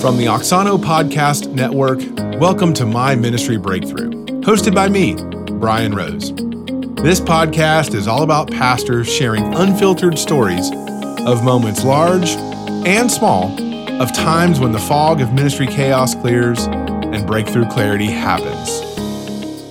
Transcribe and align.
From 0.00 0.16
the 0.16 0.26
Auxano 0.26 0.78
Podcast 0.78 1.52
Network, 1.52 2.00
welcome 2.40 2.72
to 2.74 2.84
My 2.86 3.14
Ministry 3.14 3.56
Breakthrough, 3.56 4.10
hosted 4.42 4.74
by 4.74 4.88
me, 4.88 5.14
Brian 5.58 5.94
Rose. 5.94 6.34
This 7.02 7.20
podcast 7.20 7.94
is 7.94 8.06
all 8.06 8.22
about 8.22 8.50
pastors 8.50 9.12
sharing 9.12 9.54
unfiltered 9.54 10.18
stories 10.18 10.70
of 11.26 11.44
moments 11.44 11.84
large 11.84 12.30
and 12.86 13.10
small, 13.10 13.50
of 14.00 14.12
times 14.12 14.60
when 14.60 14.72
the 14.72 14.78
fog 14.78 15.20
of 15.20 15.32
ministry 15.32 15.66
chaos 15.66 16.14
clears 16.14 16.66
and 16.66 17.26
breakthrough 17.26 17.68
clarity 17.68 18.10
happens. 18.10 18.82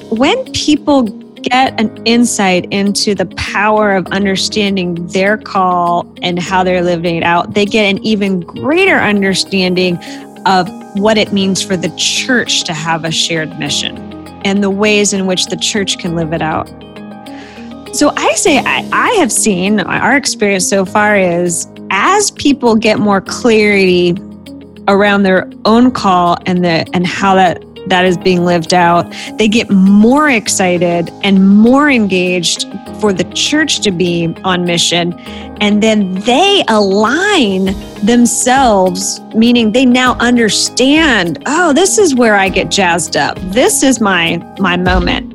When 0.10 0.52
people 0.54 1.23
get 1.44 1.80
an 1.80 2.06
insight 2.06 2.66
into 2.72 3.14
the 3.14 3.26
power 3.38 3.92
of 3.92 4.08
understanding 4.08 5.06
their 5.08 5.38
call 5.38 6.12
and 6.22 6.40
how 6.40 6.64
they're 6.64 6.82
living 6.82 7.16
it 7.16 7.24
out, 7.24 7.54
they 7.54 7.66
get 7.66 7.84
an 7.84 8.04
even 8.04 8.40
greater 8.40 8.96
understanding 8.96 9.98
of 10.46 10.68
what 10.96 11.18
it 11.18 11.32
means 11.32 11.62
for 11.62 11.78
the 11.78 11.94
church 11.98 12.64
to 12.64 12.74
have 12.74 13.06
a 13.06 13.12
shared 13.12 13.58
mission 13.60 13.98
and 14.46 14.64
the 14.64 14.70
ways 14.70 15.14
in 15.14 15.26
which 15.26 15.46
the 15.48 15.58
church 15.58 15.98
can 16.00 16.16
live 16.16 16.34
it 16.34 16.42
out. 16.42 16.68
So 17.96 18.12
I 18.18 18.34
say, 18.34 18.58
I, 18.58 18.90
I 18.92 19.12
have 19.20 19.32
seen, 19.32 19.80
our 19.80 20.18
experience 20.18 20.68
so 20.68 20.84
far 20.84 21.16
is 21.16 21.68
as 21.92 22.32
people 22.32 22.76
get 22.76 23.00
more 23.00 23.22
clarity 23.22 24.16
around 24.88 25.24
their 25.24 25.50
own 25.66 25.92
call 25.92 26.38
and 26.46 26.66
the 26.66 26.88
and 26.94 27.06
how 27.06 27.36
that 27.36 27.64
that 27.88 28.06
is 28.06 28.18
being 28.18 28.46
lived 28.46 28.74
out, 28.74 29.12
they 29.38 29.48
get 29.48 29.70
more 29.70 30.30
excited 30.30 31.10
and 31.24 31.58
more 31.58 31.90
engaged 31.90 32.66
for 33.00 33.12
the 33.14 33.26
church 33.34 33.80
to 33.82 33.92
be 33.92 34.34
on 34.44 34.66
mission. 34.66 35.14
And 35.60 35.82
then 35.84 36.14
they 36.22 36.64
align 36.68 37.66
themselves, 38.06 39.20
meaning 39.36 39.72
they 39.72 39.86
now 39.86 40.16
understand, 40.20 41.42
oh, 41.46 41.74
this 41.74 41.98
is 41.98 42.16
where 42.16 42.36
I 42.36 42.50
get 42.50 42.70
jazzed 42.72 43.18
up. 43.18 43.38
This 43.52 43.84
is 43.84 44.00
my 44.00 44.38
my 44.60 44.78
moment. 44.78 45.32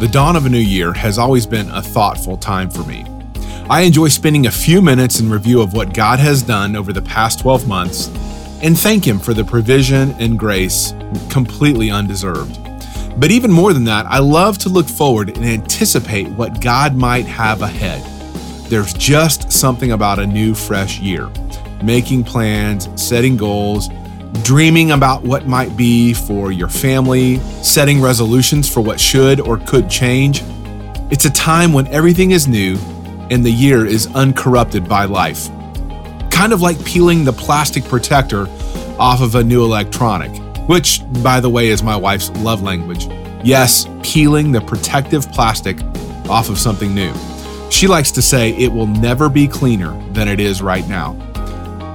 The 0.00 0.08
dawn 0.10 0.34
of 0.34 0.46
a 0.46 0.48
new 0.48 0.58
year 0.58 0.92
has 0.92 1.16
always 1.16 1.46
been 1.46 1.70
a 1.70 1.80
thoughtful 1.80 2.36
time 2.36 2.68
for 2.68 2.82
me. 2.82 3.06
I 3.70 3.82
enjoy 3.82 4.08
spending 4.08 4.46
a 4.46 4.50
few 4.50 4.82
minutes 4.82 5.20
in 5.20 5.30
review 5.30 5.62
of 5.62 5.72
what 5.72 5.94
God 5.94 6.18
has 6.18 6.42
done 6.42 6.74
over 6.74 6.92
the 6.92 7.00
past 7.00 7.38
12 7.38 7.68
months 7.68 8.10
and 8.62 8.78
thank 8.78 9.04
Him 9.06 9.18
for 9.18 9.34
the 9.34 9.44
provision 9.44 10.12
and 10.18 10.38
grace 10.38 10.94
completely 11.30 11.90
undeserved. 11.90 12.58
But 13.18 13.30
even 13.30 13.50
more 13.50 13.72
than 13.72 13.84
that, 13.84 14.06
I 14.06 14.20
love 14.20 14.56
to 14.58 14.68
look 14.68 14.88
forward 14.88 15.36
and 15.36 15.44
anticipate 15.44 16.28
what 16.28 16.60
God 16.60 16.94
might 16.94 17.26
have 17.26 17.60
ahead. 17.60 18.02
There's 18.70 18.94
just 18.94 19.52
something 19.52 19.92
about 19.92 20.18
a 20.18 20.26
new, 20.26 20.54
fresh 20.54 20.98
year. 20.98 21.28
Making 21.82 22.24
plans, 22.24 22.88
setting 23.00 23.36
goals, 23.36 23.90
dreaming 24.44 24.92
about 24.92 25.24
what 25.24 25.46
might 25.46 25.76
be 25.76 26.14
for 26.14 26.52
your 26.52 26.68
family, 26.68 27.38
setting 27.62 28.00
resolutions 28.00 28.72
for 28.72 28.80
what 28.80 28.98
should 28.98 29.40
or 29.40 29.58
could 29.58 29.90
change. 29.90 30.42
It's 31.10 31.26
a 31.26 31.30
time 31.30 31.72
when 31.72 31.86
everything 31.88 32.30
is 32.30 32.48
new 32.48 32.78
and 33.30 33.44
the 33.44 33.52
year 33.52 33.84
is 33.84 34.06
uncorrupted 34.14 34.88
by 34.88 35.04
life 35.04 35.50
kind 36.42 36.52
of 36.52 36.60
like 36.60 36.84
peeling 36.84 37.22
the 37.22 37.32
plastic 37.32 37.84
protector 37.84 38.48
off 38.98 39.22
of 39.22 39.36
a 39.36 39.44
new 39.44 39.62
electronic, 39.62 40.36
which, 40.68 41.00
by 41.22 41.38
the 41.38 41.48
way, 41.48 41.68
is 41.68 41.84
my 41.84 41.94
wife's 41.94 42.30
love 42.30 42.62
language. 42.62 43.06
Yes, 43.44 43.86
peeling 44.02 44.50
the 44.50 44.60
protective 44.60 45.30
plastic 45.30 45.80
off 46.28 46.48
of 46.48 46.58
something 46.58 46.92
new. 46.92 47.14
She 47.70 47.86
likes 47.86 48.10
to 48.10 48.20
say 48.20 48.56
it 48.56 48.72
will 48.72 48.88
never 48.88 49.28
be 49.28 49.46
cleaner 49.46 49.96
than 50.14 50.26
it 50.26 50.40
is 50.40 50.60
right 50.60 50.84
now. 50.88 51.12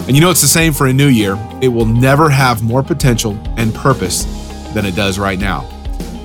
And 0.08 0.16
you 0.16 0.22
know, 0.22 0.30
it's 0.30 0.40
the 0.40 0.48
same 0.48 0.72
for 0.72 0.88
a 0.88 0.94
new 0.94 1.10
year. 1.10 1.38
It 1.62 1.68
will 1.68 1.86
never 1.86 2.30
have 2.30 2.64
more 2.64 2.82
potential 2.82 3.38
and 3.58 3.76
purpose 3.76 4.24
than 4.74 4.86
it 4.86 4.96
does 4.96 5.20
right 5.20 5.40
now. 5.40 5.70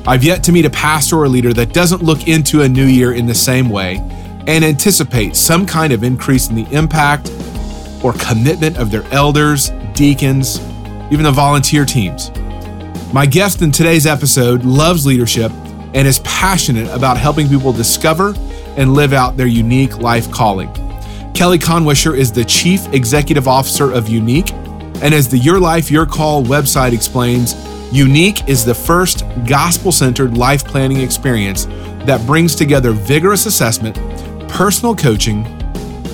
I've 0.07 0.23
yet 0.23 0.45
to 0.45 0.53
meet 0.53 0.65
a 0.65 0.71
pastor 0.71 1.17
or 1.17 1.27
leader 1.27 1.53
that 1.55 1.73
doesn't 1.73 2.05
look 2.05 2.29
into 2.29 2.63
a 2.63 2.69
new 2.69 2.87
year 2.87 3.15
in 3.15 3.27
the 3.27 3.35
same 3.35 3.69
way 3.69 3.97
and 4.47 4.65
anticipate 4.65 5.35
some 5.35 5.67
kind 5.67 5.93
of 5.93 6.05
increase 6.05 6.51
in 6.51 6.55
the 6.55 6.71
impact 6.71 7.29
or 8.03 8.13
commitment 8.15 8.79
of 8.79 8.91
their 8.91 9.05
elders, 9.13 9.71
deacons, 9.95 10.61
even 11.11 11.23
the 11.23 11.33
volunteer 11.33 11.85
teams. 11.85 12.31
My 13.13 13.27
guest 13.27 13.61
in 13.63 13.71
today's 13.71 14.07
episode 14.07 14.65
loves 14.65 15.05
leadership 15.05 15.53
and 15.95 16.09
is 16.09 16.21
passionate 16.21 16.89
about 16.89 17.19
helping 17.19 17.49
people 17.49 17.73
discover 17.73 18.35
and 18.77 18.95
live 18.95 19.13
out 19.13 19.37
their 19.37 19.47
unique 19.47 19.99
life 19.99 20.31
calling. 20.33 20.73
Kelly 21.35 21.59
Kannwischer 21.59 22.17
is 22.17 22.33
the 22.33 22.45
Chief 22.45 22.91
Executive 22.93 23.47
Officer 23.47 23.93
of 23.93 24.07
Younique, 24.07 24.53
and 25.03 25.13
as 25.13 25.29
the 25.29 25.39
Your 25.39 25.61
Life, 25.61 25.91
Your 25.91 26.07
Call 26.07 26.43
website 26.43 26.93
explains, 26.93 27.55
Younique 27.93 28.49
is 28.49 28.65
the 28.65 28.75
first 28.75 29.25
gospel 29.47 29.93
centered 29.93 30.37
life 30.37 30.65
planning 30.65 31.01
experience 31.01 31.67
that 32.07 32.25
brings 32.27 32.55
together 32.55 32.93
vigorous 32.93 33.45
assessment, 33.45 33.97
personal 34.49 34.97
coaching, 34.97 35.45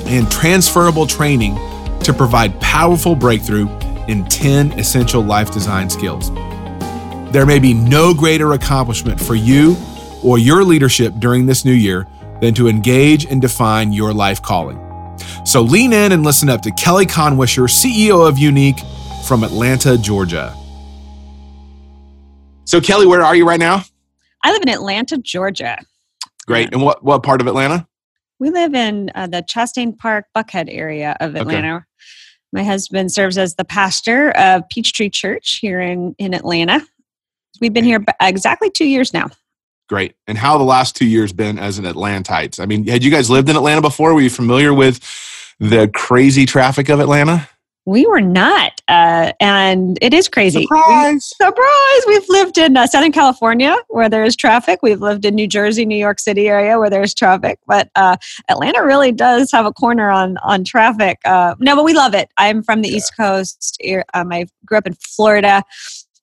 and 0.06 0.28
transferable 0.30 1.06
training 1.06 1.56
to 2.08 2.14
provide 2.14 2.58
powerful 2.58 3.14
breakthrough 3.14 3.68
in 4.08 4.24
10 4.24 4.72
essential 4.78 5.20
life 5.20 5.50
design 5.50 5.90
skills. 5.90 6.30
There 7.32 7.44
may 7.44 7.58
be 7.58 7.74
no 7.74 8.14
greater 8.14 8.54
accomplishment 8.54 9.20
for 9.20 9.34
you 9.34 9.76
or 10.24 10.38
your 10.38 10.64
leadership 10.64 11.12
during 11.18 11.44
this 11.44 11.66
new 11.66 11.74
year 11.74 12.06
than 12.40 12.54
to 12.54 12.66
engage 12.66 13.26
and 13.26 13.42
define 13.42 13.92
your 13.92 14.14
life 14.14 14.40
calling. 14.40 14.78
So 15.44 15.60
lean 15.60 15.92
in 15.92 16.12
and 16.12 16.24
listen 16.24 16.48
up 16.48 16.62
to 16.62 16.70
Kelly 16.70 17.04
Kannwischer, 17.04 17.68
CEO 17.68 18.26
of 18.26 18.36
Younique 18.36 18.80
from 19.26 19.44
Atlanta, 19.44 19.98
Georgia. 19.98 20.56
So, 22.64 22.80
Kelly, 22.80 23.06
where 23.06 23.22
are 23.22 23.36
you 23.36 23.46
right 23.46 23.60
now? 23.60 23.82
I 24.42 24.52
live 24.52 24.62
in 24.62 24.70
Atlanta, 24.70 25.18
Georgia. 25.18 25.76
Great. 26.46 26.72
And 26.72 26.80
what, 26.80 27.04
what 27.04 27.22
part 27.22 27.42
of 27.42 27.46
Atlanta? 27.46 27.86
We 28.38 28.48
live 28.48 28.72
in 28.72 29.10
uh, 29.14 29.26
the 29.26 29.42
Chastain 29.42 29.98
Park, 29.98 30.24
Buckhead 30.34 30.68
area 30.70 31.14
of 31.20 31.36
Atlanta. 31.36 31.76
Okay. 31.76 31.84
My 32.52 32.64
husband 32.64 33.12
serves 33.12 33.36
as 33.36 33.54
the 33.56 33.64
pastor 33.64 34.30
of 34.30 34.68
Peachtree 34.70 35.10
Church 35.10 35.58
here 35.60 35.80
in, 35.80 36.14
in 36.18 36.34
Atlanta. 36.34 36.86
We've 37.60 37.72
been 37.72 37.84
here 37.84 38.04
exactly 38.20 38.70
two 38.70 38.86
years 38.86 39.12
now. 39.12 39.28
Great. 39.88 40.14
And 40.26 40.36
how 40.36 40.58
the 40.58 40.64
last 40.64 40.96
two 40.96 41.06
years 41.06 41.32
been 41.32 41.58
as 41.58 41.78
an 41.78 41.86
Atlantite? 41.86 42.60
I 42.60 42.66
mean, 42.66 42.86
had 42.86 43.02
you 43.02 43.10
guys 43.10 43.30
lived 43.30 43.48
in 43.48 43.56
Atlanta 43.56 43.80
before? 43.80 44.14
Were 44.14 44.20
you 44.20 44.30
familiar 44.30 44.72
with 44.72 45.00
the 45.58 45.88
crazy 45.88 46.46
traffic 46.46 46.88
of 46.88 47.00
Atlanta? 47.00 47.48
We 47.88 48.06
were 48.06 48.20
not, 48.20 48.82
uh, 48.86 49.32
and 49.40 49.98
it 50.02 50.12
is 50.12 50.28
crazy. 50.28 50.60
Surprise! 50.60 51.32
We, 51.40 51.46
surprise! 51.46 52.00
We've 52.06 52.28
lived 52.28 52.58
in 52.58 52.76
uh, 52.76 52.86
Southern 52.86 53.12
California 53.12 53.74
where 53.88 54.10
there's 54.10 54.36
traffic. 54.36 54.80
We've 54.82 55.00
lived 55.00 55.24
in 55.24 55.34
New 55.34 55.46
Jersey, 55.46 55.86
New 55.86 55.96
York 55.96 56.20
City 56.20 56.50
area 56.50 56.78
where 56.78 56.90
there's 56.90 57.14
traffic. 57.14 57.58
But 57.66 57.88
uh, 57.94 58.18
Atlanta 58.50 58.84
really 58.84 59.10
does 59.10 59.50
have 59.52 59.64
a 59.64 59.72
corner 59.72 60.10
on 60.10 60.36
on 60.44 60.64
traffic. 60.64 61.18
Uh, 61.24 61.54
no, 61.60 61.76
but 61.76 61.84
we 61.86 61.94
love 61.94 62.12
it. 62.12 62.28
I'm 62.36 62.62
from 62.62 62.82
the 62.82 62.90
yeah. 62.90 62.96
East 62.96 63.16
Coast. 63.16 63.82
Um, 64.12 64.32
I 64.32 64.44
grew 64.66 64.76
up 64.76 64.86
in 64.86 64.92
Florida 64.92 65.62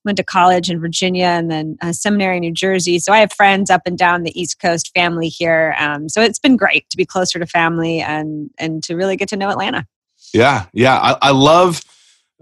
went 0.03 0.17
to 0.17 0.23
college 0.23 0.69
in 0.69 0.79
Virginia 0.79 1.25
and 1.25 1.49
then 1.49 1.77
a 1.81 1.91
seminary 1.91 2.37
in 2.37 2.41
New 2.41 2.53
Jersey. 2.53 2.99
So 2.99 3.11
I 3.11 3.17
have 3.17 3.33
friends 3.33 3.71
up 3.71 3.81
and 3.87 3.97
down 3.97 4.21
the 4.21 4.39
East 4.39 4.59
Coast, 4.59 4.91
family 4.93 5.29
here. 5.29 5.75
Um, 5.79 6.09
so 6.09 6.21
it's 6.21 6.37
been 6.37 6.57
great 6.57 6.87
to 6.91 6.95
be 6.95 7.07
closer 7.07 7.39
to 7.39 7.47
family 7.47 8.01
and 8.01 8.51
and 8.59 8.83
to 8.83 8.95
really 8.95 9.17
get 9.17 9.29
to 9.29 9.35
know 9.35 9.49
Atlanta. 9.49 9.87
Yeah, 10.33 10.65
yeah. 10.73 10.97
I, 10.97 11.17
I 11.21 11.31
love 11.31 11.81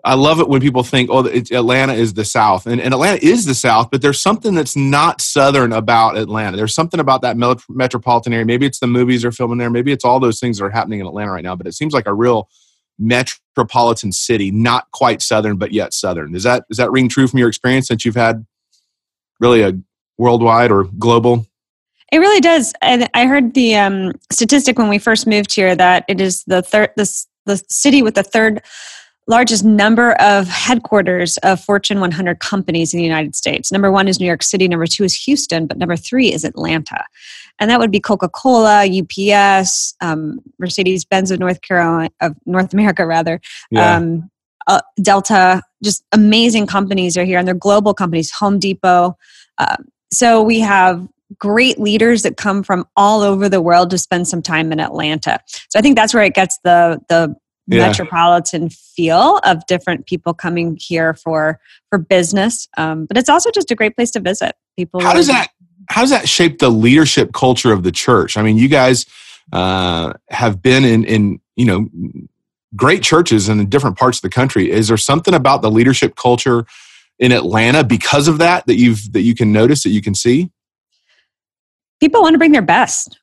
I 0.06 0.16
love 0.16 0.42
it 0.42 0.50
when 0.50 0.60
people 0.60 0.84
think, 0.84 1.10
oh, 1.10 1.26
Atlanta 1.26 1.94
is 1.94 2.14
the 2.14 2.26
South. 2.26 2.68
And, 2.68 2.82
and, 2.82 2.94
Atlanta 2.94 3.26
is 3.26 3.46
the 3.46 3.56
South, 3.56 3.90
but 3.90 4.02
there's 4.02 4.20
something 4.20 4.54
that's 4.54 4.76
not 4.76 5.22
Southern 5.22 5.72
about 5.72 6.18
Atlanta. 6.18 6.58
There's 6.58 6.76
something 6.76 7.00
about 7.00 7.22
that 7.22 7.38
metropolitan 7.70 8.34
area. 8.34 8.46
Maybe 8.46 8.66
it's 8.66 8.80
the 8.80 8.88
movies 8.88 9.24
are 9.24 9.32
filming 9.32 9.60
there. 9.60 9.70
Maybe 9.70 9.94
it's 9.94 10.04
all 10.04 10.20
those 10.20 10.42
things 10.42 10.58
that 10.58 10.66
are 10.66 10.70
happening 10.70 11.00
in 11.00 11.08
Atlanta 11.08 11.32
right 11.32 11.44
now. 11.44 11.56
But 11.56 11.68
it 11.68 11.74
seems 11.74 11.94
like 11.94 12.06
a 12.06 12.14
real 12.14 12.50
metropolitan 13.00 14.12
city, 14.12 14.52
not 14.52 14.92
quite 14.92 15.22
Southern, 15.22 15.56
but 15.56 15.72
yet 15.72 15.94
Southern. 15.94 16.34
Does 16.34 16.44
that, 16.44 16.66
does 16.68 16.78
that 16.78 16.92
ring 16.92 17.08
true 17.08 17.28
from 17.28 17.40
your 17.40 17.48
experience 17.48 17.88
that 17.88 18.04
you've 18.04 18.16
had 18.16 18.46
really 19.40 19.62
a 19.62 19.74
worldwide 20.18 20.72
or 20.72 20.84
global 20.84 21.48
it 22.12 22.20
really 22.20 22.42
does. 22.42 22.74
And 22.80 23.10
I 23.16 23.26
heard 23.26 23.56
the 23.56 23.76
um, 23.76 24.12
statistic 24.32 24.78
when 24.78 24.88
we 24.88 25.00
first 25.00 25.26
moved 25.26 25.52
here 25.52 25.76
that 25.76 26.06
it 26.08 26.22
is 26.22 26.44
the 26.44 26.62
third, 26.62 26.92
the 26.96 27.12
the 27.46 27.64
city 27.70 28.02
with 28.02 28.16
the 28.16 28.24
third 28.24 28.62
largest 29.28 29.64
number 29.64 30.14
of 30.14 30.48
headquarters 30.48 31.38
of 31.38 31.60
Fortune 31.60 32.00
100 32.00 32.40
companies 32.40 32.94
in 32.94 32.98
the 32.98 33.04
United 33.04 33.36
States. 33.36 33.72
Number 33.72 33.92
one 33.92 34.08
is 34.08 34.20
New 34.20 34.26
York 34.26 34.44
City, 34.44 34.68
number 34.68 34.86
two 34.86 35.04
is 35.04 35.16
Houston, 35.24 35.66
but 35.66 35.78
number 35.78 35.96
three 35.96 36.34
is 36.34 36.44
Atlanta. 36.44 37.06
And 37.60 37.70
that 37.70 37.80
would 37.80 37.92
be 37.92 38.00
Coca 38.00 38.28
Cola, 38.28 38.86
UPS, 38.86 39.96
um, 40.02 40.40
Mercedes 40.60 41.06
Benz 41.06 41.32
of 41.32 41.40
North 41.40 41.62
Carolina, 41.62 42.10
of 42.20 42.36
North 42.46 42.74
America, 42.74 43.06
rather. 43.06 43.40
Yeah. 43.72 43.96
Um, 43.96 44.30
uh, 44.68 44.82
Delta, 45.02 45.62
just 45.84 46.04
amazing 46.12 46.68
companies 46.68 47.18
are 47.18 47.26
here, 47.26 47.38
and 47.38 47.48
they're 47.48 47.56
global 47.56 47.94
companies, 47.94 48.32
Home 48.32 48.60
Depot. 48.60 49.18
Uh, 49.58 49.78
so 50.12 50.42
we 50.42 50.60
have 50.62 51.08
great 51.38 51.80
leaders 51.80 52.24
that 52.24 52.38
come 52.38 52.64
from 52.64 52.86
all 52.96 53.22
over 53.22 53.50
the 53.50 53.62
world 53.62 53.90
to 53.92 53.98
spend 53.98 54.28
some 54.28 54.42
time 54.42 54.72
in 54.72 54.80
Atlanta. 54.80 55.40
So 55.70 55.80
I 55.80 55.82
think 55.82 55.96
that's 55.96 56.14
where 56.14 56.24
it 56.24 56.34
gets 56.34 56.60
the 56.64 57.00
the 57.10 57.36
yeah. 57.68 57.88
metropolitan 57.88 58.70
feel 58.70 59.40
of 59.44 59.66
different 59.68 60.06
people 60.06 60.34
coming 60.34 60.78
here 60.80 61.14
for 61.14 61.60
for 61.90 61.98
business. 61.98 62.68
Um, 62.78 63.06
but 63.06 63.18
it's 63.18 63.30
also 63.30 63.52
just 63.52 63.72
a 63.72 63.76
great 63.76 63.96
place 63.96 64.12
to 64.12 64.20
visit. 64.20 64.56
People. 64.78 65.02
How 65.02 65.14
does 65.14 65.28
that 65.28 65.50
How 65.90 66.02
does 66.02 66.10
that 66.10 66.28
shape 66.28 66.60
the 66.60 66.70
leadership 66.70 67.34
culture 67.34 67.72
of 67.72 67.84
the 67.84 67.92
church? 67.92 68.38
I 68.38 68.42
mean, 68.42 68.58
you 68.58 68.68
guys 68.68 69.06
uh, 69.52 70.14
have 70.30 70.62
been 70.62 70.84
in 70.84 71.06
in 71.06 71.40
you 71.56 71.66
know 71.66 71.90
great 72.76 73.04
churches 73.04 73.50
in 73.50 73.70
different 73.70 73.98
parts 73.98 74.18
of 74.18 74.24
the 74.24 74.30
country. 74.30 74.72
Is 74.72 74.88
there 74.88 74.98
something 74.98 75.34
about 75.34 75.62
the 75.62 75.72
leadership 75.72 76.16
culture 76.16 76.66
in 77.20 77.32
Atlanta 77.32 77.84
because 77.84 78.28
of 78.28 78.40
that 78.40 78.66
that 78.68 78.76
you've 78.76 79.14
that 79.14 79.22
you 79.22 79.36
can 79.36 79.52
notice 79.52 79.84
that 79.84 79.92
you 79.92 80.02
can 80.02 80.16
see? 80.16 80.50
People 82.04 82.22
want 82.22 82.34
to 82.34 82.38
bring 82.38 82.52
their 82.52 82.62
best. 82.62 83.18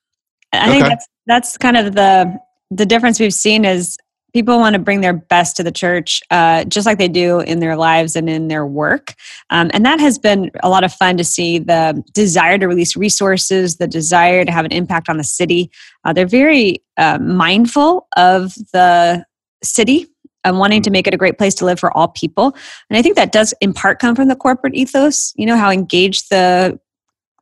I 0.54 0.62
okay. 0.62 0.70
think 0.70 0.84
that's 0.84 1.06
that's 1.26 1.58
kind 1.58 1.76
of 1.76 1.94
the 1.94 2.40
the 2.70 2.86
difference 2.86 3.20
we've 3.20 3.34
seen 3.34 3.66
is 3.66 3.98
people 4.32 4.58
want 4.58 4.72
to 4.72 4.78
bring 4.78 5.02
their 5.02 5.12
best 5.12 5.54
to 5.56 5.62
the 5.62 5.70
church 5.70 6.22
uh, 6.30 6.64
just 6.64 6.86
like 6.86 6.96
they 6.96 7.06
do 7.06 7.40
in 7.40 7.60
their 7.60 7.76
lives 7.76 8.16
and 8.16 8.30
in 8.30 8.48
their 8.48 8.64
work 8.64 9.12
um, 9.50 9.70
and 9.74 9.84
that 9.84 10.00
has 10.00 10.18
been 10.18 10.50
a 10.62 10.70
lot 10.70 10.82
of 10.82 10.94
fun 10.94 11.18
to 11.18 11.24
see 11.24 11.58
the 11.58 12.02
desire 12.14 12.56
to 12.56 12.66
release 12.66 12.96
resources 12.96 13.76
the 13.76 13.86
desire 13.86 14.46
to 14.46 14.50
have 14.50 14.64
an 14.64 14.72
impact 14.72 15.10
on 15.10 15.18
the 15.18 15.24
city 15.24 15.70
uh, 16.06 16.12
they're 16.14 16.26
very 16.26 16.82
uh, 16.96 17.18
mindful 17.18 18.08
of 18.16 18.54
the 18.72 19.22
city 19.62 20.06
and 20.42 20.58
wanting 20.58 20.80
to 20.80 20.90
make 20.90 21.06
it 21.06 21.12
a 21.12 21.18
great 21.18 21.36
place 21.36 21.54
to 21.54 21.66
live 21.66 21.78
for 21.78 21.94
all 21.94 22.08
people 22.08 22.56
and 22.88 22.96
i 22.96 23.02
think 23.02 23.14
that 23.14 23.30
does 23.30 23.52
in 23.60 23.74
part 23.74 23.98
come 23.98 24.16
from 24.16 24.28
the 24.28 24.36
corporate 24.36 24.74
ethos 24.74 25.34
you 25.36 25.44
know 25.44 25.56
how 25.56 25.70
engaged 25.70 26.30
the 26.30 26.78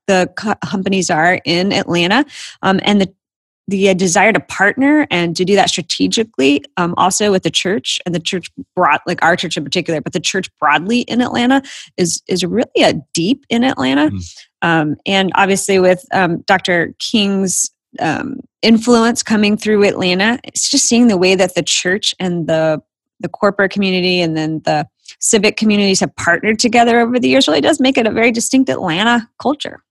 the 0.09 0.29
companies 0.65 1.11
are 1.11 1.41
in 1.45 1.73
atlanta 1.73 2.25
um, 2.63 2.81
and 2.83 3.01
the 3.01 3.15
the 3.69 3.91
uh, 3.91 3.95
desire 3.95 4.33
to 4.33 4.41
partner 4.41 5.07
and 5.11 5.37
to 5.37 5.45
do 5.45 5.55
that 5.55 5.69
strategically 5.69 6.65
um, 6.79 6.95
also 6.97 7.31
with 7.31 7.43
the 7.43 7.51
church 7.51 8.01
and 8.05 8.15
the 8.15 8.21
church 8.21 8.51
broad 8.75 8.99
like 9.07 9.23
our 9.23 9.37
church 9.37 9.57
in 9.57 9.63
particular 9.63 10.01
but 10.01 10.13
the 10.13 10.21
church 10.21 10.49
broadly 10.59 11.03
in 11.03 11.21
atlanta 11.21 11.63
is 11.97 12.23
is 12.27 12.45
really 12.45 12.83
a 12.83 12.95
deep 13.15 13.45
in 13.49 13.63
atlanta 13.63 14.11
mm. 14.11 14.47
um, 14.63 14.97
and 15.07 15.31
obviously 15.35 15.79
with 15.79 16.05
um, 16.13 16.39
dr 16.47 16.95
king's 16.99 17.71
um, 18.01 18.41
influence 18.63 19.23
coming 19.23 19.57
through 19.57 19.85
atlanta 19.85 20.41
it's 20.45 20.71
just 20.71 20.87
seeing 20.87 21.09
the 21.09 21.19
way 21.19 21.35
that 21.35 21.55
the 21.55 21.63
church 21.63 22.15
and 22.19 22.49
the 22.49 22.83
the 23.21 23.29
corporate 23.29 23.71
community 23.71 24.21
and 24.21 24.37
then 24.37 24.61
the 24.65 24.87
civic 25.21 25.57
communities 25.57 26.01
have 26.01 26.15
partnered 26.17 26.59
together 26.59 27.01
over 27.01 27.19
the 27.19 27.29
years 27.29 27.49
really 27.49 27.61
does 27.61 27.81
make 27.81 27.99
it 27.99 28.07
a 28.07 28.11
very 28.11 28.31
distinct 28.31 28.71
atlanta 28.71 29.29
culture 29.41 29.83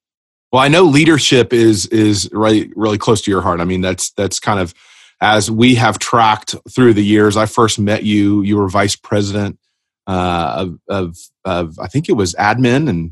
well, 0.57 0.65
I 0.65 0.69
know 0.69 0.85
leadership 0.85 1.53
is 1.53 1.85
is 1.85 2.27
really 2.31 2.71
really 2.75 2.97
close 2.97 3.21
to 3.21 3.29
your 3.29 3.43
heart. 3.43 3.59
I 3.59 3.63
mean, 3.63 3.81
that's 3.81 4.09
that's 4.13 4.39
kind 4.39 4.59
of 4.59 4.73
as 5.21 5.51
we 5.51 5.75
have 5.75 5.99
tracked 5.99 6.55
through 6.71 6.95
the 6.95 7.03
years. 7.03 7.37
I 7.37 7.45
first 7.45 7.77
met 7.77 8.01
you. 8.01 8.41
You 8.41 8.57
were 8.57 8.67
vice 8.67 8.95
president 8.95 9.59
uh, 10.07 10.65
of, 10.65 10.79
of 10.89 11.17
of 11.45 11.77
I 11.77 11.85
think 11.85 12.09
it 12.09 12.13
was 12.13 12.33
admin 12.33 12.89
and 12.89 13.11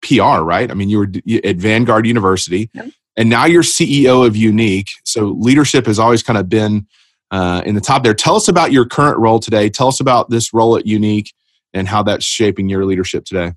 PR, 0.00 0.44
right? 0.44 0.70
I 0.70 0.74
mean, 0.74 0.88
you 0.88 0.98
were 0.98 1.08
at 1.42 1.56
Vanguard 1.56 2.06
University, 2.06 2.70
yep. 2.72 2.90
and 3.16 3.28
now 3.28 3.46
you're 3.46 3.64
CEO 3.64 4.24
of 4.24 4.34
Younique. 4.34 4.90
So 5.04 5.34
leadership 5.40 5.86
has 5.86 5.98
always 5.98 6.22
kind 6.22 6.38
of 6.38 6.48
been 6.48 6.86
uh, 7.32 7.62
in 7.66 7.74
the 7.74 7.80
top 7.80 8.04
there. 8.04 8.14
Tell 8.14 8.36
us 8.36 8.46
about 8.46 8.70
your 8.70 8.84
current 8.84 9.18
role 9.18 9.40
today. 9.40 9.70
Tell 9.70 9.88
us 9.88 9.98
about 9.98 10.30
this 10.30 10.54
role 10.54 10.76
at 10.76 10.84
Younique 10.84 11.30
and 11.74 11.88
how 11.88 12.04
that's 12.04 12.24
shaping 12.24 12.68
your 12.68 12.84
leadership 12.84 13.24
today. 13.24 13.54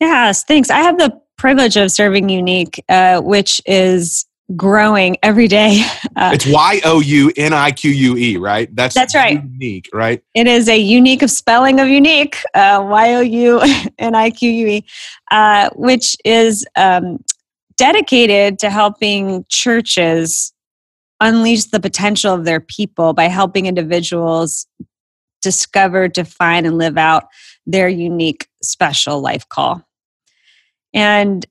Yes, 0.00 0.44
thanks. 0.44 0.68
I 0.68 0.80
have 0.80 0.98
the 0.98 1.21
privilege 1.42 1.76
of 1.76 1.90
serving 1.90 2.28
Younique, 2.28 2.78
uh, 2.88 3.20
which 3.20 3.60
is 3.66 4.26
growing 4.54 5.16
every 5.22 5.48
day. 5.48 5.84
Uh, 6.14 6.32
it's 6.34 6.46
Y 6.46 6.78
O 6.84 7.00
U 7.00 7.32
N 7.38 7.54
I 7.54 7.70
Q 7.70 7.90
U 7.90 8.16
E, 8.18 8.36
right? 8.36 8.68
That's 8.76 8.94
that's 8.94 9.14
right. 9.14 9.38
Younique, 9.42 9.86
right? 9.94 10.22
It 10.34 10.46
is 10.46 10.68
a 10.68 10.76
unique 10.76 11.22
of 11.22 11.30
spelling 11.30 11.80
of 11.80 11.88
unique. 11.88 12.36
Uh, 12.52 12.86
y 12.86 13.14
O 13.14 13.20
U 13.20 13.62
N 13.98 14.14
I 14.14 14.28
Q 14.28 14.50
U 14.50 14.66
E, 14.66 14.84
uh, 15.30 15.70
which 15.74 16.14
is 16.26 16.66
um, 16.76 17.24
dedicated 17.78 18.58
to 18.58 18.68
helping 18.68 19.46
churches 19.48 20.52
unleash 21.18 21.64
the 21.64 21.80
potential 21.80 22.34
of 22.34 22.44
their 22.44 22.60
people 22.60 23.14
by 23.14 23.24
helping 23.24 23.64
individuals 23.64 24.66
discover, 25.40 26.08
define, 26.08 26.66
and 26.66 26.76
live 26.76 26.98
out 26.98 27.24
their 27.64 27.88
unique, 27.88 28.48
special 28.62 29.22
life 29.22 29.48
call. 29.48 29.82
And 30.94 31.46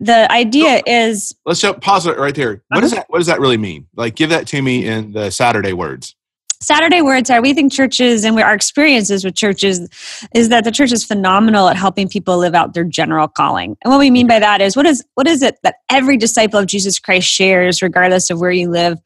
the 0.00 0.30
idea 0.30 0.82
is 0.86 1.34
let's 1.44 1.60
just 1.60 1.80
pause 1.80 2.06
it 2.06 2.18
right 2.18 2.34
there. 2.34 2.62
What 2.68 2.80
does 2.80 2.92
uh-huh. 2.92 3.02
that 3.02 3.10
what 3.10 3.18
does 3.18 3.26
that 3.26 3.40
really 3.40 3.56
mean? 3.56 3.86
Like 3.96 4.14
give 4.14 4.30
that 4.30 4.46
to 4.48 4.62
me 4.62 4.86
in 4.86 5.12
the 5.12 5.30
Saturday 5.30 5.72
words. 5.72 6.14
Saturday 6.60 7.02
words 7.02 7.30
are 7.30 7.40
we 7.40 7.54
think 7.54 7.72
churches 7.72 8.24
and 8.24 8.38
our 8.40 8.52
experiences 8.52 9.24
with 9.24 9.36
churches 9.36 9.88
is 10.34 10.48
that 10.48 10.64
the 10.64 10.72
church 10.72 10.90
is 10.90 11.04
phenomenal 11.04 11.68
at 11.68 11.76
helping 11.76 12.08
people 12.08 12.36
live 12.36 12.54
out 12.54 12.74
their 12.74 12.82
general 12.82 13.28
calling. 13.28 13.76
And 13.82 13.92
what 13.92 14.00
we 14.00 14.10
mean 14.10 14.26
by 14.26 14.40
that 14.40 14.60
is 14.60 14.76
what 14.76 14.84
is 14.86 15.04
what 15.14 15.28
is 15.28 15.42
it 15.42 15.56
that 15.62 15.76
every 15.88 16.16
disciple 16.16 16.58
of 16.58 16.66
Jesus 16.66 16.98
Christ 16.98 17.28
shares, 17.28 17.80
regardless 17.80 18.28
of 18.30 18.40
where 18.40 18.50
you 18.50 18.70
live 18.70 18.98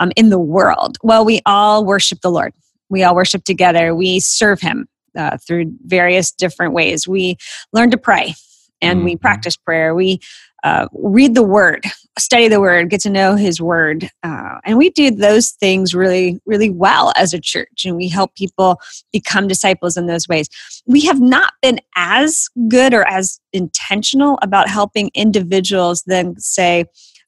um, 0.00 0.10
in 0.16 0.30
the 0.30 0.38
world? 0.38 0.98
Well, 1.02 1.24
we 1.24 1.40
all 1.46 1.84
worship 1.84 2.20
the 2.22 2.30
Lord. 2.30 2.52
We 2.88 3.04
all 3.04 3.14
worship 3.14 3.44
together. 3.44 3.94
We 3.94 4.18
serve 4.20 4.60
Him 4.60 4.88
uh, 5.16 5.38
through 5.38 5.76
various 5.84 6.32
different 6.32 6.72
ways. 6.72 7.06
We 7.06 7.36
learn 7.72 7.90
to 7.92 7.98
pray 7.98 8.34
and 8.80 8.98
mm-hmm. 8.98 9.06
we 9.06 9.16
practice 9.16 9.56
prayer. 9.56 9.94
We 9.94 10.20
uh, 10.64 10.88
read 10.92 11.34
the 11.34 11.42
word, 11.42 11.84
study 12.18 12.48
the 12.48 12.60
word, 12.60 12.90
get 12.90 13.00
to 13.02 13.10
know 13.10 13.36
his 13.36 13.60
word. 13.60 14.10
Uh, 14.22 14.58
and 14.64 14.78
we 14.78 14.90
do 14.90 15.10
those 15.10 15.50
things 15.50 15.94
really, 15.94 16.40
really 16.44 16.70
well 16.70 17.12
as 17.16 17.32
a 17.32 17.40
church. 17.40 17.84
And 17.84 17.96
we 17.96 18.08
help 18.08 18.34
people 18.34 18.80
become 19.12 19.46
disciples 19.46 19.96
in 19.96 20.06
those 20.06 20.26
ways. 20.26 20.48
We 20.86 21.02
have 21.02 21.20
not 21.20 21.52
been 21.62 21.80
as 21.94 22.48
good 22.68 22.94
or 22.94 23.06
as 23.06 23.38
intentional 23.52 24.38
about 24.42 24.68
helping 24.68 25.10
individuals 25.14 26.02
then 26.06 26.36
say, 26.38 26.86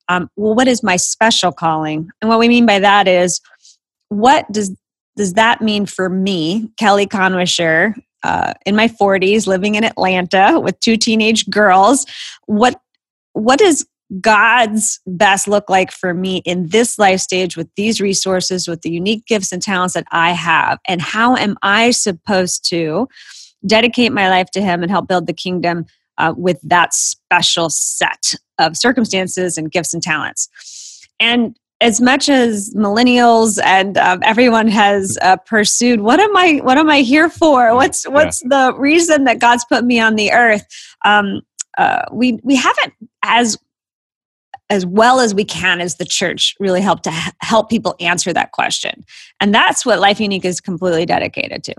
um, 0.09 0.31
well, 0.37 0.55
what 0.55 0.69
is 0.69 0.83
my 0.83 0.97
special 0.97 1.53
calling? 1.53 2.09
And 2.21 2.29
what 2.29 2.39
we 2.39 2.49
mean 2.49 2.67
by 2.67 2.79
that 2.81 3.07
is, 3.07 3.41
what 4.09 4.51
does 4.51 4.75
does 5.17 5.35
that 5.35 5.61
mean 5.61 5.85
for 5.85 6.09
me, 6.09 6.71
Kelly 6.79 7.07
Kannwischer, 7.07 7.95
uh, 8.23 8.55
in 8.67 8.77
my 8.77 8.89
40s, 8.89 9.47
living 9.47 9.75
in 9.75 9.85
Atlanta 9.85 10.59
with 10.61 10.79
two 10.81 10.97
teenage 10.97 11.49
girls. 11.49 12.07
What 12.47 12.81
what 13.33 13.59
does 13.59 13.87
God's 14.21 15.01
best 15.07 15.47
look 15.47 15.69
like 15.69 15.93
for 15.93 16.15
me 16.15 16.39
in 16.39 16.69
this 16.69 16.99
life 16.99 17.21
stage 17.21 17.57
with 17.57 17.69
these 17.77 18.01
resources, 18.01 18.67
with 18.67 18.83
the 18.83 18.91
unique 18.91 19.27
gifts 19.27 19.53
and 19.53 19.63
talents 19.63 19.95
that 19.95 20.07
I 20.11 20.33
have? 20.33 20.79
And 20.87 21.01
how 21.01 21.37
am 21.37 21.57
I 21.63 21.91
supposed 21.91 22.69
to 22.71 23.09
dedicate 23.67 24.13
my 24.13 24.29
life 24.29 24.51
to 24.53 24.63
Him 24.63 24.83
and 24.83 24.91
help 24.91 25.09
build 25.09 25.27
the 25.27 25.33
kingdom 25.33 25.87
uh, 26.17 26.35
with 26.37 26.59
that 26.63 26.95
special 26.95 27.71
set 27.71 28.35
of 28.59 28.77
circumstances 28.77 29.59
and 29.59 29.71
gifts 29.71 29.95
and 29.95 30.03
talents? 30.03 30.49
And 31.21 31.57
as 31.81 32.01
much 32.01 32.29
as 32.29 32.75
millennials 32.75 33.61
and 33.65 33.97
um, 33.99 34.21
everyone 34.25 34.67
has 34.69 35.17
uh, 35.23 35.37
pursued 35.37 36.01
what 36.01 36.19
am 36.19 36.37
i 36.37 36.61
what 36.65 36.77
am 36.79 36.91
i 36.91 37.01
here 37.01 37.29
for? 37.29 37.75
What's 37.75 38.05
what's 38.09 38.43
yeah. 38.43 38.71
the 38.73 38.79
reason 38.79 39.25
that 39.25 39.39
god's 39.39 39.65
put 39.65 39.85
me 39.85 40.01
on 40.01 40.17
the 40.17 40.33
earth? 40.33 40.67
Um, 41.05 41.43
uh, 41.77 42.03
we 42.13 42.41
we 42.43 42.57
haven't 42.57 42.95
as 43.23 43.57
as 44.71 44.85
well 44.85 45.21
as 45.21 45.35
we 45.35 45.45
can 45.45 45.81
as 45.81 45.97
the 45.97 46.05
church 46.05 46.55
really 46.61 46.81
help 46.81 47.03
to 47.03 47.11
help 47.41 47.71
people 47.71 47.95
answer 48.01 48.33
that 48.33 48.53
question. 48.53 49.05
And 49.41 49.55
that's 49.55 49.87
what 49.87 49.99
Life 49.99 50.19
Younique 50.19 50.45
is 50.45 50.61
completely 50.61 51.07
dedicated 51.07 51.65
to. 51.65 51.75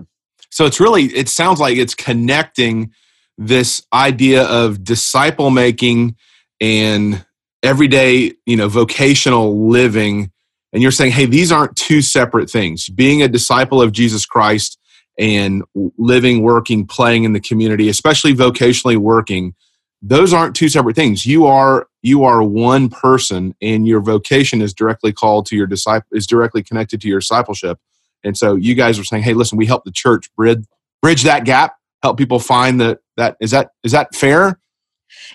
So 0.50 0.66
it's 0.66 0.80
really 0.80 1.04
it 1.04 1.28
sounds 1.28 1.60
like 1.60 1.76
it's 1.76 1.94
connecting 1.94 2.92
this 3.38 3.82
idea 3.92 4.44
of 4.44 4.82
disciple 4.82 5.50
making 5.50 6.16
and 6.60 7.24
everyday, 7.62 8.32
you 8.46 8.56
know, 8.56 8.68
vocational 8.68 9.68
living, 9.68 10.30
and 10.72 10.82
you're 10.82 10.92
saying, 10.92 11.12
hey, 11.12 11.26
these 11.26 11.50
aren't 11.50 11.76
two 11.76 12.00
separate 12.00 12.48
things. 12.48 12.88
Being 12.88 13.22
a 13.22 13.28
disciple 13.28 13.82
of 13.82 13.92
Jesus 13.92 14.24
Christ 14.24 14.78
and 15.18 15.62
living, 15.98 16.42
working, 16.42 16.86
playing 16.86 17.24
in 17.24 17.32
the 17.32 17.40
community, 17.40 17.88
especially 17.88 18.34
vocationally 18.34 18.96
working, 18.96 19.54
those 20.02 20.32
aren't 20.32 20.56
two 20.56 20.68
separate 20.68 20.96
things. 20.96 21.26
You 21.26 21.46
are 21.46 21.86
you 22.02 22.24
are 22.24 22.42
one 22.42 22.88
person, 22.88 23.54
and 23.60 23.86
your 23.86 24.00
vocation 24.00 24.62
is 24.62 24.72
directly 24.72 25.12
called 25.12 25.46
to 25.46 25.56
your 25.56 25.66
disciple 25.66 26.08
is 26.12 26.26
directly 26.26 26.62
connected 26.62 27.00
to 27.02 27.08
your 27.08 27.20
discipleship. 27.20 27.78
And 28.24 28.36
so 28.36 28.54
you 28.54 28.74
guys 28.74 28.98
are 28.98 29.04
saying, 29.04 29.22
hey, 29.22 29.34
listen, 29.34 29.58
we 29.58 29.66
help 29.66 29.84
the 29.84 29.92
church 29.92 30.34
bridge 30.34 30.64
bridge 31.02 31.22
that 31.24 31.44
gap, 31.44 31.74
help 32.02 32.16
people 32.16 32.38
find 32.38 32.80
that 32.80 33.00
that 33.16 33.36
is 33.40 33.50
that 33.50 33.70
is 33.84 33.92
that 33.92 34.14
fair? 34.14 34.58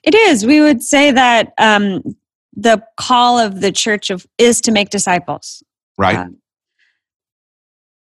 It 0.04 0.16
is. 0.16 0.46
We 0.46 0.62
would 0.62 0.84
say 0.84 1.12
that 1.12 1.54
um, 1.58 2.16
the 2.56 2.84
call 2.98 3.40
of 3.40 3.62
the 3.62 3.72
church 3.72 4.10
of 4.10 4.26
is 4.38 4.62
to 4.62 4.72
make 4.72 4.90
disciples. 4.90 5.64
Right. 5.98 6.18
Um, 6.18 6.38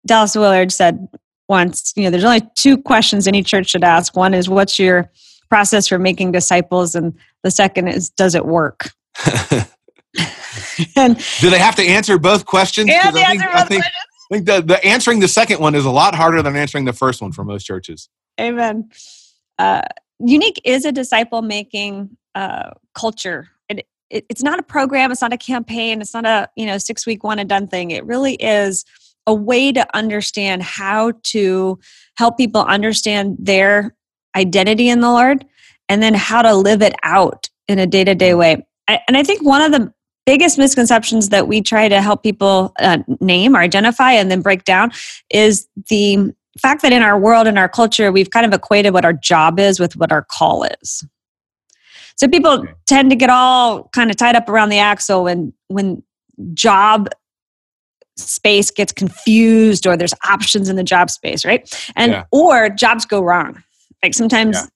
Dallas 0.07 0.35
Willard 0.35 0.73
said 0.73 1.09
once, 1.49 1.93
you 1.97 2.05
know, 2.05 2.11
there's 2.11 2.25
only 2.25 2.43
two 2.57 2.77
questions 2.79 3.29
any 3.29 3.43
church 3.43 3.71
should 3.71 3.85
ask. 3.85 4.17
One 4.17 4.35
is, 4.35 4.49
what's 4.49 4.79
your 4.79 5.11
process 5.49 5.89
for 5.89 5.99
making 5.99 6.33
disciples? 6.33 6.95
And 6.95 7.17
the 7.43 7.51
second 7.51 7.89
is, 7.89 8.11
does 8.11 8.35
it 8.35 8.47
work? 8.47 8.91
and 10.97 11.17
do 11.41 11.51
they 11.51 11.59
have 11.59 11.77
to 11.77 11.83
answer 11.83 12.19
both 12.19 12.47
questions? 12.47 12.89
Yeah, 12.89 13.11
they 13.11 13.23
I 13.23 13.29
think, 13.29 13.43
answer 13.43 13.53
both 13.53 13.57
I 13.57 13.67
think, 13.67 13.83
questions 13.83 14.07
think 14.33 14.47
the, 14.47 14.63
the 14.63 14.85
answering 14.85 15.21
the 15.21 15.29
second 15.29 15.61
one 15.61 15.75
is 15.75 15.85
a 15.85 15.91
lot 15.91 16.15
harder 16.15 16.43
than 16.43 16.57
answering 16.57 16.87
the 16.87 16.93
first 16.93 17.21
one 17.21 17.33
for 17.33 17.45
most 17.45 17.65
churches. 17.65 18.09
Amen. 18.41 18.91
Uh, 19.59 19.83
Younique 20.21 20.59
is 20.65 20.85
a 20.85 20.93
disciple 20.93 21.43
making 21.43 22.17
uh, 22.35 22.71
culture. 22.95 23.49
It, 23.69 23.87
it, 24.11 24.27
it's 24.29 24.43
not 24.43 24.59
a 24.59 24.63
program. 24.63 25.11
It's 25.13 25.23
not 25.23 25.33
a 25.33 25.39
campaign. 25.39 26.01
It's 26.01 26.15
not 26.15 26.27
a 26.27 26.49
you 26.57 26.67
know 26.67 26.79
six 26.79 27.07
week 27.07 27.25
one 27.25 27.39
and 27.39 27.49
done 27.49 27.67
thing. 27.69 27.91
It 27.91 28.05
really 28.05 28.35
is 28.35 28.85
a 29.27 29.35
way 29.35 29.73
to 29.73 29.87
understand 29.97 30.63
how 30.63 31.13
to 31.23 31.79
help 32.17 32.37
people 32.37 32.63
understand 32.63 33.37
their 33.39 33.95
identity 34.37 34.89
in 34.89 35.01
the 35.01 35.11
Lord 35.11 35.45
and 35.89 36.03
then 36.03 36.15
how 36.15 36.43
to 36.43 36.55
live 36.55 36.83
it 36.83 36.95
out 37.03 37.49
in 37.69 37.79
a 37.79 37.87
day 37.87 38.05
to 38.05 38.15
day 38.15 38.35
way. 38.35 38.67
I, 38.89 39.01
and 39.07 39.17
I 39.17 39.23
think 39.23 39.43
one 39.43 39.63
of 39.63 39.73
the 39.73 39.93
biggest 40.27 40.59
misconceptions 40.59 41.31
that 41.31 41.49
we 41.49 41.61
try 41.61 41.89
to 41.89 42.01
help 42.01 42.23
people 42.23 42.73
uh, 42.79 42.99
name 43.21 43.57
or 43.57 43.61
identify 43.61 44.13
and 44.13 44.31
then 44.31 44.41
break 44.41 44.65
down 44.65 44.93
is 45.31 45.69
the 45.89 46.33
fact 46.61 46.83
that 46.83 46.93
in 46.93 47.03
our 47.03 47.19
world 47.19 47.47
and 47.47 47.59
our 47.59 47.69
culture 47.69 48.13
we've 48.13 48.31
kind 48.31 48.47
of 48.47 48.53
equated 48.53 48.93
what 48.93 49.05
our 49.05 49.13
job 49.13 49.59
is 49.59 49.81
with 49.81 49.97
what 49.97 50.13
our 50.13 50.23
call 50.23 50.65
is 50.65 51.05
so 52.17 52.29
people 52.29 52.51
okay. 52.51 52.73
tend 52.87 53.11
to 53.11 53.17
get 53.17 53.31
all 53.31 53.89
kind 53.95 54.11
of 54.11 54.17
tied 54.17 54.37
up 54.37 54.49
around 54.49 54.69
the 54.69 54.79
axle 54.79 55.25
when 55.25 55.53
when 55.69 56.03
job 56.55 57.09
space 58.17 58.71
gets 58.71 58.93
confused 58.93 59.87
or 59.87 59.97
there's 59.97 60.15
options 60.29 60.69
in 60.69 60.77
the 60.77 60.85
job 60.85 61.11
space 61.11 61.45
right 61.45 61.73
and 61.97 62.13
yeah. 62.13 62.25
or 62.31 62.69
jobs 62.69 63.07
go 63.07 63.23
wrong 63.23 63.63
like 64.03 64.13
sometimes 64.13 64.57
yeah. 64.57 64.67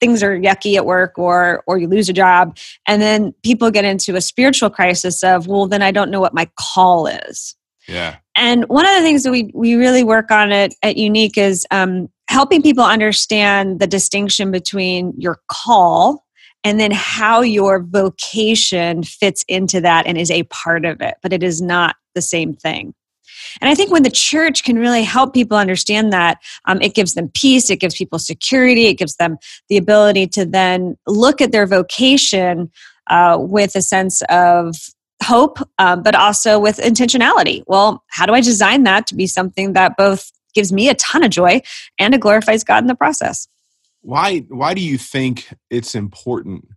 things 0.00 0.22
are 0.22 0.38
yucky 0.38 0.76
at 0.76 0.86
work 0.86 1.18
or 1.18 1.64
or 1.66 1.78
you 1.78 1.88
lose 1.88 2.08
a 2.08 2.12
job 2.12 2.56
and 2.86 3.02
then 3.02 3.32
people 3.42 3.70
get 3.70 3.84
into 3.84 4.14
a 4.14 4.20
spiritual 4.20 4.70
crisis 4.70 5.24
of 5.24 5.48
well 5.48 5.66
then 5.66 5.82
i 5.82 5.90
don't 5.90 6.10
know 6.10 6.20
what 6.20 6.34
my 6.34 6.48
call 6.56 7.06
is 7.08 7.56
yeah. 7.86 8.16
And 8.36 8.64
one 8.68 8.86
of 8.86 8.94
the 8.94 9.02
things 9.02 9.22
that 9.22 9.30
we, 9.30 9.50
we 9.54 9.74
really 9.74 10.04
work 10.04 10.30
on 10.30 10.52
it 10.52 10.74
at 10.82 10.96
Younique 10.96 11.38
is 11.38 11.66
um, 11.70 12.08
helping 12.28 12.62
people 12.62 12.84
understand 12.84 13.80
the 13.80 13.86
distinction 13.86 14.50
between 14.50 15.12
your 15.16 15.40
call 15.48 16.24
and 16.64 16.80
then 16.80 16.90
how 16.90 17.42
your 17.42 17.82
vocation 17.82 19.02
fits 19.02 19.44
into 19.48 19.80
that 19.82 20.06
and 20.06 20.16
is 20.16 20.30
a 20.30 20.44
part 20.44 20.84
of 20.84 21.00
it, 21.00 21.14
but 21.22 21.32
it 21.32 21.42
is 21.42 21.60
not 21.60 21.96
the 22.14 22.22
same 22.22 22.54
thing. 22.54 22.94
And 23.60 23.68
I 23.68 23.74
think 23.74 23.90
when 23.90 24.02
the 24.02 24.10
church 24.10 24.64
can 24.64 24.78
really 24.78 25.02
help 25.02 25.34
people 25.34 25.58
understand 25.58 26.12
that, 26.12 26.38
um, 26.66 26.80
it 26.80 26.94
gives 26.94 27.14
them 27.14 27.30
peace, 27.34 27.68
it 27.68 27.80
gives 27.80 27.94
people 27.94 28.18
security, 28.18 28.86
it 28.86 28.94
gives 28.94 29.16
them 29.16 29.36
the 29.68 29.76
ability 29.76 30.26
to 30.28 30.46
then 30.46 30.96
look 31.06 31.40
at 31.40 31.52
their 31.52 31.66
vocation 31.66 32.70
uh, 33.10 33.36
with 33.38 33.76
a 33.76 33.82
sense 33.82 34.22
of 34.30 34.74
hope, 35.22 35.58
um, 35.78 36.02
but 36.02 36.14
also 36.14 36.58
with 36.58 36.78
intentionality. 36.78 37.62
Well, 37.66 38.02
how 38.08 38.26
do 38.26 38.32
I 38.32 38.40
design 38.40 38.84
that 38.84 39.06
to 39.08 39.14
be 39.14 39.26
something 39.26 39.72
that 39.72 39.96
both 39.96 40.30
gives 40.54 40.72
me 40.72 40.88
a 40.88 40.94
ton 40.94 41.24
of 41.24 41.30
joy 41.30 41.62
and 41.98 42.14
it 42.14 42.20
glorifies 42.20 42.64
God 42.64 42.82
in 42.82 42.86
the 42.88 42.94
process? 42.94 43.48
Why, 44.02 44.40
why 44.48 44.74
do 44.74 44.82
you 44.82 44.98
think 44.98 45.48
it's 45.70 45.94
important 45.94 46.68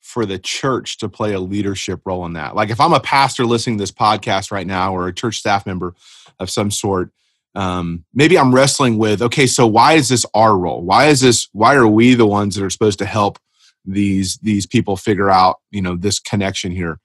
for 0.00 0.26
the 0.26 0.38
church 0.38 0.98
to 0.98 1.08
play 1.08 1.32
a 1.32 1.40
leadership 1.40 2.00
role 2.04 2.26
in 2.26 2.32
that? 2.32 2.56
Like, 2.56 2.70
if 2.70 2.80
I'm 2.80 2.92
a 2.92 3.00
pastor 3.00 3.44
listening 3.44 3.78
to 3.78 3.82
this 3.82 3.92
podcast 3.92 4.50
right 4.50 4.66
now 4.66 4.94
or 4.94 5.06
a 5.06 5.14
church 5.14 5.36
staff 5.36 5.64
member 5.64 5.94
of 6.40 6.50
some 6.50 6.70
sort, 6.70 7.12
um, 7.54 8.04
maybe 8.12 8.36
I'm 8.36 8.54
wrestling 8.54 8.98
with, 8.98 9.22
okay, 9.22 9.46
so 9.46 9.66
why 9.66 9.92
is 9.92 10.08
this 10.08 10.26
our 10.34 10.56
role? 10.58 10.82
Why 10.82 11.06
is 11.06 11.20
this, 11.20 11.48
why 11.52 11.74
are 11.76 11.86
we 11.86 12.14
the 12.14 12.26
ones 12.26 12.56
that 12.56 12.64
are 12.64 12.70
supposed 12.70 12.98
to 12.98 13.06
help 13.06 13.38
these 13.84 14.38
these 14.38 14.66
people 14.66 14.96
figure 14.96 15.30
out 15.30 15.56
you 15.70 15.82
know 15.82 15.96
this 15.96 16.18
connection 16.18 16.72
here 16.72 17.00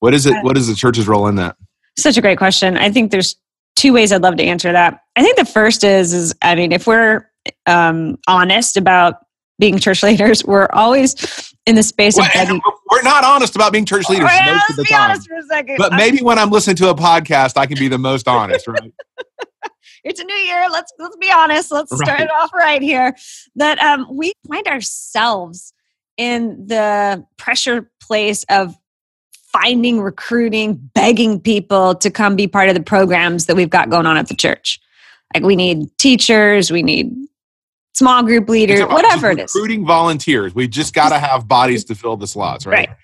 what 0.00 0.14
is 0.14 0.26
it? 0.26 0.34
What 0.42 0.56
is 0.56 0.66
the 0.66 0.74
church's 0.74 1.06
role 1.06 1.26
in 1.28 1.36
that? 1.36 1.56
Such 1.98 2.16
a 2.16 2.20
great 2.20 2.38
question. 2.38 2.76
I 2.76 2.90
think 2.90 3.10
there's 3.10 3.36
two 3.76 3.92
ways 3.92 4.12
I'd 4.12 4.22
love 4.22 4.36
to 4.36 4.44
answer 4.44 4.72
that. 4.72 5.00
I 5.16 5.22
think 5.22 5.36
the 5.36 5.44
first 5.44 5.84
is, 5.84 6.12
is 6.12 6.34
I 6.42 6.54
mean, 6.54 6.72
if 6.72 6.86
we're 6.86 7.26
um, 7.66 8.18
honest 8.26 8.76
about 8.76 9.16
being 9.58 9.78
church 9.78 10.02
leaders, 10.02 10.44
we're 10.44 10.68
always 10.72 11.54
in 11.66 11.74
the 11.74 11.82
space 11.82 12.16
well, 12.16 12.26
of 12.26 12.32
begging. 12.32 12.60
We're 12.90 13.02
not 13.02 13.22
honest 13.22 13.54
about 13.54 13.72
being 13.72 13.84
church 13.84 14.08
leaders 14.08 14.28
most 14.44 14.70
of 14.70 14.76
the 14.76 14.84
time. 14.84 15.16
But 15.78 15.92
maybe 15.92 16.18
when 16.22 16.40
I'm 16.40 16.50
listening 16.50 16.74
to 16.76 16.88
a 16.88 16.94
podcast, 16.94 17.56
I 17.56 17.66
can 17.66 17.78
be 17.78 17.86
the 17.86 17.98
most 17.98 18.26
honest, 18.26 18.66
right? 18.66 18.92
it's 20.04 20.18
a 20.18 20.24
new 20.24 20.34
year. 20.34 20.66
Let's 20.68 20.92
let's 20.98 21.16
be 21.16 21.30
honest. 21.30 21.70
Let's 21.70 21.92
right. 21.92 22.00
start 22.00 22.20
it 22.22 22.30
off 22.32 22.52
right 22.52 22.82
here. 22.82 23.14
That 23.54 23.78
um, 23.78 24.08
we 24.10 24.32
find 24.48 24.66
ourselves 24.66 25.72
in 26.16 26.66
the 26.66 27.24
pressure 27.38 27.92
place 28.02 28.44
of 28.48 28.74
finding, 29.52 30.00
recruiting, 30.00 30.74
begging 30.94 31.40
people 31.40 31.94
to 31.96 32.10
come 32.10 32.36
be 32.36 32.46
part 32.46 32.68
of 32.68 32.74
the 32.74 32.82
programs 32.82 33.46
that 33.46 33.56
we've 33.56 33.70
got 33.70 33.90
going 33.90 34.06
on 34.06 34.16
at 34.16 34.28
the 34.28 34.34
church. 34.34 34.80
Like 35.34 35.44
we 35.44 35.56
need 35.56 35.86
teachers, 35.98 36.70
we 36.70 36.82
need 36.82 37.12
small 37.94 38.22
group 38.22 38.48
leaders, 38.48 38.80
whatever 38.80 39.30
it 39.30 39.38
is. 39.38 39.54
Recruiting 39.54 39.86
volunteers. 39.86 40.54
We 40.54 40.68
just 40.68 40.94
got 40.94 41.10
to 41.10 41.18
have 41.18 41.46
bodies 41.46 41.84
to 41.86 41.94
fill 41.94 42.16
the 42.16 42.26
slots, 42.26 42.66
right? 42.66 42.88
right? 42.88 42.96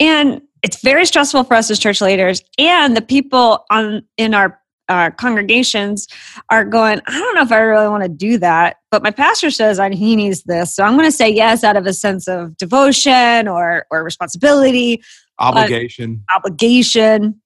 And 0.00 0.42
it's 0.62 0.80
very 0.80 1.06
stressful 1.06 1.44
for 1.44 1.54
us 1.54 1.70
as 1.70 1.78
church 1.78 2.00
leaders 2.00 2.42
and 2.58 2.96
the 2.96 3.02
people 3.02 3.64
on 3.70 4.02
in 4.16 4.34
our 4.34 4.60
uh, 4.88 5.10
congregations 5.10 6.06
are 6.50 6.64
going, 6.64 7.00
I 7.06 7.18
don't 7.18 7.34
know 7.34 7.42
if 7.42 7.52
I 7.52 7.58
really 7.58 7.88
want 7.88 8.02
to 8.02 8.08
do 8.08 8.36
that, 8.38 8.76
but 8.90 9.02
my 9.02 9.10
pastor 9.10 9.50
says 9.50 9.78
I, 9.78 9.90
he 9.90 10.16
needs 10.16 10.42
this. 10.42 10.74
So 10.74 10.82
I'm 10.82 10.96
going 10.96 11.08
to 11.08 11.16
say 11.16 11.30
yes 11.30 11.64
out 11.64 11.76
of 11.76 11.86
a 11.86 11.92
sense 11.92 12.28
of 12.28 12.56
devotion 12.56 13.48
or, 13.48 13.86
or 13.90 14.04
responsibility 14.04 15.02
obligation 15.38 16.22
obligation 16.34 17.40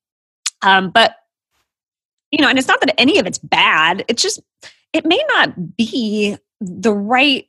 um, 0.62 0.90
but 0.90 1.16
you 2.31 2.40
know 2.40 2.49
and 2.49 2.59
it's 2.59 2.69
not 2.69 2.81
that 2.81 2.99
any 3.00 3.19
of 3.19 3.26
it's 3.26 3.38
bad 3.38 4.05
it's 4.09 4.23
just 4.23 4.40
it 4.93 5.05
may 5.05 5.23
not 5.28 5.76
be 5.76 6.37
the 6.61 6.93
right 6.93 7.47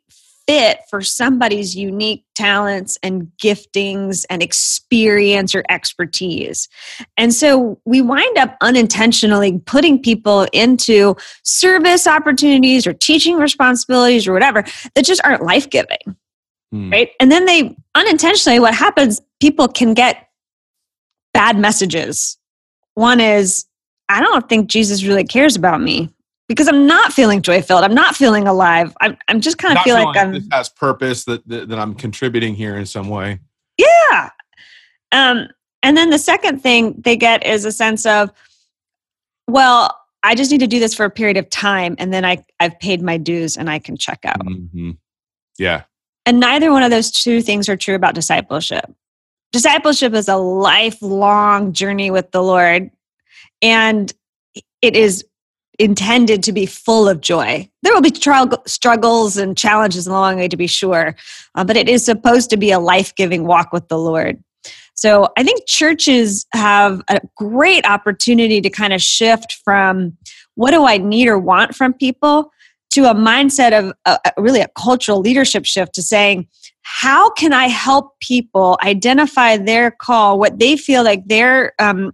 fit 0.48 0.79
for 0.89 1.01
somebody's 1.01 1.75
unique 1.75 2.24
talents 2.34 2.98
and 3.03 3.29
giftings 3.41 4.25
and 4.29 4.41
experience 4.41 5.53
or 5.53 5.63
expertise. 5.70 6.70
And 7.17 7.34
so 7.34 7.79
we 7.86 8.01
wind 8.01 8.38
up 8.38 8.56
unintentionally 8.62 9.60
putting 9.65 10.01
people 10.01 10.48
into 10.53 11.15
service 11.44 12.08
opportunities 12.08 12.88
or 12.88 12.94
teaching 12.94 13.36
responsibilities 13.36 14.25
or 14.25 14.34
whatever 14.34 14.63
that 14.96 15.06
just 15.06 15.22
aren't 15.25 15.44
life 15.44 15.70
giving. 15.70 16.15
Hmm. 16.72 16.91
Right. 16.91 17.12
And 17.20 17.32
then 17.32 17.46
they 17.46 17.75
unintentionally, 17.96 18.60
what 18.60 18.74
happens, 18.74 19.22
people 19.41 19.67
can 19.67 19.94
get 19.94 20.26
bad 21.38 21.58
messages. 21.58 22.38
One 22.96 23.20
is, 23.20 23.65
I 24.10 24.22
don't 24.22 24.50
think 24.50 24.70
Jesus 24.70 25.03
really 25.03 25.24
cares 25.24 25.56
about 25.56 25.82
me 25.82 26.10
because 26.48 26.67
I'm 26.67 26.88
not 26.88 27.13
feeling 27.13 27.41
joy 27.41 27.62
filled. 27.62 27.84
I'm 27.84 27.94
not 27.94 28.15
feeling 28.15 28.48
alive. 28.48 28.96
I'm, 29.01 29.17
I'm 29.27 29.39
just 29.39 29.58
kind 29.58 29.77
of 29.77 29.84
feel 29.84 29.96
like 29.96 30.17
I'm. 30.17 30.34
This 30.34 30.48
has 30.51 30.70
purpose 30.70 31.25
that, 31.25 31.48
that, 31.48 31.70
that 31.70 31.77
I'm 31.77 31.94
contributing 31.94 32.56
here 32.56 32.75
in 32.75 32.86
some 32.86 33.10
way. 33.10 33.39
Yeah. 33.77 34.29
Um, 35.12 35.48
and 35.84 35.96
then 35.96 36.10
the 36.10 36.17
second 36.17 36.62
thing 36.63 36.96
they 36.98 37.15
get 37.15 37.46
is 37.46 37.65
a 37.65 37.72
sense 37.72 38.06
of, 38.06 38.32
well, 39.48 39.96
I 40.24 40.34
just 40.34 40.51
need 40.51 40.60
to 40.62 40.67
do 40.67 40.79
this 40.79 40.94
for 40.94 41.06
a 41.06 41.10
period 41.12 41.38
of 41.38 41.50
time 41.50 41.96
and 42.00 42.12
then 42.12 42.25
I, 42.25 42.44
I've 42.60 42.79
paid 42.79 43.01
my 43.01 43.17
dues 43.17 43.56
and 43.56 43.70
I 43.70 43.77
can 43.79 43.96
check 43.96 44.20
out. 44.25 44.39
Mm-hmm. 44.39 44.91
Yeah. 45.60 45.84
And 46.25 46.39
neither 46.39 46.72
one 46.72 46.84
of 46.84 46.89
those 46.89 47.12
two 47.12 47.41
things 47.41 47.70
are 47.70 47.77
true 47.77 47.96
about 47.96 48.15
discipleship 48.15 48.91
discipleship 49.57 50.13
is 50.13 50.27
a 50.27 50.35
lifelong 50.35 51.73
journey 51.73 52.11
with 52.11 52.29
the 52.29 52.43
Lord, 52.43 52.91
and 53.63 54.13
it 54.83 54.95
is 54.95 55.25
intended 55.79 56.43
to 56.43 56.51
be 56.51 56.67
full 56.67 57.09
of 57.09 57.21
joy. 57.21 57.67
There 57.81 57.91
will 57.91 58.01
be 58.01 58.11
trial, 58.11 58.49
struggles 58.67 59.35
and 59.35 59.57
challenges 59.57 60.05
along 60.05 60.35
the 60.35 60.41
way, 60.43 60.47
to 60.47 60.57
be 60.57 60.67
sure, 60.67 61.15
uh, 61.55 61.63
but 61.63 61.75
it 61.75 61.89
is 61.89 62.05
supposed 62.05 62.51
to 62.51 62.57
be 62.57 62.69
a 62.69 62.77
life 62.77 63.15
giving 63.15 63.47
walk 63.47 63.73
with 63.73 63.87
the 63.87 63.97
Lord. 63.97 64.43
So 64.93 65.27
I 65.35 65.43
think 65.43 65.67
churches 65.67 66.45
have 66.53 67.01
a 67.07 67.19
great 67.35 67.83
opportunity 67.83 68.61
to 68.61 68.69
kind 68.69 68.93
of 68.93 69.01
shift 69.01 69.57
from 69.65 70.15
what 70.53 70.69
do 70.69 70.85
I 70.85 70.99
need 70.99 71.27
or 71.27 71.39
want 71.39 71.73
from 71.73 71.93
people 71.93 72.51
to 72.91 73.05
a 73.05 73.15
mindset 73.15 73.77
of 73.77 73.91
a, 74.05 74.19
a 74.23 74.39
really 74.39 74.61
a 74.61 74.67
cultural 74.77 75.19
leadership 75.19 75.65
shift 75.65 75.95
to 75.95 76.03
saying, 76.03 76.47
how 76.89 77.29
can 77.32 77.51
I 77.51 77.67
help 77.67 78.17
people 78.22 78.79
identify 78.82 79.58
their 79.58 79.91
call, 79.91 80.39
what 80.39 80.58
they 80.58 80.77
feel 80.77 81.03
like 81.03 81.27
their 81.27 81.74
um, 81.79 82.13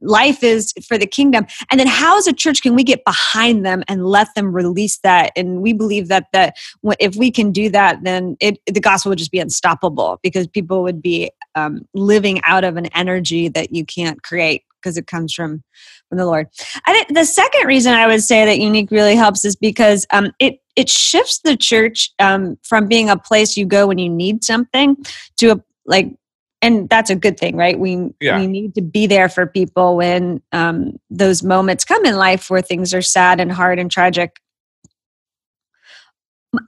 life 0.00 0.42
is 0.42 0.72
for 0.88 0.96
the 0.96 1.06
kingdom 1.06 1.46
and 1.70 1.78
then 1.78 1.86
how 1.86 2.16
as 2.16 2.26
a 2.26 2.32
church 2.32 2.62
can 2.62 2.74
we 2.74 2.82
get 2.82 3.04
behind 3.04 3.66
them 3.66 3.82
and 3.86 4.06
let 4.06 4.34
them 4.34 4.50
release 4.50 4.98
that 5.00 5.30
and 5.36 5.60
we 5.60 5.74
believe 5.74 6.08
that 6.08 6.24
that 6.32 6.56
if 6.98 7.16
we 7.16 7.30
can 7.30 7.52
do 7.52 7.68
that 7.68 8.02
then 8.02 8.34
it, 8.40 8.58
the 8.64 8.80
gospel 8.80 9.10
would 9.10 9.18
just 9.18 9.30
be 9.30 9.38
unstoppable 9.38 10.18
because 10.22 10.46
people 10.46 10.82
would 10.82 11.02
be 11.02 11.30
um, 11.54 11.86
living 11.92 12.40
out 12.44 12.64
of 12.64 12.78
an 12.78 12.86
energy 12.94 13.46
that 13.46 13.74
you 13.74 13.84
can't 13.84 14.22
create 14.22 14.64
because 14.80 14.96
it 14.96 15.06
comes 15.06 15.34
from 15.34 15.62
from 16.08 16.18
the 16.18 16.26
Lord. 16.26 16.48
I 16.86 16.92
think 16.92 17.08
the 17.08 17.24
second 17.24 17.66
reason 17.66 17.92
I 17.92 18.06
would 18.06 18.22
say 18.22 18.44
that 18.44 18.58
Younique 18.58 18.90
really 18.90 19.14
helps 19.14 19.44
is 19.44 19.54
because 19.54 20.06
um, 20.10 20.32
it 20.38 20.59
it 20.76 20.88
shifts 20.88 21.40
the 21.44 21.56
church 21.56 22.10
um, 22.18 22.56
from 22.62 22.86
being 22.86 23.10
a 23.10 23.16
place 23.16 23.56
you 23.56 23.66
go 23.66 23.86
when 23.86 23.98
you 23.98 24.08
need 24.08 24.44
something 24.44 24.96
to 25.38 25.52
a 25.52 25.60
like 25.86 26.14
and 26.62 26.88
that's 26.90 27.08
a 27.08 27.16
good 27.16 27.38
thing, 27.38 27.56
right? 27.56 27.78
We 27.78 28.10
Yeah. 28.20 28.38
we 28.38 28.46
need 28.46 28.74
to 28.74 28.82
be 28.82 29.06
there 29.06 29.28
for 29.28 29.46
people 29.46 29.96
when 29.96 30.42
um, 30.52 30.98
those 31.08 31.42
moments 31.42 31.84
come 31.84 32.04
in 32.04 32.16
life 32.16 32.50
where 32.50 32.62
things 32.62 32.92
are 32.92 33.02
sad 33.02 33.40
and 33.40 33.50
hard 33.50 33.78
and 33.78 33.90
tragic. 33.90 34.36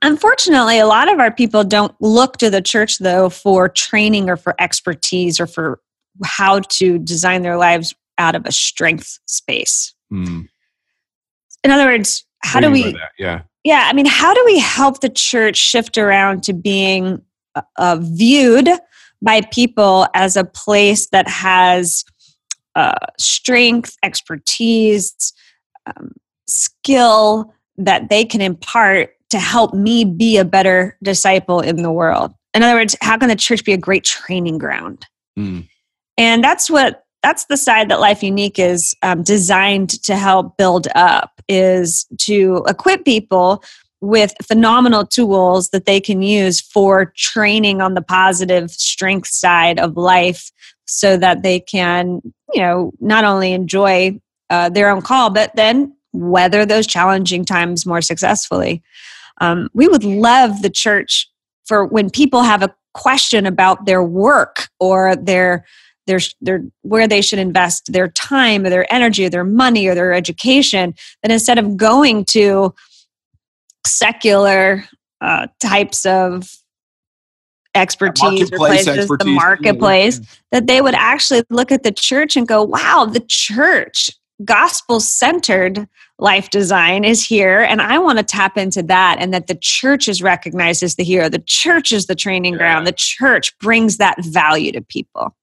Unfortunately, 0.01 0.79
a 0.79 0.87
lot 0.87 1.13
of 1.13 1.19
our 1.19 1.33
people 1.33 1.65
don't 1.65 1.95
look 2.01 2.39
to 2.39 2.49
the 2.49 2.63
church 2.63 2.99
though 2.99 3.29
for 3.29 3.69
training 3.69 4.31
or 4.31 4.37
for 4.37 4.55
expertise 4.59 5.39
or 5.41 5.47
for 5.47 5.81
how 6.25 6.61
to 6.61 6.99
design 6.99 7.43
their 7.43 7.57
lives 7.57 7.95
out 8.19 8.35
of 8.35 8.47
a 8.47 8.53
strength 8.53 9.19
space. 9.27 9.95
Hmm. 10.11 10.43
In 11.65 11.71
other 11.71 11.87
words, 11.87 12.25
how 12.43 12.61
do 12.61 12.71
we 12.71 12.93
that? 12.93 13.13
Yeah. 13.19 13.43
Yeah 13.65 13.87
i 13.89 13.93
mean 13.93 14.07
how 14.07 14.33
do 14.35 14.43
we 14.47 14.59
help 14.59 15.01
the 15.01 15.09
church 15.09 15.57
shift 15.57 15.99
around 15.99 16.43
to 16.43 16.53
being 16.53 17.21
uh, 17.55 17.63
uh, 17.77 17.99
viewed 18.01 18.69
by 19.21 19.41
people 19.53 20.07
as 20.15 20.37
a 20.37 20.45
place 20.45 21.09
that 21.09 21.29
has 21.29 22.05
uh, 22.75 22.95
strength 23.19 23.97
expertise 24.03 25.33
um, 25.87 26.13
skill 26.47 27.53
that 27.77 28.09
they 28.09 28.25
can 28.25 28.41
impart 28.41 29.11
to 29.31 29.39
help 29.39 29.75
me 29.75 30.05
be 30.05 30.37
a 30.37 30.45
better 30.45 30.97
disciple 31.03 31.61
in 31.61 31.83
the 31.83 31.93
world 31.93 32.33
in 32.55 32.63
other 32.63 32.79
words 32.79 32.97
how 33.01 33.17
can 33.17 33.29
the 33.29 33.37
church 33.37 33.65
be 33.65 33.73
a 33.73 33.79
great 33.79 34.05
training 34.05 34.59
ground 34.59 35.07
Hmm. 35.37 35.61
and 36.19 36.45
that's 36.45 36.69
what 36.69 37.02
that's 37.23 37.45
the 37.47 37.57
side 37.57 37.89
that 37.91 38.01
Life 38.01 38.21
Younique 38.21 38.59
is 38.59 38.95
um, 39.03 39.23
designed 39.23 39.91
to 40.05 40.17
help 40.17 40.57
build 40.57 40.89
up 40.95 41.41
is 41.49 42.07
to 42.19 42.65
equip 42.69 43.05
people 43.05 43.63
with 44.01 44.35
phenomenal 44.43 45.07
tools 45.07 45.71
that 45.71 45.87
they 45.87 46.01
can 46.01 46.23
use 46.23 46.61
for 46.61 47.13
training 47.17 47.81
on 47.81 47.95
the 47.95 48.03
positive 48.03 48.71
strength 48.71 49.29
side 49.29 49.79
of 49.79 49.97
life 49.97 50.51
so 50.87 51.17
that 51.17 51.43
they 51.43 51.61
can 51.61 52.21
you 52.53 52.61
know 52.61 52.93
not 53.01 53.25
only 53.25 53.53
enjoy 53.53 54.19
uh, 54.51 54.69
their 54.69 54.91
own 54.91 55.01
call 55.01 55.31
but 55.31 55.55
then 55.55 55.95
weather 56.13 56.67
those 56.67 56.87
challenging 56.87 57.45
times 57.45 57.87
more 57.87 58.03
successfully. 58.03 58.83
Um, 59.41 59.69
we 59.73 59.89
would 59.89 60.05
love 60.05 60.63
the 60.63 60.71
church 60.71 61.29
for 61.65 61.87
when 61.87 62.11
people 62.11 62.43
have 62.43 62.63
a 62.63 62.75
question 62.95 63.47
about 63.47 63.87
their 63.87 64.03
work 64.03 64.69
or 64.79 65.17
their 65.17 65.65
their 66.07 66.21
their 66.41 66.63
where 66.83 67.07
they 67.07 67.23
should 67.23 67.39
invest 67.39 67.93
their 67.93 68.09
time 68.09 68.65
or 68.65 68.71
their 68.71 68.93
energy 68.93 69.25
or 69.27 69.31
their 69.31 69.45
money 69.45 69.87
or 69.87 69.95
their 69.95 70.13
education 70.13 70.95
that 71.23 71.31
instead 71.33 71.59
of 71.59 71.77
going 71.77 72.25
to 72.25 72.75
secular 73.87 74.85
uh, 75.21 75.47
types 75.61 76.05
of 76.07 76.53
expertise 77.75 78.53
or 78.53 78.57
places 78.59 78.89
expertise, 78.89 79.19
the 79.19 79.31
yeah, 79.31 79.35
marketplace 79.35 80.21
that 80.51 80.67
they 80.67 80.83
would 80.83 80.95
actually 80.95 81.43
look 81.49 81.73
at 81.73 81.83
the 81.83 81.93
church 81.93 82.37
and 82.37 82.47
go 82.47 82.63
wow 82.63 83.07
the 83.07 83.25
church 83.29 84.11
gospel 84.45 85.01
centered 85.01 85.89
life 86.19 86.51
design 86.51 87.03
is 87.03 87.25
here 87.25 87.61
and 87.61 87.81
i 87.81 87.99
want 87.99 88.19
to 88.19 88.25
tap 88.25 88.59
into 88.59 88.83
that 88.83 89.17
and 89.21 89.33
that 89.33 89.47
the 89.47 89.55
church 89.55 90.07
is 90.07 90.23
recognized 90.23 90.83
as 90.83 90.97
the 90.97 91.05
hero. 91.05 91.29
The 91.29 91.43
church 91.47 91.93
is 91.93 92.07
the 92.07 92.15
training 92.15 92.55
Yeah. 92.55 92.59
ground 92.59 92.87
the 92.87 92.93
church 92.93 93.57
brings 93.59 93.97
that 93.97 94.23
value 94.23 94.73
to 94.73 94.83
people 94.83 95.35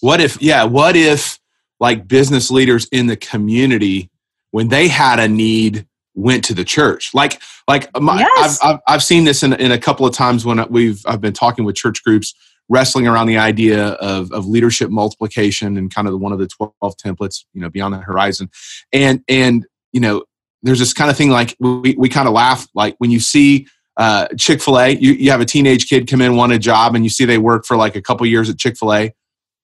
What 0.00 0.20
if, 0.20 0.40
yeah, 0.40 0.64
what 0.64 0.96
if 0.96 1.38
like 1.80 2.08
business 2.08 2.50
leaders 2.50 2.86
in 2.92 3.06
the 3.06 3.16
community, 3.16 4.10
when 4.50 4.68
they 4.68 4.88
had 4.88 5.18
a 5.18 5.28
need, 5.28 5.86
went 6.14 6.44
to 6.44 6.54
the 6.54 6.64
church? 6.64 7.14
Like, 7.14 7.40
like 7.68 7.88
my, 8.00 8.20
Yes. 8.20 8.58
I've, 8.62 8.74
I've, 8.74 8.80
I've 8.88 9.02
seen 9.02 9.24
this 9.24 9.42
in, 9.42 9.52
in 9.54 9.72
a 9.72 9.78
couple 9.78 10.06
of 10.06 10.14
times 10.14 10.44
when 10.44 10.64
we've, 10.70 11.00
I've 11.06 11.20
been 11.20 11.32
talking 11.32 11.64
with 11.64 11.76
church 11.76 12.02
groups, 12.04 12.34
wrestling 12.68 13.06
around 13.08 13.26
the 13.26 13.38
idea 13.38 13.88
of, 13.92 14.30
of 14.32 14.46
leadership 14.46 14.90
multiplication 14.90 15.76
and 15.76 15.92
kind 15.92 16.06
of 16.06 16.12
the 16.12 16.18
one 16.18 16.32
of 16.32 16.38
the 16.38 16.46
12 16.46 16.72
templates, 16.96 17.44
you 17.54 17.60
know, 17.60 17.70
beyond 17.70 17.94
the 17.94 17.98
horizon. 17.98 18.50
And, 18.92 19.22
and, 19.28 19.66
you 19.92 20.00
know, 20.00 20.24
there's 20.62 20.78
this 20.78 20.92
kind 20.92 21.10
of 21.10 21.16
thing 21.16 21.30
like 21.30 21.56
we, 21.60 21.94
we 21.96 22.08
kind 22.08 22.28
of 22.28 22.34
laugh, 22.34 22.66
like 22.74 22.94
when 22.98 23.10
you 23.10 23.20
see, 23.20 23.66
uh, 23.96 24.28
Chick-fil-A, 24.38 24.90
you, 24.90 25.12
you 25.12 25.30
have 25.30 25.40
a 25.40 25.44
teenage 25.44 25.88
kid 25.88 26.06
come 26.08 26.20
in, 26.20 26.36
want 26.36 26.52
a 26.52 26.58
job, 26.58 26.94
and 26.94 27.04
you 27.04 27.10
see 27.10 27.24
they 27.24 27.38
work 27.38 27.64
for 27.64 27.76
like 27.76 27.96
a 27.96 28.02
couple 28.02 28.26
years 28.26 28.48
at 28.48 28.58
Chick-fil-A 28.58 29.12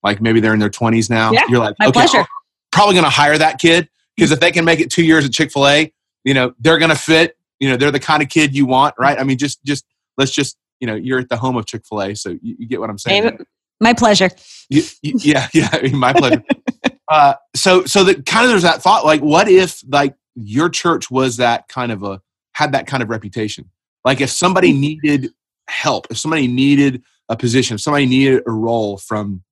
like 0.04 0.20
maybe 0.20 0.38
they're 0.38 0.52
in 0.52 0.60
their 0.60 0.70
20s 0.70 1.08
now. 1.10 1.32
Yeah, 1.32 1.42
You're 1.48 1.58
like, 1.58 1.74
my 1.78 1.86
okay, 1.86 1.92
pleasure. 1.92 2.18
I'm 2.18 2.26
probably 2.70 2.94
going 2.94 3.04
to 3.04 3.10
hire 3.10 3.36
that 3.38 3.58
kid 3.58 3.88
because 4.16 4.30
if 4.30 4.38
they 4.38 4.52
can 4.52 4.64
make 4.64 4.78
it 4.78 4.90
two 4.90 5.02
years 5.04 5.24
at 5.24 5.32
Chick 5.32 5.50
fil 5.50 5.66
A, 5.66 5.92
you 6.24 6.34
know, 6.34 6.54
they're 6.60 6.78
going 6.78 6.90
to 6.90 6.96
fit. 6.96 7.36
You 7.58 7.70
know, 7.70 7.76
they're 7.76 7.90
the 7.90 7.98
kind 8.00 8.22
of 8.22 8.28
kid 8.28 8.54
you 8.54 8.66
want, 8.66 8.94
right? 8.98 9.18
I 9.18 9.24
mean, 9.24 9.38
just, 9.38 9.64
just, 9.64 9.84
let's 10.18 10.30
just, 10.32 10.56
you 10.80 10.86
know, 10.86 10.94
you're 10.94 11.18
at 11.18 11.28
the 11.30 11.36
home 11.38 11.56
of 11.56 11.66
Chick 11.66 11.82
fil 11.88 12.02
A. 12.02 12.14
So 12.14 12.30
you, 12.30 12.56
you 12.58 12.68
get 12.68 12.80
what 12.80 12.90
I'm 12.90 12.98
saying. 12.98 13.24
Amen. 13.24 13.38
my 13.80 13.94
pleasure 13.94 14.28
You- 14.68 14.82
you- 15.02 15.14
yeah, 15.20 15.48
yeah, 15.54 15.68
I 15.72 15.82
mean, 15.82 15.96
my 15.96 16.12
pleasure. 16.12 16.44
uh, 17.08 17.34
so, 17.56 17.84
so 17.86 18.04
that 18.04 18.26
kind 18.26 18.44
of 18.44 18.50
there's 18.50 18.62
that 18.62 18.82
thought, 18.82 19.04
like, 19.06 19.22
what 19.22 19.48
if 19.48 19.82
like 19.88 20.14
your 20.34 20.68
church 20.68 21.10
was 21.10 21.38
that 21.38 21.68
kind 21.68 21.90
of 21.90 22.02
a 22.02 22.20
had 22.52 22.72
that 22.72 22.86
kind 22.86 23.02
of 23.02 23.08
reputation? 23.08 23.70
Like, 24.04 24.20
if 24.20 24.28
somebody 24.30 24.72
needed 24.72 25.30
help, 25.68 26.08
if 26.10 26.18
somebody 26.18 26.46
needed 26.46 27.02
a 27.30 27.36
position, 27.36 27.76
if 27.76 27.80
somebody 27.80 28.04
needed 28.04 28.42
a 28.46 28.50
role 28.52 28.98
from 28.98 29.42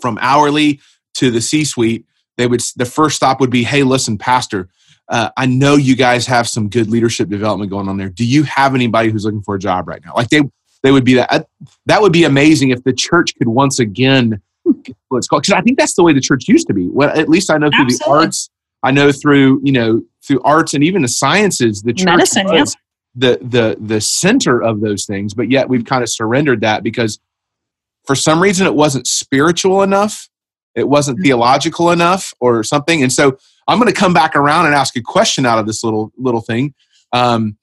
from 0.00 0.18
hourly 0.20 0.80
to 1.14 1.30
the 1.30 1.40
C-suite, 1.40 2.04
they 2.36 2.46
would 2.46 2.62
the 2.76 2.84
first 2.84 3.16
stop 3.16 3.40
would 3.40 3.50
be, 3.50 3.64
"Hey, 3.64 3.82
listen, 3.82 4.18
pastor." 4.18 4.68
Uh, 5.08 5.30
I 5.36 5.46
know 5.46 5.76
you 5.76 5.96
guys 5.96 6.26
have 6.26 6.46
some 6.46 6.68
good 6.68 6.90
leadership 6.90 7.30
development 7.30 7.70
going 7.70 7.88
on 7.88 7.96
there. 7.96 8.10
Do 8.10 8.26
you 8.26 8.42
have 8.42 8.74
anybody 8.74 9.10
who's 9.10 9.24
looking 9.24 9.40
for 9.40 9.54
a 9.54 9.58
job 9.58 9.88
right 9.88 10.04
now? 10.04 10.12
Like 10.14 10.28
they, 10.28 10.42
they 10.82 10.92
would 10.92 11.04
be 11.04 11.14
that. 11.14 11.48
That 11.86 12.02
would 12.02 12.12
be 12.12 12.24
amazing 12.24 12.70
if 12.70 12.84
the 12.84 12.92
church 12.92 13.34
could 13.36 13.48
once 13.48 13.78
again 13.78 14.42
what's 15.08 15.26
called 15.26 15.42
because 15.42 15.54
I 15.54 15.62
think 15.62 15.78
that's 15.78 15.94
the 15.94 16.02
way 16.02 16.12
the 16.12 16.20
church 16.20 16.46
used 16.46 16.66
to 16.68 16.74
be. 16.74 16.88
Well, 16.88 17.10
at 17.10 17.28
least 17.28 17.50
I 17.50 17.58
know 17.58 17.70
through 17.70 17.86
Absolutely. 17.86 18.18
the 18.18 18.24
arts, 18.24 18.50
I 18.82 18.90
know 18.90 19.12
through 19.12 19.60
you 19.64 19.72
know 19.72 20.02
through 20.22 20.42
arts 20.42 20.74
and 20.74 20.84
even 20.84 21.02
the 21.02 21.08
sciences, 21.08 21.82
the 21.82 21.92
church 21.92 22.06
Medicine, 22.06 22.46
was 22.46 22.76
the 23.14 23.38
the 23.42 23.76
the 23.80 24.00
center 24.00 24.62
of 24.62 24.80
those 24.80 25.06
things. 25.06 25.34
But 25.34 25.50
yet 25.50 25.68
we've 25.68 25.84
kind 25.84 26.02
of 26.02 26.08
surrendered 26.08 26.60
that 26.60 26.82
because 26.82 27.18
for 28.08 28.14
some 28.14 28.42
reason 28.42 28.66
it 28.66 28.74
wasn't 28.74 29.06
spiritual 29.06 29.82
enough, 29.82 30.30
it 30.74 30.88
wasn't 30.88 31.20
theological 31.22 31.90
enough, 31.90 32.32
or 32.40 32.64
something. 32.64 33.02
And 33.02 33.12
so 33.12 33.36
I'm 33.68 33.78
going 33.78 33.92
to 33.92 34.00
come 34.00 34.14
back 34.14 34.34
around 34.34 34.64
and 34.64 34.74
ask 34.74 34.96
a 34.96 35.02
question 35.02 35.44
out 35.44 35.58
of 35.58 35.66
this 35.66 35.84
little 35.84 36.10
little 36.16 36.40
thing. 36.40 36.74
Um, 37.12 37.58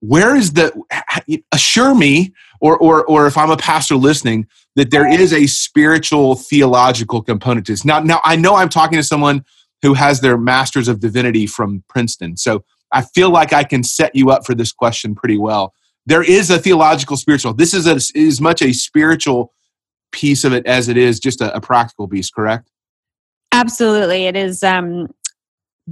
where 0.00 0.36
is 0.36 0.52
the 0.52 0.70
assure 1.52 1.94
me 1.94 2.34
or 2.60 2.76
or 2.76 3.06
or 3.06 3.26
if 3.26 3.38
I'm 3.38 3.50
a 3.50 3.56
pastor 3.56 3.96
listening 3.96 4.46
that 4.76 4.90
there 4.90 5.10
is 5.10 5.32
a 5.32 5.46
spiritual 5.46 6.34
theological 6.34 7.22
component 7.22 7.64
to 7.66 7.72
this. 7.72 7.82
Now 7.82 8.00
now 8.00 8.20
I 8.22 8.36
know 8.36 8.56
I'm 8.56 8.68
talking 8.68 8.98
to 8.98 9.02
someone 9.02 9.46
who 9.80 9.94
has 9.94 10.20
their 10.20 10.36
masters 10.36 10.88
of 10.88 11.00
divinity 11.00 11.46
from 11.46 11.84
Princeton. 11.88 12.36
So 12.36 12.64
I 12.92 13.00
feel 13.00 13.30
like 13.30 13.54
I 13.54 13.64
can 13.64 13.82
set 13.82 14.14
you 14.14 14.30
up 14.30 14.44
for 14.44 14.54
this 14.54 14.72
question 14.72 15.14
pretty 15.14 15.38
well. 15.38 15.72
There 16.04 16.22
is 16.22 16.50
a 16.50 16.58
theological 16.58 17.16
spiritual. 17.16 17.54
This 17.54 17.72
is 17.72 17.86
a, 17.86 17.94
as 17.94 18.42
much 18.42 18.60
a 18.60 18.74
spiritual 18.74 19.54
piece 20.12 20.44
of 20.44 20.52
it 20.52 20.66
as 20.66 20.88
it 20.88 20.96
is 20.96 21.18
just 21.20 21.40
a, 21.40 21.54
a 21.54 21.60
practical 21.60 22.08
piece, 22.08 22.30
correct? 22.30 22.70
Absolutely. 23.52 24.26
It 24.26 24.36
is 24.36 24.62
um, 24.62 25.08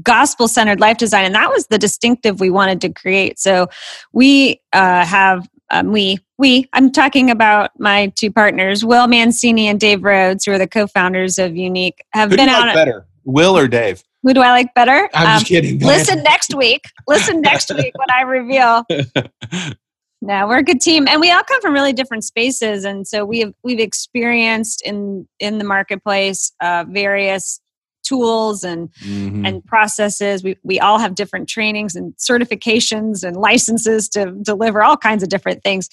gospel 0.02 0.48
centered 0.48 0.81
life 0.81 0.96
design. 0.98 1.24
And 1.24 1.35
that 1.35 1.50
was 1.50 1.66
the 1.66 1.78
distinctive 1.78 2.40
we 2.40 2.50
wanted 2.50 2.81
to 2.83 2.92
create. 2.92 3.38
So 3.38 3.68
we 4.12 4.61
uh, 4.72 5.04
have, 5.04 5.48
um, 5.70 5.90
we, 5.92 6.18
we, 6.38 6.68
I'm 6.72 6.92
talking 6.92 7.31
about 7.31 7.70
my 7.78 8.12
two 8.14 8.31
partners, 8.31 8.85
Will 8.85 9.07
Mancini 9.09 9.66
and 9.66 9.81
Dave 9.81 10.04
Rhodes, 10.04 10.44
who 10.44 10.52
are 10.52 10.59
the 10.59 10.68
co 10.68 10.87
founders 10.87 11.38
of 11.38 11.52
Younique, 11.52 11.98
have 12.12 12.31
Who 12.31 12.37
do 12.37 12.42
been 12.42 12.48
you 12.48 12.54
out. 12.54 12.66
like 12.66 12.74
better, 12.74 13.07
Will 13.24 13.57
or 13.59 13.66
Dave? 13.68 14.02
who 14.22 14.35
do 14.35 14.40
I 14.40 14.50
like 14.50 14.74
better? 14.74 15.09
I'm 15.14 15.26
Um, 15.26 15.38
just 15.38 15.46
kidding. 15.46 15.78
Listen 15.78 16.22
next 16.22 16.54
week. 16.54 16.85
Listen 17.07 17.40
next 17.40 17.72
week 17.74 17.92
when 17.96 18.11
I 18.11 18.22
reveal. 18.22 18.85
No, 20.20 20.48
we're 20.48 20.59
a 20.59 20.62
good 20.64 20.81
team, 20.81 21.07
and 21.07 21.20
we 21.20 21.31
all 21.31 21.44
come 21.44 21.61
from 21.61 21.72
really 21.72 21.92
different 21.92 22.24
spaces, 22.24 22.85
and 22.85 23.07
so 23.07 23.24
we've 23.24 23.52
we've 23.62 23.78
experienced 23.78 24.83
in 24.83 25.28
in 25.38 25.59
the 25.59 25.64
marketplace 25.64 26.52
uh, 26.61 26.85
various 26.88 27.61
tools 28.02 28.64
and 28.64 28.90
Mhm. 29.04 29.46
and 29.46 29.64
processes. 29.64 30.42
We 30.42 30.57
we 30.64 30.81
all 30.81 30.98
have 30.98 31.14
different 31.14 31.48
trainings 31.48 31.94
and 31.94 32.14
certifications 32.16 33.22
and 33.22 33.37
licenses 33.37 34.09
to 34.11 34.33
deliver 34.42 34.83
all 34.83 34.96
kinds 34.96 35.22
of 35.22 35.28
different 35.28 35.62
things, 35.62 35.88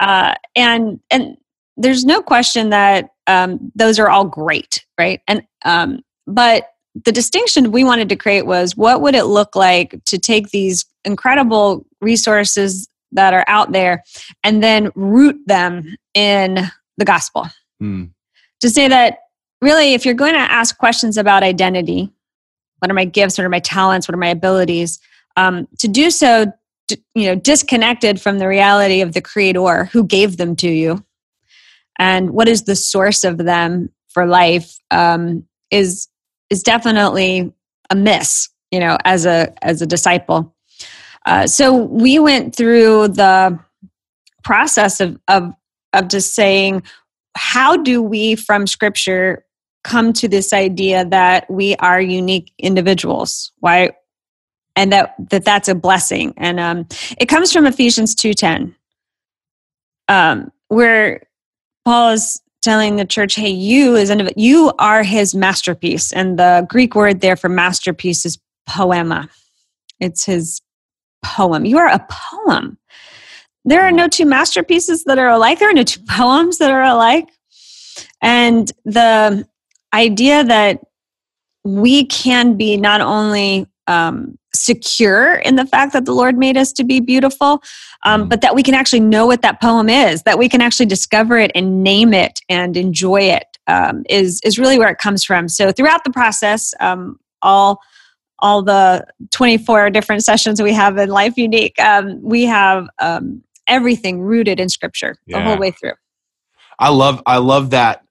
uh, 0.00 0.34
and 0.56 0.98
and 1.10 1.36
there's 1.76 2.04
no 2.04 2.20
question 2.20 2.70
that 2.70 3.10
um, 3.28 3.70
those 3.76 4.00
are 4.00 4.10
all 4.10 4.24
great, 4.24 4.84
right? 4.98 5.20
And 5.28 5.42
um, 5.64 6.00
but 6.26 6.66
the 7.04 7.12
distinction 7.12 7.70
we 7.70 7.84
wanted 7.84 8.08
to 8.08 8.16
create 8.16 8.44
was 8.44 8.76
what 8.76 9.00
would 9.00 9.14
it 9.14 9.24
look 9.24 9.54
like 9.54 10.02
to 10.06 10.18
take 10.18 10.50
these 10.50 10.84
incredible 11.04 11.86
resources 12.02 12.86
that 13.12 13.34
are 13.34 13.44
out 13.46 13.72
there 13.72 14.02
and 14.42 14.62
then 14.62 14.90
root 14.94 15.36
them 15.46 15.94
in 16.14 16.58
the 16.96 17.04
gospel. 17.04 17.48
Mm. 17.82 18.12
to 18.60 18.70
say 18.70 18.86
that 18.86 19.18
really 19.60 19.94
if 19.94 20.04
you're 20.04 20.14
going 20.14 20.34
to 20.34 20.38
ask 20.38 20.78
questions 20.78 21.18
about 21.18 21.42
identity 21.42 22.12
what 22.78 22.92
are 22.92 22.94
my 22.94 23.04
gifts 23.04 23.36
what 23.36 23.44
are 23.44 23.48
my 23.48 23.58
talents 23.58 24.06
what 24.06 24.14
are 24.14 24.18
my 24.18 24.28
abilities 24.28 25.00
um, 25.36 25.66
to 25.78 25.88
do 25.88 26.08
so 26.08 26.52
you 27.14 27.26
know 27.26 27.34
disconnected 27.34 28.20
from 28.20 28.38
the 28.38 28.48
reality 28.48 29.00
of 29.00 29.12
the 29.12 29.20
creator 29.20 29.84
who 29.86 30.04
gave 30.04 30.36
them 30.36 30.56
to 30.56 30.68
you. 30.68 31.04
And 31.98 32.30
what 32.30 32.48
is 32.48 32.62
the 32.62 32.76
source 32.76 33.24
of 33.24 33.38
them 33.38 33.90
for 34.08 34.26
life 34.26 34.76
um, 34.90 35.44
is 35.70 36.08
is 36.50 36.62
definitely 36.62 37.52
a 37.90 37.94
miss 37.94 38.48
you 38.70 38.80
know 38.80 38.96
as 39.04 39.26
a 39.26 39.52
as 39.62 39.82
a 39.82 39.86
disciple 39.86 40.54
uh, 41.26 41.46
so 41.46 41.74
we 41.74 42.18
went 42.18 42.54
through 42.54 43.08
the 43.08 43.58
process 44.42 45.00
of 45.00 45.18
of 45.28 45.54
of 45.92 46.08
just 46.08 46.34
saying 46.34 46.82
how 47.36 47.76
do 47.76 48.02
we 48.02 48.34
from 48.34 48.66
scripture 48.66 49.44
come 49.84 50.12
to 50.12 50.28
this 50.28 50.52
idea 50.52 51.04
that 51.06 51.50
we 51.50 51.74
are 51.76 52.00
unique 52.00 52.52
individuals? 52.58 53.52
Why 53.58 53.92
and 54.74 54.90
that, 54.92 55.14
that 55.30 55.44
that's 55.44 55.68
a 55.68 55.74
blessing. 55.74 56.32
And 56.38 56.58
um, 56.58 56.86
it 57.18 57.26
comes 57.26 57.52
from 57.52 57.66
ephesians 57.66 58.14
2.10 58.14 58.74
um, 60.08 60.50
where 60.68 61.26
paul 61.84 62.10
is 62.10 62.40
telling 62.62 62.96
the 62.96 63.04
church 63.04 63.34
hey 63.34 63.50
you 63.50 63.96
is 63.96 64.10
you 64.36 64.72
are 64.78 65.02
his 65.02 65.34
masterpiece. 65.34 66.12
And 66.12 66.38
the 66.38 66.66
greek 66.70 66.94
word 66.94 67.20
there 67.20 67.36
for 67.36 67.50
masterpiece 67.50 68.24
is 68.24 68.38
poema. 68.66 69.28
It's 70.00 70.24
his 70.24 70.61
poem 71.22 71.64
you 71.64 71.78
are 71.78 71.88
a 71.88 72.06
poem 72.10 72.78
there 73.64 73.82
are 73.82 73.92
no 73.92 74.08
two 74.08 74.24
masterpieces 74.24 75.04
that 75.04 75.18
are 75.18 75.28
alike 75.28 75.58
there 75.58 75.70
are 75.70 75.74
no 75.74 75.82
two 75.82 76.00
poems 76.08 76.58
that 76.58 76.70
are 76.70 76.82
alike 76.82 77.28
and 78.20 78.72
the 78.84 79.46
idea 79.92 80.44
that 80.44 80.80
we 81.64 82.04
can 82.06 82.56
be 82.56 82.76
not 82.76 83.00
only 83.00 83.66
um, 83.86 84.38
secure 84.54 85.34
in 85.34 85.56
the 85.56 85.66
fact 85.66 85.92
that 85.92 86.04
the 86.04 86.12
Lord 86.12 86.36
made 86.36 86.56
us 86.56 86.72
to 86.74 86.84
be 86.84 87.00
beautiful, 87.00 87.62
um, 88.04 88.24
mm. 88.24 88.28
but 88.28 88.40
that 88.40 88.54
we 88.54 88.62
can 88.62 88.74
actually 88.74 89.00
know 89.00 89.26
what 89.26 89.42
that 89.42 89.60
poem 89.60 89.88
is, 89.88 90.22
that 90.22 90.38
we 90.38 90.48
can 90.48 90.60
actually 90.60 90.86
discover 90.86 91.38
it 91.38 91.50
and 91.54 91.82
name 91.82 92.12
it 92.12 92.40
and 92.48 92.76
enjoy 92.76 93.22
it 93.22 93.44
um, 93.66 94.04
is 94.08 94.40
is 94.44 94.58
really 94.58 94.78
where 94.78 94.88
it 94.88 94.98
comes 94.98 95.24
from. 95.24 95.48
So 95.48 95.72
throughout 95.72 96.04
the 96.04 96.10
process, 96.10 96.74
um, 96.80 97.18
all 97.42 97.80
all 98.42 98.62
the 98.62 99.06
24 99.30 99.88
different 99.88 100.22
sessions 100.22 100.60
we 100.60 100.74
have 100.74 100.98
in 100.98 101.08
Life 101.08 101.36
Younique, 101.36 101.78
um, 101.78 102.20
we 102.20 102.44
have 102.44 102.88
um, 102.98 103.42
everything 103.66 104.20
rooted 104.20 104.60
in 104.60 104.68
Scripture 104.68 105.16
yeah. 105.26 105.38
the 105.38 105.44
whole 105.44 105.58
way 105.58 105.70
through. 105.70 105.94
I 106.78 106.90
love 106.90 107.22
I 107.24 107.38
love 107.38 107.70
that 107.70 108.02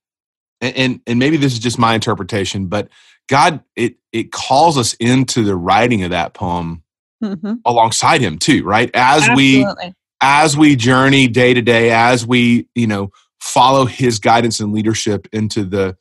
and, 0.61 0.77
and, 0.77 1.01
and 1.07 1.19
maybe 1.19 1.37
this 1.37 1.53
is 1.53 1.59
just 1.59 1.79
my 1.79 1.95
interpretation, 1.95 2.67
but 2.67 2.87
God 3.27 3.61
it 3.75 3.95
it 4.11 4.31
calls 4.31 4.77
us 4.77 4.93
into 4.95 5.43
the 5.43 5.55
writing 5.55 6.03
of 6.03 6.11
that 6.11 6.33
poem 6.33 6.83
mm-hmm. 7.23 7.55
alongside 7.65 8.21
Him 8.21 8.37
too, 8.37 8.63
right? 8.63 8.89
As 8.93 9.27
Absolutely. 9.27 9.85
we 9.87 9.93
as 10.21 10.55
we 10.55 10.75
journey 10.75 11.27
day 11.27 11.53
to 11.53 11.61
day, 11.61 11.91
as 11.91 12.25
we 12.25 12.67
you 12.75 12.87
know 12.87 13.11
follow 13.39 13.85
His 13.85 14.19
guidance 14.19 14.59
and 14.59 14.71
leadership 14.71 15.27
into 15.31 15.63
the 15.63 15.97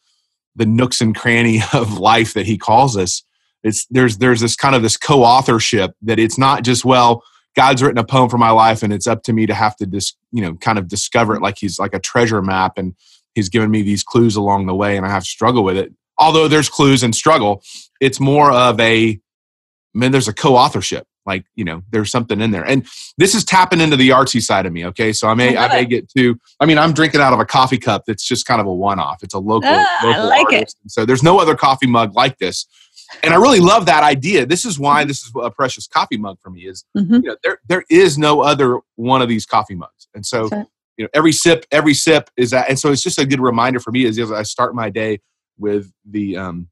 the 0.56 0.66
nooks 0.66 1.00
and 1.00 1.14
cranny 1.14 1.62
of 1.72 1.98
life 1.98 2.34
that 2.34 2.46
He 2.46 2.58
calls 2.58 2.96
us. 2.96 3.22
It's 3.62 3.86
there's 3.90 4.18
there's 4.18 4.40
this 4.40 4.56
kind 4.56 4.74
of 4.74 4.82
this 4.82 4.96
co-authorship 4.96 5.94
that 6.02 6.18
it's 6.18 6.38
not 6.38 6.64
just 6.64 6.84
well 6.84 7.22
God's 7.56 7.82
written 7.82 7.98
a 7.98 8.04
poem 8.04 8.28
for 8.30 8.38
my 8.38 8.50
life 8.50 8.82
and 8.82 8.92
it's 8.92 9.06
up 9.06 9.22
to 9.24 9.32
me 9.32 9.46
to 9.46 9.54
have 9.54 9.76
to 9.76 9.86
just 9.86 10.16
you 10.32 10.42
know 10.42 10.54
kind 10.54 10.78
of 10.78 10.88
discover 10.88 11.34
it 11.34 11.42
like 11.42 11.58
he's 11.58 11.78
like 11.78 11.94
a 11.94 11.98
treasure 11.98 12.40
map 12.42 12.78
and 12.78 12.94
he's 13.34 13.48
given 13.48 13.70
me 13.70 13.82
these 13.82 14.02
clues 14.02 14.36
along 14.36 14.66
the 14.66 14.74
way 14.74 14.96
and 14.96 15.06
I 15.06 15.10
have 15.10 15.24
to 15.24 15.28
struggle 15.28 15.64
with 15.64 15.76
it. 15.76 15.92
Although 16.18 16.48
there's 16.48 16.68
clues 16.68 17.02
and 17.02 17.14
struggle, 17.14 17.62
it's 18.00 18.20
more 18.20 18.52
of 18.52 18.78
a, 18.80 19.08
I 19.08 19.20
man 19.94 20.12
there's 20.12 20.28
a 20.28 20.34
co-authorship. 20.34 21.06
Like, 21.26 21.44
you 21.54 21.64
know, 21.64 21.82
there's 21.90 22.10
something 22.10 22.40
in 22.40 22.50
there. 22.50 22.64
And 22.64 22.86
this 23.18 23.34
is 23.34 23.44
tapping 23.44 23.80
into 23.80 23.96
the 23.96 24.08
artsy 24.08 24.42
side 24.42 24.66
of 24.66 24.72
me. 24.72 24.86
Okay. 24.86 25.12
So 25.12 25.28
I 25.28 25.34
may, 25.34 25.54
I, 25.54 25.66
I 25.66 25.68
may 25.68 25.84
get 25.84 26.08
to, 26.16 26.38
I 26.58 26.66
mean, 26.66 26.78
I'm 26.78 26.92
drinking 26.92 27.20
out 27.20 27.32
of 27.32 27.40
a 27.40 27.44
coffee 27.44 27.78
cup 27.78 28.04
that's 28.06 28.26
just 28.26 28.46
kind 28.46 28.60
of 28.60 28.66
a 28.66 28.72
one-off. 28.72 29.22
It's 29.22 29.34
a 29.34 29.38
local, 29.38 29.68
ah, 29.70 30.00
local 30.02 30.22
I 30.22 30.24
like 30.24 30.46
artist. 30.46 30.78
it. 30.84 30.90
So 30.90 31.04
there's 31.04 31.22
no 31.22 31.38
other 31.38 31.54
coffee 31.54 31.86
mug 31.86 32.14
like 32.14 32.38
this. 32.38 32.66
And 33.22 33.34
I 33.34 33.36
really 33.36 33.60
love 33.60 33.86
that 33.86 34.02
idea. 34.02 34.46
This 34.46 34.64
is 34.64 34.78
why 34.78 35.04
this 35.04 35.22
is 35.22 35.32
a 35.40 35.50
precious 35.50 35.86
coffee 35.86 36.16
mug 36.16 36.38
for 36.40 36.50
me 36.50 36.66
is, 36.66 36.84
mm-hmm. 36.96 37.14
you 37.14 37.20
know, 37.22 37.36
there, 37.42 37.58
there 37.66 37.84
is 37.90 38.18
no 38.18 38.40
other 38.40 38.80
one 38.96 39.22
of 39.22 39.28
these 39.28 39.46
coffee 39.46 39.74
mugs. 39.74 40.08
And 40.14 40.24
so 40.24 40.48
you 41.00 41.04
know 41.04 41.10
every 41.14 41.32
sip 41.32 41.64
every 41.72 41.94
sip 41.94 42.28
is 42.36 42.50
that 42.50 42.68
and 42.68 42.78
so 42.78 42.92
it's 42.92 43.02
just 43.02 43.18
a 43.18 43.24
good 43.24 43.40
reminder 43.40 43.80
for 43.80 43.90
me 43.90 44.04
as, 44.04 44.18
as 44.18 44.30
i 44.30 44.42
start 44.42 44.74
my 44.74 44.90
day 44.90 45.18
with 45.58 45.90
the 46.04 46.36
um 46.36 46.68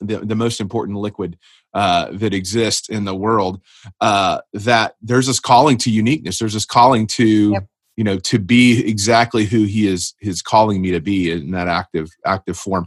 the, 0.00 0.18
the 0.18 0.34
most 0.34 0.60
important 0.60 0.98
liquid 0.98 1.38
uh, 1.72 2.08
that 2.12 2.34
exists 2.34 2.88
in 2.88 3.04
the 3.04 3.14
world 3.14 3.60
uh, 4.00 4.40
that 4.52 4.96
there's 5.00 5.26
this 5.26 5.40
calling 5.40 5.76
to 5.76 5.90
uniqueness 5.90 6.38
there's 6.38 6.54
this 6.54 6.64
calling 6.64 7.06
to 7.06 7.52
yep. 7.52 7.66
you 7.96 8.04
know 8.04 8.18
to 8.18 8.38
be 8.38 8.86
exactly 8.88 9.44
who 9.44 9.64
he 9.64 9.86
is 9.86 10.14
is 10.20 10.40
calling 10.40 10.80
me 10.80 10.90
to 10.90 11.00
be 11.00 11.30
in 11.30 11.50
that 11.50 11.68
active 11.68 12.08
active 12.24 12.56
form 12.56 12.86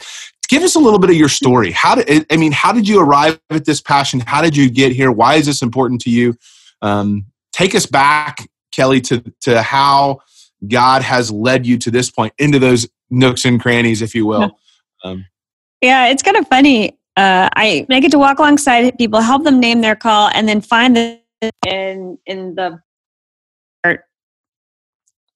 give 0.49 0.63
us 0.63 0.75
a 0.75 0.79
little 0.79 0.99
bit 0.99 1.09
of 1.09 1.15
your 1.15 1.29
story. 1.29 1.71
How 1.71 1.95
did 1.95 2.25
i 2.31 2.37
mean 2.37 2.51
how 2.51 2.71
did 2.71 2.87
you 2.87 2.99
arrive 2.99 3.39
at 3.49 3.65
this 3.65 3.81
passion? 3.81 4.19
How 4.19 4.41
did 4.41 4.55
you 4.55 4.69
get 4.69 4.91
here? 4.91 5.11
Why 5.11 5.35
is 5.35 5.45
this 5.45 5.61
important 5.61 6.01
to 6.01 6.09
you? 6.09 6.35
Um, 6.81 7.25
take 7.51 7.75
us 7.75 7.85
back 7.85 8.47
kelly 8.71 9.01
to 9.01 9.23
to 9.41 9.61
how 9.61 10.19
God 10.67 11.01
has 11.03 11.31
led 11.31 11.65
you 11.65 11.77
to 11.79 11.91
this 11.91 12.09
point 12.09 12.33
into 12.37 12.59
those 12.59 12.87
nooks 13.09 13.45
and 13.45 13.59
crannies, 13.59 14.01
if 14.01 14.15
you 14.15 14.25
will. 14.25 14.57
Um, 15.03 15.25
yeah, 15.81 16.07
it's 16.07 16.23
kind 16.23 16.37
of 16.37 16.47
funny. 16.47 16.91
Uh, 17.15 17.49
I, 17.55 17.85
I 17.89 17.99
get 17.99 18.11
to 18.11 18.19
walk 18.19 18.39
alongside 18.39 18.97
people, 18.97 19.21
help 19.21 19.43
them 19.43 19.59
name 19.59 19.81
their 19.81 19.95
call, 19.95 20.29
and 20.33 20.47
then 20.49 20.61
find 20.61 20.95
the 20.95 21.19
in 21.67 22.17
in 22.25 22.55
the 22.55 22.81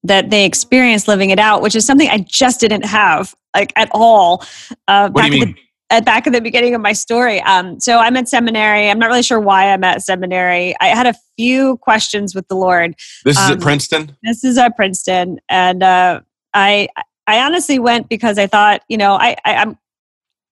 that 0.03 0.29
they 0.29 0.45
experience 0.45 1.07
living 1.07 1.29
it 1.29 1.39
out, 1.39 1.61
which 1.61 1.75
is 1.75 1.85
something 1.85 2.09
I 2.09 2.19
just 2.19 2.59
didn't 2.59 2.85
have 2.85 3.35
like 3.55 3.73
at 3.75 3.89
all. 3.93 4.43
Uh, 4.87 5.09
what 5.09 5.25
do 5.25 5.35
you 5.35 5.45
mean? 5.45 5.55
The, 5.55 5.61
at 5.91 6.05
back 6.05 6.25
at 6.25 6.33
the 6.33 6.41
beginning 6.41 6.73
of 6.73 6.81
my 6.81 6.93
story. 6.93 7.41
Um, 7.41 7.79
so 7.79 7.99
I'm 7.99 8.15
at 8.15 8.29
seminary. 8.29 8.89
I'm 8.89 8.97
not 8.97 9.07
really 9.07 9.23
sure 9.23 9.39
why 9.39 9.71
I'm 9.71 9.83
at 9.83 10.01
seminary. 10.01 10.73
I 10.79 10.87
had 10.87 11.05
a 11.05 11.13
few 11.37 11.77
questions 11.77 12.33
with 12.33 12.47
the 12.47 12.55
Lord. 12.55 12.95
This 13.25 13.37
is 13.37 13.43
um, 13.43 13.53
at 13.53 13.59
Princeton. 13.59 14.17
This 14.23 14.43
is 14.43 14.57
at 14.57 14.75
Princeton, 14.75 15.39
and 15.49 15.83
uh, 15.83 16.21
I 16.53 16.87
I 17.27 17.41
honestly 17.41 17.77
went 17.77 18.09
because 18.09 18.37
I 18.37 18.47
thought, 18.47 18.81
you 18.87 18.97
know, 18.97 19.13
I, 19.15 19.35
I 19.45 19.55
I'm 19.55 19.77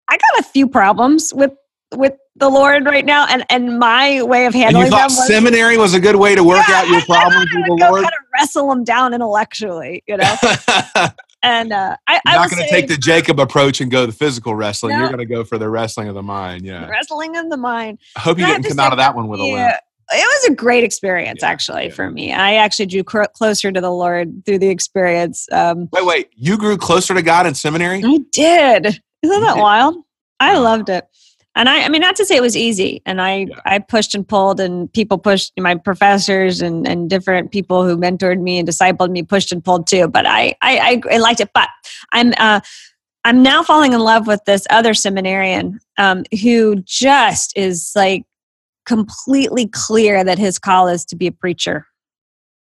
I 0.10 0.18
got 0.18 0.40
a 0.40 0.44
few 0.44 0.68
problems 0.68 1.34
with 1.34 1.54
with 1.96 2.14
the 2.40 2.50
Lord 2.50 2.86
right 2.86 3.06
now, 3.06 3.26
and 3.28 3.46
and 3.50 3.78
my 3.80 4.24
way 4.24 4.46
of 4.46 4.54
handling 4.54 4.84
and 4.84 4.92
you 4.92 4.98
thought 4.98 5.10
them 5.10 5.18
was, 5.18 5.28
seminary 5.28 5.78
was 5.78 5.94
a 5.94 6.00
good 6.00 6.16
way 6.16 6.36
to 6.36 6.44
work 6.44 6.68
yeah, 6.68 6.80
out 6.80 6.88
your 6.88 7.02
problems 7.06 7.50
with 7.54 7.66
the 7.66 7.86
Lord. 7.86 8.04
Kind 8.04 8.06
of 8.06 8.26
wrestle 8.34 8.70
them 8.70 8.84
down 8.84 9.14
intellectually, 9.14 10.04
you 10.08 10.18
know. 10.18 10.36
And 11.42 11.72
uh, 11.72 11.96
I, 12.06 12.20
You're 12.26 12.36
not 12.36 12.52
going 12.52 12.64
to 12.64 12.70
take 12.70 12.90
the 12.90 12.98
Jacob 12.98 13.40
approach 13.40 13.80
and 13.80 13.90
go 13.90 14.06
the 14.06 14.12
physical 14.12 14.56
wrestling. 14.56 14.96
No. 14.96 15.00
You're 15.00 15.08
going 15.08 15.20
to 15.20 15.26
go 15.26 15.46
for 15.46 15.58
the 15.58 15.70
wrestling 15.70 16.10
of 16.10 16.16
the 16.16 16.22
mind. 16.22 16.66
Yeah, 16.66 16.86
wrestling 16.88 17.38
of 17.38 17.50
the 17.50 17.56
mind. 17.56 18.00
I 18.18 18.20
hope 18.20 18.40
you 18.40 18.46
didn't 18.46 18.66
come 18.66 18.78
out 18.80 18.92
of 18.92 18.98
that 18.98 19.16
one 19.16 19.30
with 19.30 19.40
yeah, 19.40 19.46
a 19.46 19.56
limp. 19.56 19.76
It 20.12 20.44
was 20.44 20.50
a 20.50 20.56
great 20.56 20.84
experience, 20.84 21.40
yeah, 21.42 21.50
actually, 21.50 21.86
yeah. 21.86 21.94
for 21.94 22.12
me. 22.12 22.34
I 22.34 22.56
actually 22.56 22.88
drew 22.88 23.04
cr- 23.04 23.24
closer 23.34 23.72
to 23.72 23.80
the 23.80 23.92
Lord 23.92 24.44
through 24.46 24.60
the 24.60 24.68
experience. 24.68 25.48
Um, 25.52 25.88
wait, 25.94 26.06
wait, 26.06 26.30
you 26.36 26.58
grew 26.58 26.78
closer 26.78 27.14
to 27.14 27.22
God 27.22 27.46
in 27.46 27.54
seminary? 27.54 28.02
I 28.04 28.18
did. 28.32 29.02
Isn't 29.22 29.42
that 29.42 29.58
wild? 29.58 29.96
I 30.42 30.58
loved 30.58 30.90
it 30.90 31.06
and 31.60 31.68
I, 31.68 31.84
I 31.84 31.90
mean, 31.90 32.00
not 32.00 32.16
to 32.16 32.26
say 32.26 32.38
it 32.38 32.42
was 32.42 32.56
easy. 32.56 33.02
And 33.06 33.22
I, 33.22 33.40
yeah. 33.40 33.60
I 33.66 33.80
pushed 33.80 34.16
and 34.16 34.26
pulled, 34.26 34.62
and 34.62 34.92
people 34.94 35.18
pushed 35.18 35.52
my 35.60 35.76
professors 35.76 36.62
and, 36.62 36.88
and 36.88 37.10
different 37.10 37.52
people 37.52 37.84
who 37.84 37.98
mentored 37.98 38.40
me 38.40 38.60
and 38.60 38.68
discipled 38.68 39.12
me 39.12 39.24
pushed 39.24 39.52
and 39.52 39.62
pulled 39.62 39.86
too. 39.86 40.08
But 40.08 40.26
I, 40.26 40.56
I, 40.62 41.02
I 41.12 41.18
liked 41.18 41.42
it. 41.42 41.50
But 41.54 41.68
I'm, 42.14 42.34
uh, 42.38 42.62
I'm 43.26 43.44
now 43.44 43.62
falling 43.62 43.92
in 43.92 44.00
love 44.00 44.26
with 44.26 44.40
this 44.46 44.66
other 44.70 44.94
seminarian 44.94 45.82
um, 45.98 46.24
who 46.42 46.78
just 46.86 47.52
is 47.58 47.92
like 47.94 48.24
completely 48.86 49.68
clear 49.68 50.24
that 50.24 50.40
his 50.40 50.60
call 50.60 50.88
is 50.88 51.04
to 51.08 51.18
be 51.18 51.28
a 51.28 51.32
preacher. 51.34 51.86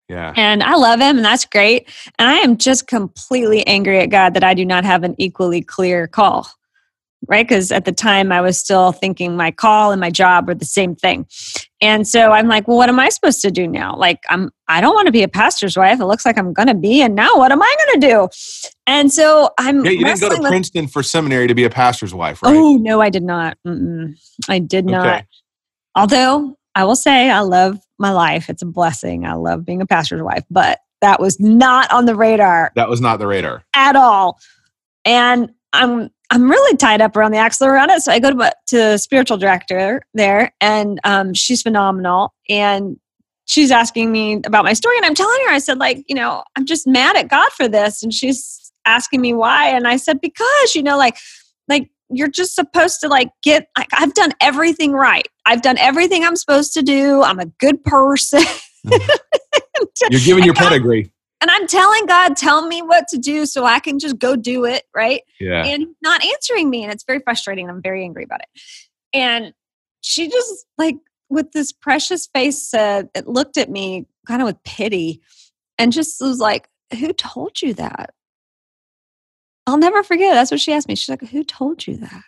Yeah. 0.07 0.33
And 0.35 0.61
I 0.61 0.75
love 0.75 0.99
him, 0.99 1.17
and 1.17 1.25
that's 1.25 1.45
great. 1.45 1.89
And 2.19 2.29
I 2.29 2.35
am 2.35 2.57
just 2.57 2.85
completely 2.85 3.65
angry 3.65 3.99
at 4.01 4.11
God 4.11 4.35
that 4.35 4.43
I 4.43 4.53
do 4.53 4.65
not 4.65 4.85
have 4.85 5.03
an 5.03 5.15
equally 5.17 5.61
clear 5.61 6.05
call 6.05 6.47
right? 7.27 7.47
Because 7.47 7.71
at 7.71 7.85
the 7.85 7.91
time 7.91 8.31
I 8.31 8.41
was 8.41 8.57
still 8.57 8.91
thinking 8.91 9.35
my 9.35 9.51
call 9.51 9.91
and 9.91 9.99
my 9.99 10.09
job 10.09 10.47
were 10.47 10.55
the 10.55 10.65
same 10.65 10.95
thing. 10.95 11.25
And 11.81 12.07
so 12.07 12.31
I'm 12.31 12.47
like, 12.47 12.67
well, 12.67 12.77
what 12.77 12.89
am 12.89 12.99
I 12.99 13.09
supposed 13.09 13.41
to 13.41 13.51
do 13.51 13.67
now? 13.67 13.95
Like, 13.95 14.19
I'm, 14.29 14.49
I 14.67 14.81
don't 14.81 14.93
want 14.93 15.07
to 15.07 15.11
be 15.11 15.23
a 15.23 15.27
pastor's 15.27 15.77
wife. 15.77 15.99
It 15.99 16.05
looks 16.05 16.25
like 16.25 16.37
I'm 16.37 16.53
going 16.53 16.67
to 16.67 16.73
be. 16.73 17.01
And 17.01 17.15
now 17.15 17.37
what 17.37 17.51
am 17.51 17.61
I 17.61 17.75
going 17.85 18.01
to 18.01 18.07
do? 18.07 18.29
And 18.87 19.11
so 19.11 19.49
I'm. 19.57 19.83
Yeah, 19.83 19.91
you 19.91 20.05
didn't 20.05 20.21
go 20.21 20.29
to 20.29 20.41
with, 20.41 20.49
Princeton 20.49 20.87
for 20.87 21.03
seminary 21.03 21.47
to 21.47 21.55
be 21.55 21.63
a 21.63 21.69
pastor's 21.69 22.13
wife, 22.13 22.41
right? 22.43 22.55
Oh, 22.55 22.77
no, 22.77 23.01
I 23.01 23.09
did 23.09 23.23
not. 23.23 23.57
Mm-mm. 23.65 24.15
I 24.47 24.59
did 24.59 24.85
not. 24.85 25.25
Although 25.95 26.57
I 26.75 26.85
will 26.85 26.95
say 26.95 27.29
I 27.29 27.41
love 27.41 27.79
my 27.99 28.11
life. 28.11 28.49
It's 28.49 28.61
a 28.61 28.65
blessing. 28.65 29.25
I 29.25 29.33
love 29.33 29.65
being 29.65 29.81
a 29.81 29.85
pastor's 29.85 30.21
wife, 30.21 30.43
but 30.49 30.79
that 31.01 31.19
was 31.19 31.39
not 31.39 31.91
on 31.91 32.05
the 32.05 32.15
radar. 32.15 32.71
That 32.75 32.89
was 32.89 33.01
not 33.01 33.19
the 33.19 33.27
radar 33.27 33.63
at 33.75 33.95
all. 33.95 34.39
And 35.05 35.51
I'm 35.73 36.09
I'm 36.33 36.49
really 36.49 36.75
tied 36.75 36.99
up 36.99 37.15
around 37.15 37.31
the 37.31 37.37
axle 37.37 37.67
around 37.67 37.91
it. 37.91 38.01
So 38.01 38.11
I 38.11 38.17
go 38.17 38.31
to, 38.31 38.51
to 38.69 38.97
spiritual 38.97 39.37
director 39.37 40.01
there, 40.15 40.51
and 40.59 40.99
um, 41.03 41.35
she's 41.35 41.61
phenomenal. 41.61 42.33
And 42.49 42.97
she's 43.45 43.69
asking 43.69 44.11
me 44.11 44.41
about 44.43 44.65
my 44.65 44.73
story, 44.73 44.97
and 44.97 45.05
I'm 45.05 45.13
telling 45.13 45.39
her, 45.45 45.53
I 45.53 45.59
said, 45.59 45.77
like, 45.77 46.03
you 46.07 46.15
know, 46.15 46.43
I'm 46.55 46.65
just 46.65 46.87
mad 46.87 47.15
at 47.15 47.27
God 47.27 47.51
for 47.51 47.67
this. 47.67 48.01
And 48.01 48.11
she's 48.11 48.71
asking 48.83 49.21
me 49.21 49.35
why. 49.35 49.69
And 49.69 49.87
I 49.87 49.95
said, 49.97 50.19
because, 50.21 50.73
you 50.73 50.81
know, 50.81 50.97
like, 50.97 51.17
like 51.67 51.91
you're 52.09 52.27
just 52.27 52.55
supposed 52.55 52.99
to 53.01 53.09
like 53.09 53.29
get, 53.43 53.67
like, 53.77 53.89
I've 53.93 54.15
done 54.15 54.31
everything 54.41 54.93
right. 54.93 55.27
I've 55.45 55.61
done 55.61 55.77
everything 55.77 56.25
I'm 56.25 56.35
supposed 56.35 56.73
to 56.73 56.81
do. 56.81 57.21
I'm 57.21 57.39
a 57.39 57.45
good 57.45 57.83
person. 57.83 58.41
You're 60.09 60.19
giving 60.25 60.43
your 60.43 60.55
pedigree. 60.55 61.11
And 61.43 61.51
I'm 61.51 61.67
telling 61.67 62.05
God, 62.05 62.37
tell 62.37 62.65
me 62.65 62.81
what 62.81 63.09
to 63.09 63.17
do 63.17 63.45
so 63.45 63.65
I 63.65 63.81
can 63.81 63.99
just 63.99 64.17
go 64.17 64.37
do 64.37 64.63
it, 64.63 64.83
right? 64.95 65.23
Yeah. 65.41 65.65
And 65.65 65.87
not 66.01 66.23
answering 66.23 66.69
me. 66.69 66.83
And 66.83 66.93
it's 66.93 67.03
very 67.03 67.19
frustrating. 67.19 67.69
I'm 67.69 67.81
very 67.81 68.01
angry 68.05 68.23
about 68.23 68.39
it. 68.39 68.61
And 69.11 69.53
she 69.99 70.29
just 70.29 70.65
like 70.77 70.95
with 71.29 71.51
this 71.51 71.73
precious 71.73 72.27
face 72.27 72.65
said, 72.65 73.09
it 73.13 73.27
looked 73.27 73.57
at 73.57 73.69
me 73.69 74.05
kind 74.25 74.41
of 74.41 74.45
with 74.45 74.63
pity 74.63 75.19
and 75.77 75.91
just 75.91 76.21
was 76.21 76.39
like, 76.39 76.69
Who 76.97 77.11
told 77.11 77.61
you 77.61 77.73
that? 77.73 78.13
I'll 79.67 79.77
never 79.77 80.01
forget. 80.01 80.35
That's 80.35 80.49
what 80.49 80.61
she 80.61 80.71
asked 80.71 80.87
me. 80.87 80.95
She's 80.95 81.09
like, 81.09 81.27
Who 81.27 81.43
told 81.43 81.85
you 81.85 81.97
that? 81.97 82.23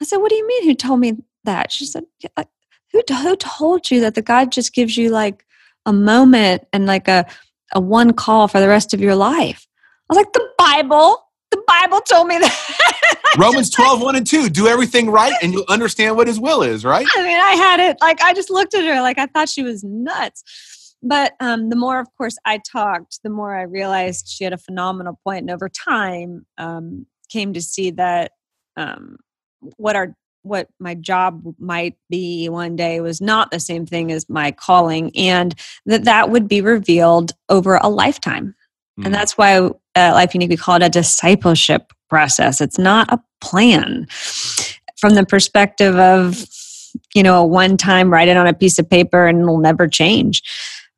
I 0.00 0.06
said, 0.06 0.16
What 0.18 0.30
do 0.30 0.36
you 0.36 0.48
mean, 0.48 0.64
who 0.64 0.74
told 0.74 1.00
me 1.00 1.18
that? 1.44 1.70
She 1.70 1.84
said, 1.84 2.04
yeah, 2.18 2.44
who, 2.92 3.02
who 3.14 3.36
told 3.36 3.90
you 3.90 4.00
that 4.00 4.14
the 4.14 4.22
God 4.22 4.52
just 4.52 4.72
gives 4.72 4.96
you 4.96 5.10
like 5.10 5.44
a 5.84 5.92
moment 5.92 6.66
and 6.72 6.86
like 6.86 7.08
a, 7.08 7.26
a 7.74 7.80
one 7.80 8.12
call 8.12 8.48
for 8.48 8.60
the 8.60 8.68
rest 8.68 8.94
of 8.94 9.00
your 9.00 9.14
life? 9.14 9.66
I 10.10 10.14
was 10.14 10.16
like, 10.16 10.32
The 10.32 10.48
Bible. 10.58 11.20
The 11.50 11.62
Bible 11.68 12.00
told 12.00 12.26
me 12.26 12.38
that. 12.38 13.24
Romans 13.38 13.70
12, 13.70 14.02
1 14.02 14.16
and 14.16 14.26
2. 14.26 14.48
Do 14.48 14.66
everything 14.66 15.08
right 15.08 15.34
and 15.40 15.52
you'll 15.52 15.64
understand 15.68 16.16
what 16.16 16.26
his 16.26 16.40
will 16.40 16.62
is, 16.62 16.84
right? 16.84 17.06
I 17.14 17.22
mean, 17.22 17.38
I 17.38 17.52
had 17.52 17.80
it 17.80 17.96
like 18.00 18.20
I 18.20 18.32
just 18.32 18.50
looked 18.50 18.74
at 18.74 18.84
her 18.84 19.00
like 19.00 19.18
I 19.18 19.26
thought 19.26 19.48
she 19.48 19.62
was 19.62 19.84
nuts. 19.84 20.42
But 21.00 21.34
um, 21.38 21.68
the 21.68 21.76
more, 21.76 22.00
of 22.00 22.08
course, 22.16 22.36
I 22.46 22.58
talked, 22.58 23.20
the 23.22 23.30
more 23.30 23.54
I 23.54 23.62
realized 23.62 24.26
she 24.26 24.42
had 24.42 24.54
a 24.54 24.58
phenomenal 24.58 25.20
point. 25.22 25.42
And 25.42 25.50
over 25.50 25.68
time, 25.68 26.46
um, 26.56 27.06
came 27.28 27.52
to 27.52 27.60
see 27.60 27.90
that 27.90 28.32
um, 28.76 29.18
what 29.76 29.96
our 29.96 30.14
what 30.44 30.68
my 30.78 30.94
job 30.94 31.42
might 31.58 31.96
be 32.10 32.48
one 32.48 32.76
day 32.76 33.00
was 33.00 33.20
not 33.20 33.50
the 33.50 33.60
same 33.60 33.86
thing 33.86 34.12
as 34.12 34.28
my 34.28 34.52
calling, 34.52 35.10
and 35.16 35.54
that 35.86 36.04
that 36.04 36.30
would 36.30 36.48
be 36.48 36.60
revealed 36.60 37.32
over 37.48 37.76
a 37.76 37.88
lifetime. 37.88 38.54
Mm. 39.00 39.06
And 39.06 39.14
that's 39.14 39.36
why 39.36 39.58
uh, 39.58 39.70
Life 39.96 40.32
Younique 40.32 40.50
we 40.50 40.56
call 40.56 40.76
it 40.76 40.82
a 40.82 40.88
discipleship 40.88 41.92
process. 42.08 42.60
It's 42.60 42.78
not 42.78 43.12
a 43.12 43.20
plan. 43.40 44.06
From 44.98 45.14
the 45.14 45.26
perspective 45.26 45.96
of, 45.96 46.44
you 47.14 47.22
know, 47.22 47.42
a 47.42 47.46
one 47.46 47.76
time 47.76 48.12
write 48.12 48.28
it 48.28 48.36
on 48.36 48.46
a 48.46 48.54
piece 48.54 48.78
of 48.78 48.88
paper 48.88 49.26
and 49.26 49.40
it'll 49.40 49.58
never 49.58 49.88
change. 49.88 50.42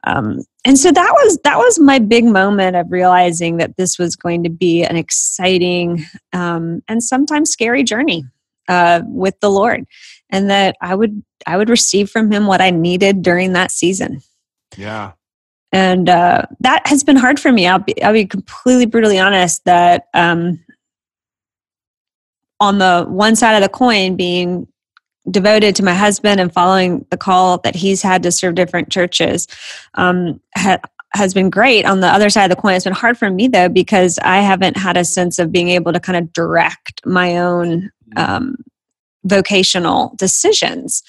Um, 0.06 0.40
and 0.64 0.78
so 0.78 0.92
that 0.92 1.12
was 1.12 1.38
that 1.44 1.58
was 1.58 1.78
my 1.78 1.98
big 1.98 2.24
moment 2.24 2.76
of 2.76 2.86
realizing 2.90 3.56
that 3.56 3.76
this 3.76 3.98
was 3.98 4.14
going 4.14 4.44
to 4.44 4.50
be 4.50 4.84
an 4.84 4.96
exciting 4.96 6.04
um, 6.32 6.82
and 6.88 7.02
sometimes 7.02 7.50
scary 7.50 7.82
journey 7.82 8.24
uh, 8.68 9.02
with 9.06 9.38
the 9.40 9.50
Lord, 9.50 9.84
and 10.30 10.50
that 10.50 10.76
I 10.80 10.94
would 10.94 11.22
I 11.46 11.56
would 11.56 11.70
receive 11.70 12.10
from 12.10 12.30
Him 12.30 12.46
what 12.46 12.60
I 12.60 12.70
needed 12.70 13.22
during 13.22 13.52
that 13.52 13.70
season. 13.70 14.20
Yeah, 14.76 15.12
and 15.72 16.08
uh, 16.08 16.46
that 16.60 16.86
has 16.86 17.04
been 17.04 17.16
hard 17.16 17.40
for 17.40 17.52
me. 17.52 17.66
I'll 17.66 17.78
be 17.78 18.02
I'll 18.02 18.12
be 18.12 18.26
completely 18.26 18.86
brutally 18.86 19.18
honest 19.18 19.64
that 19.64 20.06
um, 20.14 20.64
on 22.60 22.78
the 22.78 23.04
one 23.08 23.36
side 23.36 23.54
of 23.56 23.62
the 23.62 23.68
coin 23.68 24.16
being 24.16 24.66
devoted 25.30 25.74
to 25.76 25.84
my 25.84 25.94
husband 25.94 26.40
and 26.40 26.52
following 26.52 27.04
the 27.10 27.16
call 27.16 27.58
that 27.58 27.74
he's 27.74 28.00
had 28.00 28.22
to 28.22 28.30
serve 28.30 28.54
different 28.54 28.90
churches 28.90 29.48
um, 29.94 30.40
ha- 30.56 30.78
has 31.16 31.34
been 31.34 31.50
great. 31.50 31.84
On 31.84 32.00
the 32.00 32.08
other 32.08 32.30
side 32.30 32.50
of 32.50 32.56
the 32.56 32.60
coin, 32.60 32.74
it's 32.74 32.84
been 32.84 32.92
hard 32.92 33.18
for 33.18 33.30
me 33.30 33.48
though 33.48 33.68
because 33.68 34.18
I 34.22 34.40
haven't 34.40 34.76
had 34.76 34.96
a 34.96 35.04
sense 35.04 35.38
of 35.38 35.52
being 35.52 35.68
able 35.70 35.92
to 35.92 36.00
kind 36.00 36.16
of 36.16 36.32
direct 36.32 37.00
my 37.04 37.36
own 37.36 37.90
mm-hmm. 38.16 38.18
um, 38.18 38.56
vocational 39.24 40.14
decisions. 40.16 41.02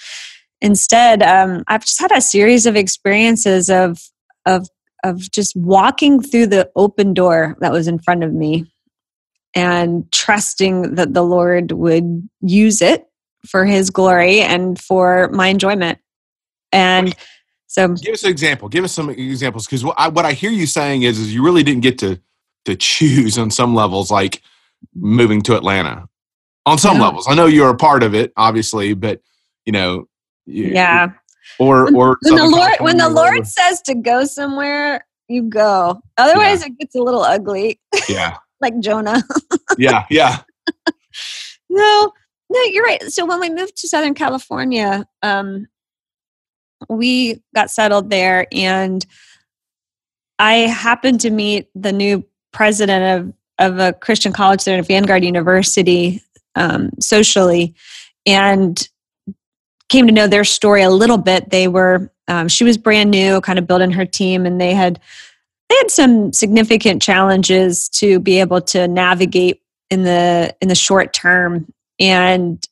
Instead, 0.62 1.22
um, 1.22 1.64
I've 1.68 1.86
just 1.86 2.00
had 2.00 2.12
a 2.12 2.22
series 2.22 2.66
of 2.66 2.76
experiences 2.76 3.70
of 3.70 4.00
of 4.46 4.68
of 5.04 5.20
just 5.32 5.56
walking 5.56 6.22
through 6.22 6.48
the 6.48 6.70
open 6.76 7.14
door 7.14 7.56
that 7.60 7.72
was 7.72 7.88
in 7.88 8.00
front 8.00 8.24
of 8.24 8.34
me 8.34 8.66
and 9.54 10.12
trusting 10.12 10.96
that 10.96 11.14
the 11.14 11.24
Lord 11.24 11.72
would 11.72 12.28
use 12.42 12.82
it 12.82 13.06
for 13.46 13.66
his 13.66 13.90
glory 13.90 14.42
and 14.42 14.80
for 14.80 15.30
my 15.32 15.48
enjoyment. 15.48 16.00
And 16.72 17.16
so 17.68 17.90
give 17.90 18.14
us 18.14 18.24
an 18.24 18.32
example. 18.32 18.70
Give 18.70 18.84
us 18.84 18.94
some 18.94 19.10
examples 19.10 19.66
because 19.66 19.84
what 19.84 19.96
I, 19.98 20.08
what 20.08 20.26
I 20.26 20.32
hear 20.32 20.52
you 20.52 20.66
saying 20.66 21.04
is, 21.04 21.20
is 21.20 21.34
you 21.34 21.44
really 21.44 21.64
didn't 21.64 21.84
get 21.84 22.00
to 22.00 22.20
to 22.66 22.76
choose 22.76 23.38
on 23.38 23.52
some 23.52 23.76
levels, 23.76 24.10
like 24.10 24.42
moving 24.96 25.42
to 25.44 25.56
Atlanta. 25.56 26.08
On 26.66 26.78
some 26.78 27.00
levels, 27.00 27.28
I 27.30 27.34
know 27.34 27.46
you're 27.46 27.70
a 27.70 27.78
part 27.78 28.04
of 28.04 28.14
it, 28.14 28.34
obviously, 28.36 28.94
but 28.94 29.22
you 29.66 29.72
know, 29.72 30.08
you, 30.46 30.66
yeah. 30.66 31.12
Or 31.60 31.94
or 31.96 32.18
when 32.24 32.36
the 32.36 32.46
Lord 32.46 32.74
when 32.80 32.98
the 32.98 33.10
Lord 33.10 33.48
says 33.48 33.82
to 33.84 33.96
go 33.96 34.26
somewhere, 34.26 35.06
you 35.28 35.44
go. 35.44 36.02
Otherwise, 36.18 36.62
yeah. 36.62 36.68
it 36.68 36.80
gets 36.80 36.96
a 36.96 37.02
little 37.02 37.24
ugly. 37.24 37.80
Yeah. 38.10 38.38
like 38.62 38.80
Jonah. 38.80 39.24
yeah, 39.78 40.06
yeah. 40.10 40.40
no, 41.70 42.12
no, 42.50 42.62
you're 42.64 42.84
right. 42.84 43.02
So 43.04 43.26
when 43.26 43.40
we 43.40 43.50
moved 43.50 43.78
to 43.78 43.88
Southern 43.88 44.14
California, 44.14 45.06
um, 45.22 45.68
we 46.90 47.42
got 47.56 47.70
settled 47.70 48.10
there, 48.10 48.48
and 48.52 49.06
I 50.40 50.54
happened 50.60 51.22
to 51.22 51.30
meet 51.30 51.70
the 51.76 51.92
new 51.92 52.26
president 52.52 53.22
of 53.22 53.34
of 53.60 53.80
a 53.80 53.94
Christian 53.94 54.34
college 54.34 54.64
there 54.64 54.78
at 54.78 54.88
Vanguard 54.88 55.24
University 55.24 56.22
um, 56.56 56.92
socially, 57.00 57.74
and 58.26 58.88
came 59.90 60.06
to 60.08 60.14
know 60.14 60.28
their 60.28 60.44
story 60.44 60.84
a 60.84 60.90
little 60.90 61.18
bit. 61.18 61.50
They 61.50 61.68
were 61.68 62.12
um, 62.28 62.48
she 62.48 62.64
was 62.64 62.78
brand 62.78 63.12
new, 63.12 63.42
kind 63.42 63.60
of 63.60 63.68
building 63.68 63.92
her 63.92 64.06
team, 64.06 64.46
and 64.46 64.62
they 64.62 64.74
had 64.74 65.00
they 65.70 65.76
had 65.76 65.92
some 65.92 66.32
significant 66.34 67.02
challenges 67.02 67.90
to 67.90 68.20
be 68.20 68.40
able 68.40 68.62
to 68.62 68.88
navigate 68.88 69.62
in 69.90 70.04
the 70.04 70.56
in 70.62 70.68
the 70.68 70.76
short 70.76 71.14
term 71.14 71.72
and 72.00 72.68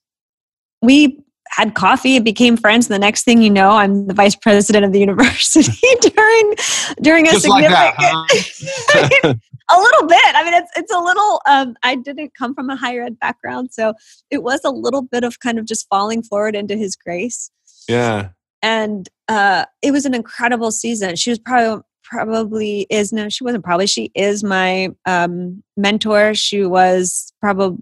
we 0.82 1.20
had 1.56 1.74
coffee 1.74 2.18
and 2.18 2.26
became 2.26 2.58
friends. 2.58 2.90
The 2.90 3.00
next 3.00 3.24
thing 3.24 3.42
you 3.42 3.50
know, 3.50 3.72
I'm 3.72 4.08
the 4.08 4.14
vice 4.14 4.36
president 4.36 4.84
of 4.84 4.92
the 4.92 5.00
university 5.00 5.72
during 6.02 6.54
during 7.02 7.28
a 7.28 7.32
Just 7.32 7.44
significant 7.44 7.74
like 7.74 7.98
that, 7.98 8.26
huh? 9.24 9.34
a 9.72 9.80
little 9.80 10.08
bit. 10.08 10.36
I 10.36 10.44
mean, 10.44 10.54
it's 10.54 10.72
it's 10.76 10.94
a 10.94 11.00
little. 11.00 11.42
Um, 11.48 11.76
I 11.84 11.96
didn't 11.96 12.34
come 12.38 12.54
from 12.54 12.70
a 12.70 12.76
higher 12.76 13.04
ed 13.04 13.18
background, 13.20 13.70
so 13.72 13.94
it 14.30 14.44
was 14.44 14.62
a 14.66 14.70
little 14.70 15.02
bit 15.02 15.24
of 15.24 15.40
kind 15.40 15.58
of 15.58 15.66
just 15.66 15.88
falling 15.88 16.24
forward 16.24 16.56
into 16.56 16.76
His 16.76 16.98
grace. 16.98 17.50
Yeah, 17.88 18.30
and 18.62 19.08
uh, 19.30 19.66
it 19.82 19.92
was 19.92 20.06
an 20.06 20.14
incredible 20.14 20.72
season. 20.72 21.16
She 21.16 21.30
was 21.30 21.40
probably 21.40 21.84
probably 22.04 22.86
is 22.92 23.12
no 23.12 23.28
she 23.30 23.44
wasn't 23.44 23.64
probably 23.64 23.88
she 23.88 24.12
is 24.14 24.44
my 24.44 24.90
um, 25.08 25.64
mentor 25.76 26.36
she 26.36 26.64
was 26.64 27.34
probably 27.42 27.80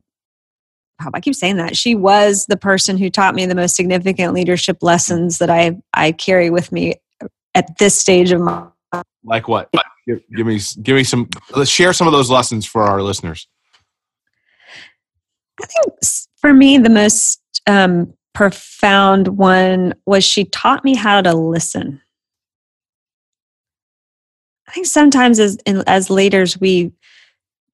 I 1.14 1.20
keep 1.20 1.36
saying 1.36 1.58
that. 1.58 1.76
She 1.76 1.96
was 1.96 2.46
the 2.48 2.58
person 2.58 2.98
who 2.98 3.10
taught 3.10 3.36
me 3.36 3.46
the 3.46 3.56
most 3.56 3.76
significant 3.76 4.34
leadership 4.34 4.78
lessons 4.82 5.38
that 5.40 5.50
I 5.50 5.78
I 5.94 6.12
carry 6.12 6.50
with 6.50 6.72
me 6.72 6.96
at 7.56 7.78
this 7.78 7.96
stage 7.96 8.32
of 8.32 8.42
my 8.42 8.68
like 9.24 9.48
what? 9.48 9.70
Give, 10.06 10.22
give 10.36 10.46
me 10.46 10.60
give 10.82 10.96
me 10.96 11.04
some 11.04 11.30
let's 11.56 11.70
share 11.72 11.94
some 11.94 12.08
of 12.08 12.14
those 12.14 12.30
lessons 12.30 12.66
for 12.66 12.84
our 12.84 13.02
listeners. 13.02 13.48
I 15.62 15.66
think 15.66 15.96
for 16.38 16.54
me 16.54 16.78
the 16.78 16.90
most 16.90 17.42
um, 17.68 18.14
profound 18.34 19.30
one 19.30 19.94
was 20.06 20.24
she 20.24 20.46
taught 20.46 20.84
me 20.84 20.96
how 20.96 21.22
to 21.22 21.34
listen. 21.34 22.02
I 24.68 24.72
think 24.72 24.88
sometimes 24.88 25.40
as 25.40 25.58
as 25.88 26.10
leaders 26.10 26.60
we 26.60 26.92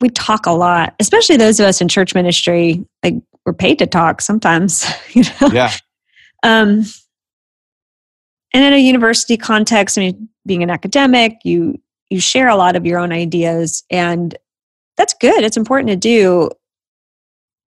we 0.02 0.10
talk 0.10 0.46
a 0.46 0.52
lot, 0.52 0.96
especially 1.00 1.38
those 1.38 1.60
of 1.60 1.66
us 1.66 1.82
in 1.82 1.88
church 1.88 2.16
ministry. 2.16 2.86
Like 3.04 3.16
we're 3.46 3.54
paid 3.54 3.80
to 3.80 3.88
talk 3.88 4.22
sometimes, 4.22 4.86
you 5.14 5.24
know. 5.42 5.50
Yeah. 5.52 5.74
Um, 6.44 6.86
and 8.54 8.64
in 8.64 8.74
a 8.74 8.78
university 8.78 9.38
context, 9.38 9.98
I 9.98 10.02
mean, 10.02 10.30
being 10.46 10.64
an 10.64 10.70
academic, 10.70 11.38
you 11.44 11.80
you 12.10 12.20
share 12.20 12.48
a 12.48 12.56
lot 12.56 12.76
of 12.76 12.86
your 12.86 13.00
own 13.00 13.12
ideas, 13.12 13.84
and 13.90 14.36
that's 14.98 15.14
good. 15.14 15.44
It's 15.44 15.58
important 15.58 15.90
to 15.90 15.96
do. 15.96 16.50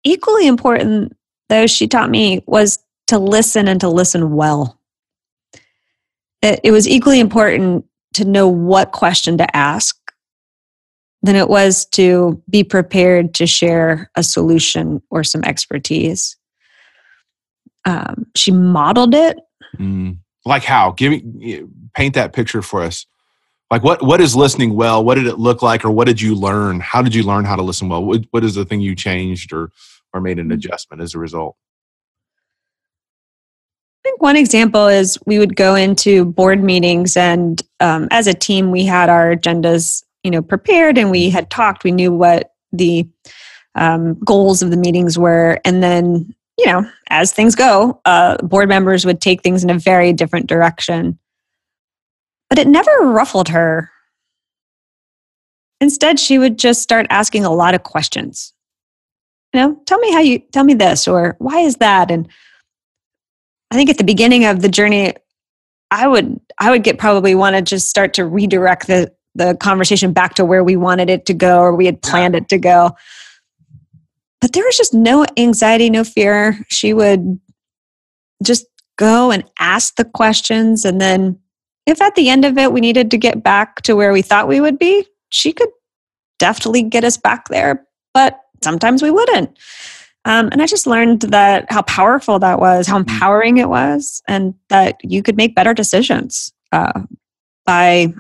Equally 0.06 0.48
important, 0.48 1.16
though, 1.50 1.68
she 1.68 1.88
taught 1.88 2.10
me 2.10 2.42
was 2.46 2.80
to 3.08 3.20
listen 3.20 3.68
and 3.68 3.82
to 3.82 3.90
listen 3.90 4.34
well. 4.36 4.80
It, 6.42 6.62
it 6.64 6.72
was 6.72 6.88
equally 6.88 7.20
important 7.20 7.86
to 8.14 8.24
know 8.24 8.48
what 8.48 8.92
question 8.92 9.38
to 9.38 9.56
ask 9.56 9.99
than 11.22 11.36
it 11.36 11.50
was 11.50 11.86
to 11.86 12.42
be 12.50 12.64
prepared 12.64 13.34
to 13.36 13.46
share 13.46 14.10
a 14.16 14.24
solution 14.24 15.02
or 15.10 15.24
some 15.24 15.44
expertise. 15.44 16.38
Um, 17.86 18.26
she 18.36 18.52
modeled 18.52 19.14
it. 19.16 19.38
Mm. 19.78 20.20
Like 20.46 20.64
how? 20.64 20.92
Give 20.92 21.12
me 21.12 21.64
paint 21.94 22.16
that 22.16 22.34
picture 22.34 22.62
for 22.62 22.82
us. 22.82 23.06
Like 23.72 23.84
what 23.84 24.02
what 24.02 24.20
is 24.22 24.36
listening 24.36 24.74
well? 24.74 25.04
What 25.04 25.16
did 25.16 25.28
it 25.28 25.38
look 25.38 25.62
like, 25.62 25.86
or 25.86 25.92
what 25.92 26.08
did 26.08 26.20
you 26.20 26.34
learn? 26.34 26.80
How 26.80 27.02
did 27.02 27.14
you 27.14 27.24
learn 27.24 27.46
how 27.46 27.56
to 27.56 27.62
listen 27.62 27.88
well? 27.90 28.04
What, 28.04 28.26
what 28.32 28.44
is 28.44 28.56
the 28.56 28.66
thing 28.66 28.82
you 28.82 28.96
changed 28.96 29.54
or 29.54 29.72
or 30.14 30.22
made 30.22 30.40
an 30.40 30.50
Mm-hmm. 30.50 30.54
adjustment 30.54 31.02
as 31.02 31.14
a 31.14 31.20
result? 31.20 31.56
I 34.04 34.10
think 34.10 34.22
one 34.22 34.38
example 34.38 34.88
is 34.88 35.20
we 35.26 35.38
would 35.38 35.56
go 35.56 35.76
into 35.76 36.26
board 36.26 36.64
meetings, 36.64 37.16
and 37.16 37.62
um, 37.80 38.08
as 38.12 38.26
a 38.28 38.34
team, 38.34 38.72
we 38.72 38.86
had 38.86 39.10
our 39.10 39.36
agendas, 39.36 40.04
you 40.24 40.32
know, 40.32 40.42
prepared, 40.42 40.98
and 40.98 41.12
we 41.12 41.30
had 41.30 41.50
talked. 41.50 41.84
We 41.84 41.92
knew 41.92 42.12
what 42.12 42.54
the 42.72 43.08
um, 43.76 44.16
goals 44.26 44.62
of 44.62 44.72
the 44.72 44.78
meetings 44.78 45.18
were, 45.18 45.60
and 45.66 45.82
then, 45.82 46.34
you 46.58 46.66
know, 46.66 46.90
as 47.10 47.32
things 47.32 47.56
go, 47.56 48.02
uh, 48.06 48.38
board 48.38 48.70
members 48.70 49.06
would 49.06 49.22
take 49.22 49.42
things 49.42 49.64
in 49.64 49.70
a 49.70 49.80
very 49.80 50.14
different 50.14 50.48
direction. 50.48 51.18
But 52.50 52.60
it 52.60 52.68
never 52.68 52.92
ruffled 53.02 53.50
her. 53.50 53.92
Instead, 55.82 56.20
she 56.20 56.38
would 56.40 56.60
just 56.60 56.82
start 56.82 57.06
asking 57.10 57.46
a 57.46 57.54
lot 57.54 57.76
of 57.76 57.84
questions. 57.84 58.54
You 59.54 59.62
know, 59.62 59.82
tell 59.86 60.00
me 60.00 60.12
how 60.12 60.20
you 60.20 60.40
tell 60.40 60.64
me 60.64 60.74
this, 60.74 61.08
or 61.08 61.36
why 61.40 61.60
is 61.60 61.78
that, 61.78 62.12
and 62.12 62.28
I 63.72 63.76
think 63.76 63.90
at 63.90 63.98
the 63.98 64.04
beginning 64.04 64.46
of 64.46 64.62
the 64.62 64.70
journey, 64.70 65.14
I 65.92 66.08
would 66.08 66.40
I 66.60 66.70
would 66.72 66.84
get 66.84 67.00
probably 67.00 67.36
want 67.36 67.56
to 67.56 67.62
just 67.62 67.90
start 67.90 68.14
to 68.16 68.26
redirect 68.26 68.88
the 68.88 69.14
the 69.36 69.56
conversation 69.56 70.14
back 70.14 70.36
to 70.36 70.46
where 70.46 70.64
we 70.64 70.76
wanted 70.76 71.10
it 71.10 71.26
to 71.28 71.34
go 71.34 71.60
or 71.60 71.76
we 71.76 71.86
had 71.86 72.02
planned 72.02 72.36
it 72.36 72.50
to 72.50 72.58
go. 72.58 72.92
But 74.42 74.54
there 74.54 74.66
was 74.66 74.78
just 74.78 74.94
no 74.94 75.26
anxiety, 75.38 75.90
no 75.90 76.04
fear. 76.04 76.66
She 76.70 76.94
would 76.94 77.40
just 78.44 78.66
go 78.98 79.32
and 79.32 79.44
ask 79.60 79.96
the 79.96 80.06
questions 80.06 80.86
and 80.86 81.00
then 81.00 81.40
if 81.86 82.02
at 82.02 82.16
the 82.16 82.30
end 82.30 82.46
of 82.46 82.58
it 82.58 82.72
we 82.72 82.82
needed 82.82 83.10
to 83.12 83.18
get 83.18 83.44
back 83.44 83.82
to 83.82 83.96
where 83.96 84.14
we 84.14 84.22
thought 84.22 84.48
we 84.48 84.62
would 84.62 84.78
be, 84.78 85.06
she 85.30 85.52
could 85.52 85.70
definitely 86.38 86.84
get 86.84 87.04
us 87.04 87.18
back 87.18 87.48
there, 87.50 87.86
but 88.14 88.40
sometimes 88.64 89.02
we 89.02 89.12
wouldn't. 89.12 89.58
Um, 90.26 90.50
and 90.52 90.62
I 90.62 90.68
just 90.68 90.86
learned 90.86 91.22
that 91.22 91.72
how 91.72 91.82
powerful 91.84 92.40
that 92.40 92.60
was, 92.60 92.88
how 92.88 92.98
empowering 92.98 93.58
it 93.58 93.70
was, 93.70 94.22
and 94.28 94.54
that 94.70 94.98
you 95.04 95.24
could 95.24 95.38
make 95.38 95.56
better 95.56 95.74
decisions 95.74 96.54
uh, 96.72 97.02
by 97.66 98.14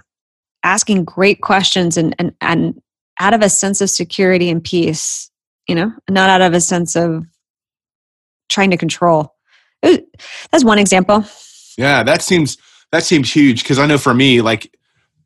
asking 0.64 1.06
great 1.06 1.42
questions 1.42 1.98
and, 1.98 2.16
and 2.20 2.34
and 2.42 2.82
out 3.20 3.34
of 3.34 3.42
a 3.42 3.50
sense 3.50 3.82
of 3.82 3.90
security 3.90 4.50
and 4.50 4.64
peace. 4.64 5.30
You 5.68 5.76
know, 5.76 5.94
not 6.10 6.30
out 6.30 6.42
of 6.42 6.54
a 6.54 6.62
sense 6.62 6.96
of 6.96 7.26
trying 8.50 8.72
to 8.72 8.78
control. 8.78 9.36
Was- 9.84 10.00
that's 10.52 10.64
one 10.64 10.80
example. 10.80 11.24
Yeah, 11.78 12.04
that 12.04 12.22
seems 12.22 12.58
that 12.92 13.04
seems 13.04 13.32
huge 13.32 13.64
because 13.64 13.80
I 13.80 13.86
know 13.86 13.98
for 13.98 14.14
me, 14.14 14.42
like 14.42 14.74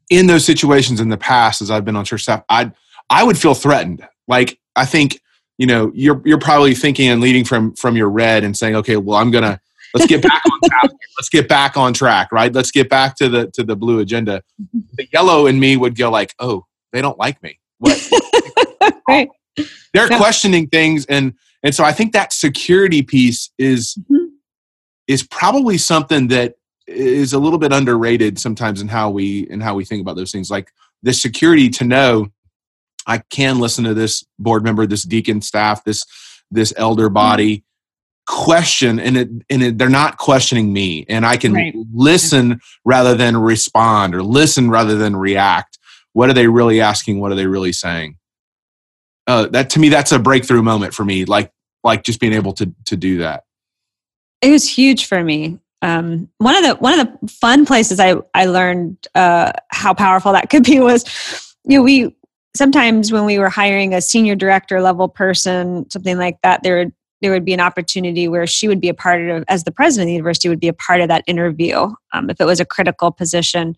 in 0.09 0.27
those 0.27 0.45
situations 0.45 0.99
in 0.99 1.09
the 1.09 1.17
past, 1.17 1.61
as 1.61 1.71
I've 1.71 1.85
been 1.85 1.95
on 1.95 2.05
church 2.05 2.23
staff, 2.23 2.43
I 2.49 2.71
I 3.09 3.23
would 3.23 3.37
feel 3.37 3.53
threatened. 3.53 4.05
Like 4.27 4.59
I 4.75 4.85
think 4.85 5.21
you 5.57 5.65
know 5.65 5.91
you're 5.95 6.21
you're 6.25 6.39
probably 6.39 6.75
thinking 6.75 7.09
and 7.09 7.21
leading 7.21 7.45
from 7.45 7.73
from 7.75 7.95
your 7.95 8.09
red 8.09 8.43
and 8.43 8.55
saying, 8.55 8.75
okay, 8.75 8.97
well 8.97 9.17
I'm 9.17 9.31
gonna 9.31 9.59
let's 9.93 10.07
get 10.07 10.21
back 10.21 10.41
on 10.51 10.59
track. 10.69 10.91
Let's 11.17 11.29
get 11.29 11.47
back 11.47 11.77
on 11.77 11.93
track, 11.93 12.31
right? 12.31 12.53
Let's 12.53 12.71
get 12.71 12.89
back 12.89 13.15
to 13.17 13.29
the 13.29 13.47
to 13.51 13.63
the 13.63 13.75
blue 13.75 13.99
agenda. 13.99 14.41
The 14.97 15.07
yellow 15.11 15.47
in 15.47 15.59
me 15.59 15.75
would 15.77 15.95
go 15.97 16.11
like, 16.11 16.33
oh, 16.39 16.65
they 16.91 17.01
don't 17.01 17.17
like 17.17 17.41
me. 17.43 17.59
Right. 19.07 19.29
They're 19.93 20.09
Yeah. 20.09 20.17
questioning 20.17 20.67
things, 20.67 21.05
and 21.07 21.33
and 21.61 21.73
so 21.75 21.83
I 21.83 21.91
think 21.91 22.13
that 22.13 22.33
security 22.33 23.01
piece 23.01 23.51
is 23.57 23.97
Mhm. 24.11 24.27
is 25.07 25.23
probably 25.23 25.77
something 25.77 26.27
that 26.29 26.55
is 26.87 27.33
a 27.33 27.39
little 27.39 27.59
bit 27.59 27.71
underrated 27.71 28.39
sometimes 28.39 28.81
in 28.81 28.87
how 28.87 29.09
we 29.09 29.47
in 29.49 29.61
how 29.61 29.75
we 29.75 29.85
think 29.85 30.01
about 30.01 30.15
those 30.15 30.31
things 30.31 30.49
like 30.49 30.69
the 31.01 31.13
security 31.13 31.69
to 31.69 31.85
know 31.85 32.27
i 33.07 33.17
can 33.29 33.57
listen 33.57 33.85
to 33.85 33.93
this 33.93 34.21
board 34.37 34.65
member 34.65 34.85
this 34.85 35.03
deacon 35.03 35.41
staff 35.41 35.81
this 35.85 36.03
this 36.51 36.73
elder 36.75 37.07
body 37.09 37.63
question 38.27 38.99
and 38.99 39.17
it 39.17 39.29
and 39.49 39.63
it, 39.63 39.77
they're 39.77 39.89
not 39.89 40.17
questioning 40.17 40.71
me 40.71 41.05
and 41.09 41.25
i 41.25 41.35
can 41.35 41.53
Right. 41.53 41.75
listen 41.93 42.61
rather 42.85 43.15
than 43.15 43.35
respond 43.35 44.15
or 44.15 44.23
listen 44.23 44.69
rather 44.69 44.97
than 44.97 45.15
react 45.15 45.77
what 46.13 46.29
are 46.29 46.33
they 46.33 46.47
really 46.47 46.79
asking 46.79 47.19
what 47.19 47.31
are 47.33 47.35
they 47.35 47.47
really 47.47 47.73
saying 47.73 48.17
uh, 49.27 49.47
that 49.47 49.69
to 49.71 49.79
me 49.79 49.89
that's 49.89 50.11
a 50.11 50.19
breakthrough 50.19 50.61
moment 50.61 50.93
for 50.93 51.03
me 51.03 51.25
like 51.25 51.51
like 51.83 52.03
just 52.03 52.19
being 52.21 52.33
able 52.33 52.53
to 52.53 52.73
to 52.85 52.95
do 52.95 53.17
that 53.17 53.43
it 54.43 54.51
was 54.51 54.67
huge 54.67 55.05
for 55.05 55.23
me. 55.23 55.57
Um, 55.81 56.29
one 56.37 56.55
of 56.55 56.63
the 56.63 56.75
one 56.75 56.99
of 56.99 57.07
the 57.07 57.27
fun 57.29 57.65
places 57.65 57.99
I 57.99 58.15
I 58.33 58.45
learned 58.45 59.07
uh, 59.15 59.53
how 59.69 59.93
powerful 59.93 60.33
that 60.33 60.49
could 60.49 60.63
be 60.63 60.79
was, 60.79 61.55
you 61.63 61.77
know, 61.77 61.83
we 61.83 62.15
sometimes 62.55 63.11
when 63.11 63.25
we 63.25 63.39
were 63.39 63.49
hiring 63.49 63.93
a 63.93 64.01
senior 64.01 64.35
director 64.35 64.81
level 64.81 65.07
person, 65.07 65.89
something 65.89 66.17
like 66.17 66.37
that, 66.43 66.61
there 66.61 66.77
would 66.77 66.93
there 67.23 67.31
would 67.31 67.45
be 67.45 67.53
an 67.53 67.61
opportunity 67.61 68.27
where 68.27 68.45
she 68.45 68.67
would 68.67 68.81
be 68.81 68.89
a 68.89 68.93
part 68.93 69.27
of, 69.29 69.45
as 69.47 69.63
the 69.63 69.71
president 69.71 70.03
of 70.03 70.09
the 70.09 70.13
university, 70.13 70.49
would 70.49 70.59
be 70.59 70.67
a 70.67 70.73
part 70.73 71.01
of 71.01 71.07
that 71.07 71.23
interview 71.25 71.89
um, 72.13 72.29
if 72.29 72.39
it 72.39 72.45
was 72.45 72.59
a 72.59 72.65
critical 72.65 73.11
position, 73.11 73.75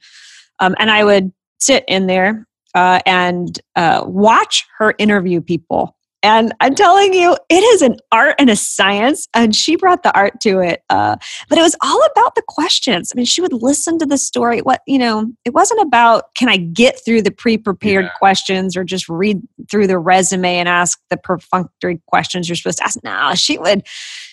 um, 0.59 0.75
and 0.79 0.89
I 0.89 1.03
would 1.03 1.31
sit 1.61 1.85
in 1.87 2.07
there 2.07 2.47
uh, 2.73 2.99
and 3.05 3.57
uh, 3.75 4.03
watch 4.05 4.65
her 4.79 4.95
interview 4.97 5.41
people. 5.41 5.94
And 6.25 6.53
I'm 6.59 6.73
telling 6.73 7.13
you, 7.13 7.37
it 7.49 7.63
is 7.63 7.83
an 7.83 7.97
art 8.11 8.35
and 8.39 8.49
a 8.49 8.55
science, 8.55 9.27
and 9.35 9.55
she 9.55 9.75
brought 9.75 10.01
the 10.01 10.13
art 10.17 10.41
to 10.41 10.59
it. 10.59 10.81
Uh, 10.89 11.17
but 11.49 11.59
it 11.59 11.61
was 11.61 11.75
all 11.83 12.01
about 12.11 12.33
the 12.33 12.41
questions. 12.47 13.11
I 13.13 13.15
mean, 13.15 13.27
she 13.27 13.41
would 13.41 13.53
listen 13.53 13.99
to 13.99 14.07
the 14.07 14.17
story. 14.17 14.59
What 14.61 14.81
you 14.87 14.97
know, 14.97 15.31
it 15.45 15.53
wasn't 15.53 15.81
about 15.81 16.33
can 16.35 16.49
I 16.49 16.57
get 16.57 16.99
through 17.05 17.21
the 17.21 17.29
pre-prepared 17.31 18.05
Yeah. 18.05 18.11
questions 18.17 18.75
or 18.75 18.83
just 18.83 19.07
read 19.07 19.39
through 19.69 19.85
the 19.85 19.99
resume 19.99 20.55
and 20.57 20.67
ask 20.67 20.99
the 21.11 21.17
perfunctory 21.17 22.01
questions 22.07 22.49
you're 22.49 22.55
supposed 22.55 22.79
to 22.79 22.85
ask. 22.85 22.99
No, 23.03 23.33
she 23.35 23.59
would, 23.59 23.83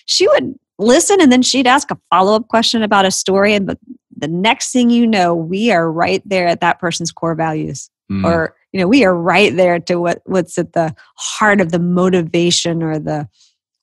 she 0.05 0.27
would 0.27 0.55
listen, 0.79 1.21
and 1.21 1.31
then 1.31 1.43
she'd 1.43 1.67
ask 1.67 1.91
a 1.91 1.97
follow-up 2.09 2.47
question 2.47 2.81
about 2.81 3.05
a 3.05 3.11
story, 3.11 3.53
and 3.53 3.69
the, 3.69 3.77
the 4.17 4.27
next 4.27 4.71
thing 4.71 4.89
you 4.89 5.05
know, 5.05 5.35
we 5.35 5.71
are 5.71 5.91
right 5.91 6.23
there 6.25 6.47
at 6.47 6.61
that 6.61 6.79
person's 6.79 7.11
core 7.11 7.35
values 7.35 7.89
Mm. 8.11 8.25
or 8.25 8.53
you 8.73 8.79
know 8.79 8.87
we 8.87 9.05
are 9.05 9.15
right 9.15 9.55
there 9.55 9.79
to 9.79 9.95
what 9.95 10.21
what's 10.25 10.57
at 10.57 10.73
the 10.73 10.93
heart 11.15 11.61
of 11.61 11.71
the 11.71 11.79
motivation 11.79 12.83
or 12.83 12.99
the 12.99 13.29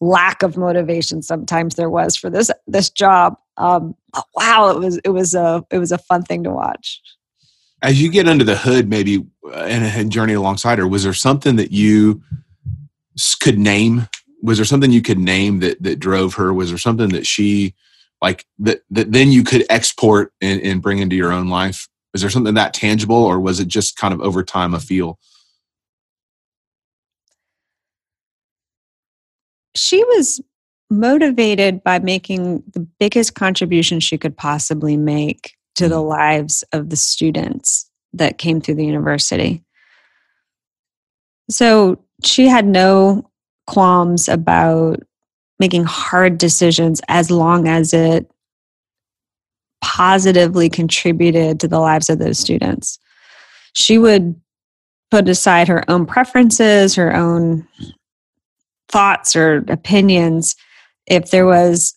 lack 0.00 0.42
of 0.42 0.57
motivation 0.57 1.22
sometimes 1.22 1.76
there 1.76 1.88
was 1.88 2.16
for 2.16 2.29
this 2.29 2.50
this 2.66 2.90
job. 2.90 3.37
Um 3.57 3.94
wow 4.35 4.70
it 4.70 4.79
was 4.79 4.98
it 5.05 5.11
was 5.11 5.35
a 5.35 5.64
it 5.70 5.79
was 5.79 5.92
a 5.92 5.98
fun 5.98 6.22
thing 6.22 6.44
to 6.44 6.50
watch. 6.50 7.00
As 7.83 8.03
you 8.03 8.11
get 8.11 8.29
under 8.29 8.44
the 8.44 8.57
hood 8.57 8.90
maybe 8.90 9.24
uh, 9.46 9.53
and, 9.53 9.85
and 9.85 10.12
journey 10.12 10.35
alongside 10.35 10.79
her 10.79 10.88
was 10.88 11.05
there 11.05 11.14
something 11.14 11.57
that 11.57 11.70
you 11.70 12.22
could 13.40 13.59
name? 13.59 14.09
Was 14.42 14.59
there 14.59 14.64
something 14.64 14.90
you 14.90 15.03
could 15.03 15.18
name 15.18 15.61
that 15.61 15.83
that 15.83 16.00
drove 16.00 16.35
her? 16.35 16.53
Was 16.53 16.70
there 16.70 16.79
something 16.79 17.11
that 17.11 17.26
she 17.26 17.74
like 18.20 18.44
that 18.59 18.83
that 18.90 19.12
then 19.12 19.31
you 19.31 19.44
could 19.44 19.64
export 19.70 20.33
and, 20.40 20.61
and 20.62 20.83
bring 20.83 20.98
into 20.98 21.14
your 21.14 21.33
own 21.33 21.48
life 21.48 21.88
was 22.12 22.23
there 22.23 22.31
something 22.31 22.55
that 22.55 22.75
tangible 22.75 23.16
or 23.16 23.40
was 23.40 23.61
it 23.61 23.68
just 23.68 23.96
kind 23.96 24.12
of 24.12 24.20
over 24.20 24.42
time 24.42 24.75
a 24.75 24.81
feel 24.81 25.18
she 29.77 30.03
was 30.05 30.40
motivated 30.90 31.83
by 31.85 31.99
making 31.99 32.62
the 32.75 32.81
biggest 32.99 33.35
contribution 33.35 34.01
she 34.01 34.18
could 34.18 34.37
possibly 34.37 34.96
make 34.96 35.57
to 35.77 35.88
the 35.88 35.96
mm-hmm. 35.96 36.09
lives 36.09 36.64
of 36.73 36.90
the 36.90 36.96
students 36.96 37.88
that 38.12 38.38
came 38.38 38.61
through 38.61 38.75
the 38.75 38.85
university. 38.85 39.62
So 41.49 42.03
she 42.25 42.49
had 42.49 42.66
no 42.66 43.31
qualms 43.66 44.29
about 44.29 45.01
making 45.61 45.85
hard 45.85 46.38
decisions 46.38 47.01
as 47.09 47.31
long 47.31 47.68
as 47.68 47.94
it 47.94 48.31
positively 49.80 50.68
contributed 50.68 51.60
to 51.60 51.68
the 51.68 51.78
lives 51.78 52.10
of 52.10 52.18
those 52.18 52.38
students. 52.38 52.98
She 53.72 53.98
would 53.98 54.34
put 55.10 55.28
aside 55.28 55.68
her 55.68 55.88
own 55.90 56.06
preferences, 56.06 56.94
her 56.94 57.14
own 57.14 57.66
thoughts 58.88 59.37
or 59.37 59.64
opinions 59.68 60.56
if 61.06 61.31
there 61.31 61.46
was 61.46 61.94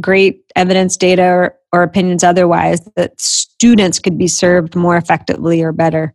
great 0.00 0.44
evidence 0.56 0.96
data 0.96 1.24
or, 1.24 1.54
or 1.72 1.82
opinions 1.82 2.24
otherwise 2.24 2.80
that 2.96 3.20
students 3.20 3.98
could 3.98 4.18
be 4.18 4.26
served 4.26 4.74
more 4.74 4.96
effectively 4.96 5.62
or 5.62 5.72
better 5.72 6.12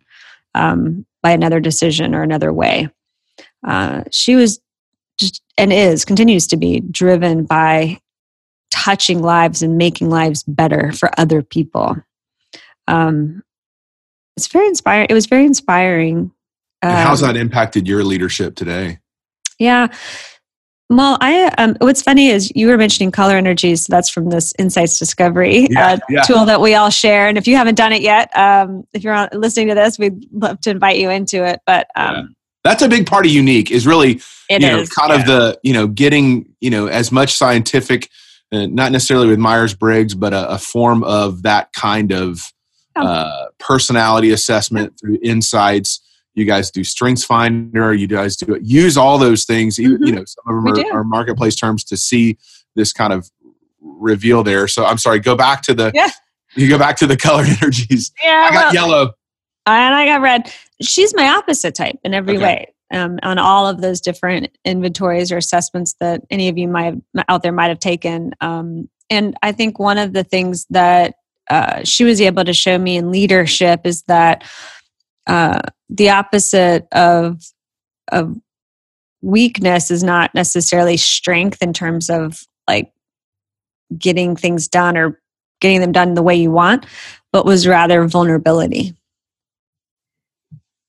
um, 0.55 1.05
by 1.22 1.32
another 1.32 1.60
decision 1.60 2.14
or 2.14 2.22
another 2.22 2.51
way 2.51 2.89
uh, 3.66 4.03
she 4.12 4.36
was 4.36 4.60
just 5.18 5.41
and 5.57 5.74
is 5.74 6.05
continues 6.05 6.47
to 6.47 6.57
be 6.57 6.80
driven 6.80 7.43
by 7.43 7.99
touching 8.72 9.22
lives 9.22 9.61
and 9.61 9.78
making 9.78 10.09
lives 10.09 10.43
better 10.43 10.91
for 10.93 11.09
other 11.17 11.41
people 11.41 11.95
um, 12.88 13.43
it's 14.38 14.47
very 14.47 14.67
inspiring 14.67 15.07
it 15.09 15.13
was 15.13 15.26
very 15.26 15.45
inspiring 15.45 16.32
and 16.82 16.91
how's 16.91 17.22
Um, 17.22 17.34
that 17.34 17.39
impacted 17.39 17.88
your 17.88 18.03
leadership 18.03 18.55
today 18.55 18.99
yeah. 19.59 19.88
Well, 20.91 21.20
I 21.22 21.49
um, 21.59 21.76
what's 21.80 22.01
funny 22.01 22.30
is 22.30 22.51
you 22.55 22.67
were 22.67 22.78
mentioning 22.78 23.11
color 23.11 23.36
energies. 23.36 23.86
So 23.86 23.91
that's 23.91 24.09
from 24.09 24.30
this 24.32 24.53
Insights 24.57 24.97
Discovery 24.97 25.67
Yeah, 25.70 25.88
uh, 25.88 25.97
yeah. 26.09 26.22
tool 26.24 26.45
that 26.45 26.61
we 26.61 26.74
all 26.74 26.89
share. 26.89 27.28
And 27.28 27.38
if 27.38 27.47
you 27.47 27.55
haven't 27.55 27.76
done 27.76 27.93
it 27.93 28.01
yet, 28.01 28.36
um, 28.36 28.88
if 28.93 29.03
you're 29.03 29.13
on, 29.13 29.30
listening 29.34 29.67
to 29.67 29.76
this, 29.76 29.99
we'd 29.99 30.26
love 30.32 30.59
to 30.61 30.72
invite 30.72 30.97
you 30.97 31.11
into 31.11 31.45
it. 31.45 31.59
But 31.67 31.88
um, 31.95 32.36
That's 32.63 32.82
a 32.82 32.89
big 32.89 33.05
part 33.05 33.28
of 33.28 33.32
Younique 33.32 33.70
is 33.70 33.86
really 33.86 34.20
it 34.49 34.61
you 34.63 34.67
know 34.67 34.84
kind 34.86 35.11
yeah. 35.11 35.20
of 35.20 35.26
the 35.28 35.59
you 35.61 35.74
know 35.74 35.86
getting 35.86 36.55
you 36.59 36.72
know 36.72 36.88
as 36.88 37.11
much 37.11 37.34
scientific 37.36 38.09
uh, 38.52 38.66
not 38.68 38.91
necessarily 38.91 39.28
with 39.28 39.39
myers-briggs 39.39 40.16
but 40.16 40.34
a, 40.34 40.50
a 40.52 40.58
form 40.58 41.04
of 41.04 41.43
that 41.43 41.72
kind 41.74 42.12
of 42.12 42.41
Oh. 42.95 43.06
uh, 43.06 43.45
personality 43.60 44.32
assessment 44.32 45.00
through 45.00 45.20
insights 45.24 46.02
you 46.34 46.43
guys 46.43 46.72
do 46.72 46.84
strengths 46.84 47.24
finder 47.24 47.93
you 47.93 48.08
guys 48.08 48.36
do 48.36 48.56
it. 48.56 48.64
use 48.64 48.97
all 48.97 49.18
those 49.20 49.45
things 49.45 49.80
even, 49.80 50.02
you 50.06 50.12
know 50.12 50.24
some 50.26 50.58
of 50.58 50.64
them 50.76 50.86
are, 50.91 51.00
are 51.00 51.04
marketplace 51.04 51.56
terms 51.56 51.84
to 51.84 51.95
see 51.95 52.36
this 52.76 52.91
kind 52.91 53.14
of 53.14 53.30
reveal 53.80 54.43
there 54.43 54.68
so 54.68 54.86
i'm 54.86 54.97
sorry 54.97 55.20
go 55.20 55.36
back 55.36 55.62
to 55.62 55.74
the 55.76 55.91
Yeah. 55.93 56.10
you 56.56 56.68
go 56.68 56.80
back 56.80 56.97
to 56.97 57.08
the 57.08 57.16
color 57.16 57.43
energies 57.62 58.12
yeah, 58.24 58.47
i 58.50 58.54
got 58.54 58.66
well, 58.66 58.74
yellow 58.74 59.12
and 59.68 59.93
I 59.93 60.06
got 60.08 60.22
red. 60.22 60.52
She's 60.82 61.14
my 61.16 61.28
opposite 61.28 61.76
type 61.76 62.00
in 62.04 62.16
every 62.16 62.38
Okay. 62.38 62.43
way. 62.43 62.74
Um, 62.92 63.20
on 63.22 63.38
all 63.38 63.68
of 63.68 63.82
those 63.82 64.02
different 64.02 64.58
inventories 64.66 65.32
or 65.32 65.38
assessments 65.38 65.96
that 66.00 66.22
any 66.32 66.50
of 66.50 66.58
you 66.58 66.68
might 66.68 66.86
have, 66.86 67.02
out 67.28 67.44
there 67.44 67.52
might 67.52 67.68
have 67.68 67.80
taken. 67.80 68.34
Um, 68.42 68.90
and 69.12 69.38
I 69.44 69.52
think 69.52 69.78
one 69.78 70.00
of 70.00 70.14
the 70.14 70.24
things 70.24 70.66
that 70.72 71.16
uh, 71.50 71.84
she 71.84 72.04
was 72.04 72.22
able 72.22 72.44
to 72.46 72.54
show 72.54 72.78
me 72.78 72.98
in 72.98 73.12
leadership 73.12 73.82
is 73.84 74.04
that 74.04 74.44
uh, 75.28 75.62
the 75.90 76.10
opposite 76.10 76.88
of 76.92 77.44
of 78.12 78.36
weakness 79.22 79.92
is 79.92 80.04
not 80.04 80.34
necessarily 80.34 80.98
strength 80.98 81.62
in 81.62 81.74
terms 81.74 82.10
of 82.10 82.42
like 82.68 82.92
getting 83.98 84.36
things 84.36 84.68
done 84.68 84.98
or 84.98 85.20
getting 85.62 85.82
them 85.82 85.92
done 85.92 86.14
the 86.14 86.24
way 86.24 86.36
you 86.36 86.52
want, 86.52 86.86
but 87.32 87.46
was 87.46 87.68
rather 87.68 88.08
vulnerability. 88.08 88.96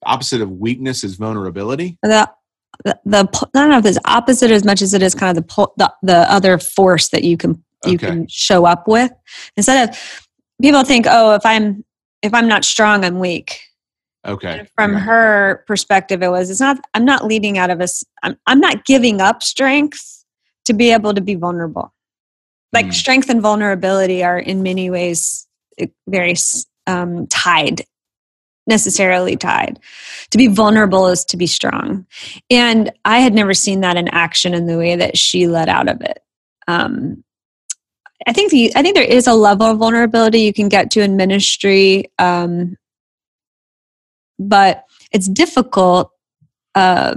Opposite 0.04 0.40
of 0.40 0.50
weakness 0.50 1.04
is 1.04 1.16
vulnerability 1.16 1.98
the 2.02 2.28
the, 2.84 2.98
the 3.04 3.18
I 3.18 3.60
don't 3.60 3.70
know 3.70 3.78
if 3.78 3.84
it's 3.86 3.98
opposite 4.06 4.50
as 4.50 4.64
much 4.64 4.80
as 4.80 4.94
it 4.94 5.02
is 5.02 5.14
kind 5.14 5.36
of 5.36 5.46
the 5.46 5.68
the, 5.76 5.92
the 6.02 6.32
other 6.32 6.58
force 6.58 7.08
that 7.10 7.24
you 7.24 7.36
can 7.36 7.62
you 7.86 7.94
Okay. 7.94 8.06
can 8.06 8.26
show 8.28 8.64
up 8.64 8.86
with 8.88 9.10
instead 9.56 9.88
of 9.90 10.20
people 10.62 10.82
think 10.84 11.06
oh 11.08 11.34
if 11.34 11.44
I'm 11.44 11.84
if 12.22 12.32
I'm 12.34 12.48
not 12.48 12.64
strong 12.64 13.04
I'm 13.04 13.18
weak 13.18 13.60
okay 14.26 14.66
from 14.74 14.92
Okay. 14.96 15.00
her 15.04 15.64
perspective 15.66 16.22
it 16.22 16.28
was 16.28 16.50
it's 16.50 16.60
not 16.60 16.78
I'm 16.94 17.04
not 17.04 17.24
leading 17.26 17.58
out 17.58 17.70
of 17.70 17.80
us 17.80 18.02
I'm, 18.22 18.36
I'm 18.46 18.60
not 18.60 18.84
giving 18.84 19.20
up 19.20 19.42
strength 19.42 20.24
to 20.66 20.72
be 20.72 20.90
able 20.90 21.12
to 21.14 21.20
be 21.20 21.34
vulnerable 21.34 21.92
like 22.72 22.86
Mm. 22.86 22.94
strength 22.94 23.28
and 23.28 23.42
vulnerability 23.42 24.22
are 24.22 24.38
in 24.38 24.62
many 24.62 24.90
ways 24.90 25.46
eh, 25.78 25.86
very 26.08 26.34
um, 26.86 27.26
tied 27.26 27.82
necessarily 28.70 29.36
tied. 29.36 29.78
To 30.30 30.38
be 30.38 30.46
vulnerable 30.46 31.08
is 31.08 31.24
to 31.26 31.36
be 31.36 31.46
strong. 31.46 32.06
And 32.48 32.90
i 33.04 33.18
had 33.18 33.34
never 33.34 33.52
seen 33.52 33.80
that 33.82 33.98
in 33.98 34.08
action 34.08 34.54
in 34.54 34.66
the 34.66 34.78
way 34.78 34.96
that 34.96 35.18
she 35.18 35.46
let 35.46 35.68
out 35.68 35.88
of 35.88 36.00
it. 36.00 36.20
Um, 36.68 37.22
i 38.26 38.32
think 38.32 38.50
the 38.50 38.72
i 38.76 38.82
think 38.82 38.94
there 38.94 39.04
is 39.18 39.26
a 39.26 39.34
level 39.34 39.66
of 39.66 39.78
vulnerability 39.78 40.40
you 40.40 40.52
can 40.52 40.68
get 40.68 40.90
to 40.90 41.00
in 41.00 41.16
ministry 41.16 42.04
um, 42.18 42.76
but 44.38 44.84
it's 45.12 45.28
difficult 45.28 46.12
uh, 46.74 47.14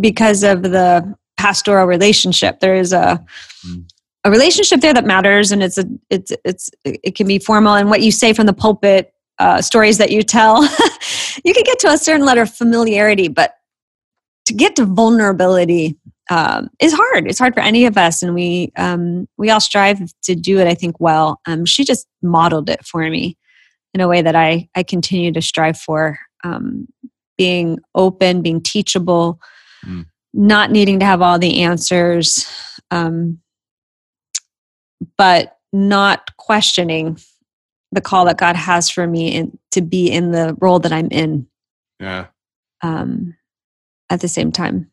because 0.00 0.42
of 0.42 0.62
the 0.62 1.14
pastoral 1.36 1.86
relationship. 1.86 2.60
There 2.60 2.74
is 2.74 2.92
a 2.92 3.24
Mm. 3.66 3.84
a 4.24 4.30
relationship 4.30 4.80
there 4.80 4.94
that 4.94 5.04
matters 5.04 5.50
and 5.52 5.62
it's 5.62 5.78
a 5.78 5.84
it's 6.10 6.32
it's 6.44 6.70
it 6.84 7.14
can 7.16 7.26
be 7.26 7.38
formal. 7.38 7.74
And 7.74 7.90
what 7.90 8.02
you 8.02 8.12
say 8.12 8.32
from 8.32 8.46
the 8.46 8.52
pulpit 8.52 9.12
uh, 9.38 9.60
stories 9.62 9.98
that 9.98 10.10
you 10.10 10.22
tell. 10.22 10.68
You 11.44 11.54
can 11.54 11.62
get 11.64 11.78
to 11.80 11.88
a 11.88 11.96
certain 11.96 12.26
level 12.26 12.42
of 12.42 12.52
familiarity 12.52 13.28
but 13.28 13.52
to 14.46 14.54
get 14.54 14.74
to 14.76 14.84
vulnerability 14.84 15.96
um, 16.30 16.68
is 16.80 16.92
hard. 16.92 17.28
It's 17.28 17.38
hard 17.38 17.54
for 17.54 17.60
any 17.60 17.86
of 17.86 17.96
us 17.96 18.22
and 18.22 18.34
we 18.34 18.72
um, 18.76 19.28
we 19.38 19.48
all 19.50 19.60
strive 19.60 20.00
to 20.24 20.34
do 20.34 20.58
it 20.58 20.66
i 20.66 20.74
think 20.74 20.98
well. 21.00 21.40
Um, 21.46 21.64
she 21.64 21.84
just 21.84 22.06
modeled 22.22 22.68
it 22.68 22.84
for 22.84 23.08
me 23.08 23.36
in 23.94 24.00
a 24.00 24.08
way 24.08 24.20
that 24.20 24.34
i 24.34 24.68
i 24.74 24.82
continue 24.82 25.32
to 25.32 25.40
strive 25.40 25.78
for 25.78 26.18
um, 26.44 26.88
being 27.36 27.78
open 27.94 28.42
being 28.42 28.60
teachable 28.60 29.38
Mm. 29.86 30.06
not 30.34 30.72
needing 30.72 30.98
to 30.98 31.06
have 31.06 31.22
all 31.22 31.38
the 31.38 31.62
answers 31.62 32.48
um, 32.90 33.38
but 35.16 35.56
not 35.72 36.36
questioning 36.36 37.16
the 37.92 38.00
call 38.00 38.24
that 38.26 38.38
God 38.38 38.56
has 38.56 38.90
for 38.90 39.06
me 39.06 39.34
in, 39.34 39.58
to 39.72 39.80
be 39.80 40.10
in 40.10 40.30
the 40.32 40.56
role 40.60 40.78
that 40.80 40.92
I'm 40.92 41.08
in 41.10 41.46
yeah 42.00 42.26
um, 42.82 43.34
at 44.10 44.20
the 44.20 44.28
same 44.28 44.52
time. 44.52 44.90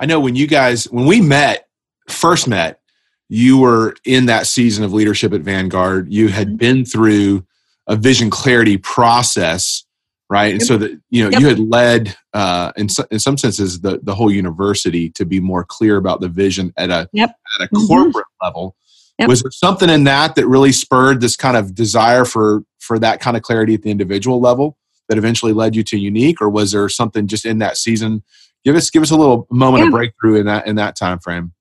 I 0.00 0.06
know 0.06 0.20
when 0.20 0.36
you 0.36 0.46
guys 0.46 0.84
when 0.90 1.06
we 1.06 1.20
met 1.20 1.68
first 2.08 2.46
met, 2.46 2.80
you 3.28 3.58
were 3.58 3.94
in 4.04 4.26
that 4.26 4.46
season 4.46 4.84
of 4.84 4.92
leadership 4.92 5.32
at 5.32 5.40
Vanguard. 5.40 6.12
You 6.12 6.28
had 6.28 6.48
Mhm. 6.50 6.58
been 6.58 6.84
through 6.84 7.44
a 7.88 7.96
vision 7.96 8.30
clarity 8.30 8.76
process, 8.76 9.84
right? 10.30 10.52
And 10.52 10.62
so 10.62 10.76
that 10.76 10.90
you 11.10 11.24
know 11.24 11.30
Yep. 11.30 11.40
you 11.40 11.46
had 11.48 11.58
led 11.58 12.16
uh, 12.34 12.72
in 12.76 12.88
so, 12.88 13.04
in 13.10 13.18
some 13.18 13.36
senses 13.38 13.80
the 13.80 13.98
the 14.02 14.14
whole 14.14 14.30
university 14.30 15.08
to 15.10 15.24
be 15.24 15.40
more 15.40 15.64
clear 15.64 15.96
about 15.96 16.20
the 16.20 16.28
vision 16.28 16.72
at 16.76 16.90
a 16.90 17.08
Yep. 17.12 17.30
at 17.60 17.66
a 17.66 17.74
Mhm. 17.74 17.86
corporate 17.88 18.26
level. 18.42 18.76
Yep. 19.18 19.28
Was 19.28 19.42
there 19.42 19.50
something 19.50 19.88
in 19.88 20.04
that 20.04 20.34
that 20.34 20.46
really 20.46 20.72
spurred 20.72 21.20
this 21.20 21.36
kind 21.36 21.56
of 21.56 21.74
desire 21.74 22.24
for 22.24 22.62
for 22.80 22.98
that 22.98 23.20
kind 23.20 23.36
of 23.36 23.42
clarity 23.42 23.74
at 23.74 23.82
the 23.82 23.90
individual 23.90 24.40
level 24.40 24.76
that 25.08 25.18
eventually 25.18 25.52
led 25.52 25.74
you 25.74 25.82
to 25.84 25.96
Younique, 25.96 26.36
or 26.40 26.48
was 26.48 26.72
there 26.72 26.88
something 26.88 27.26
just 27.26 27.46
in 27.46 27.58
that 27.58 27.76
season? 27.76 28.22
Give 28.64 28.76
us 28.76 28.90
give 28.90 29.02
us 29.02 29.10
a 29.10 29.16
little 29.16 29.46
moment 29.50 29.84
of 29.84 29.90
breakthrough 29.90 30.36
in 30.36 30.46
that 30.46 30.66
in 30.66 30.76
that 30.76 30.96
time 30.96 31.18
frame. 31.18 31.52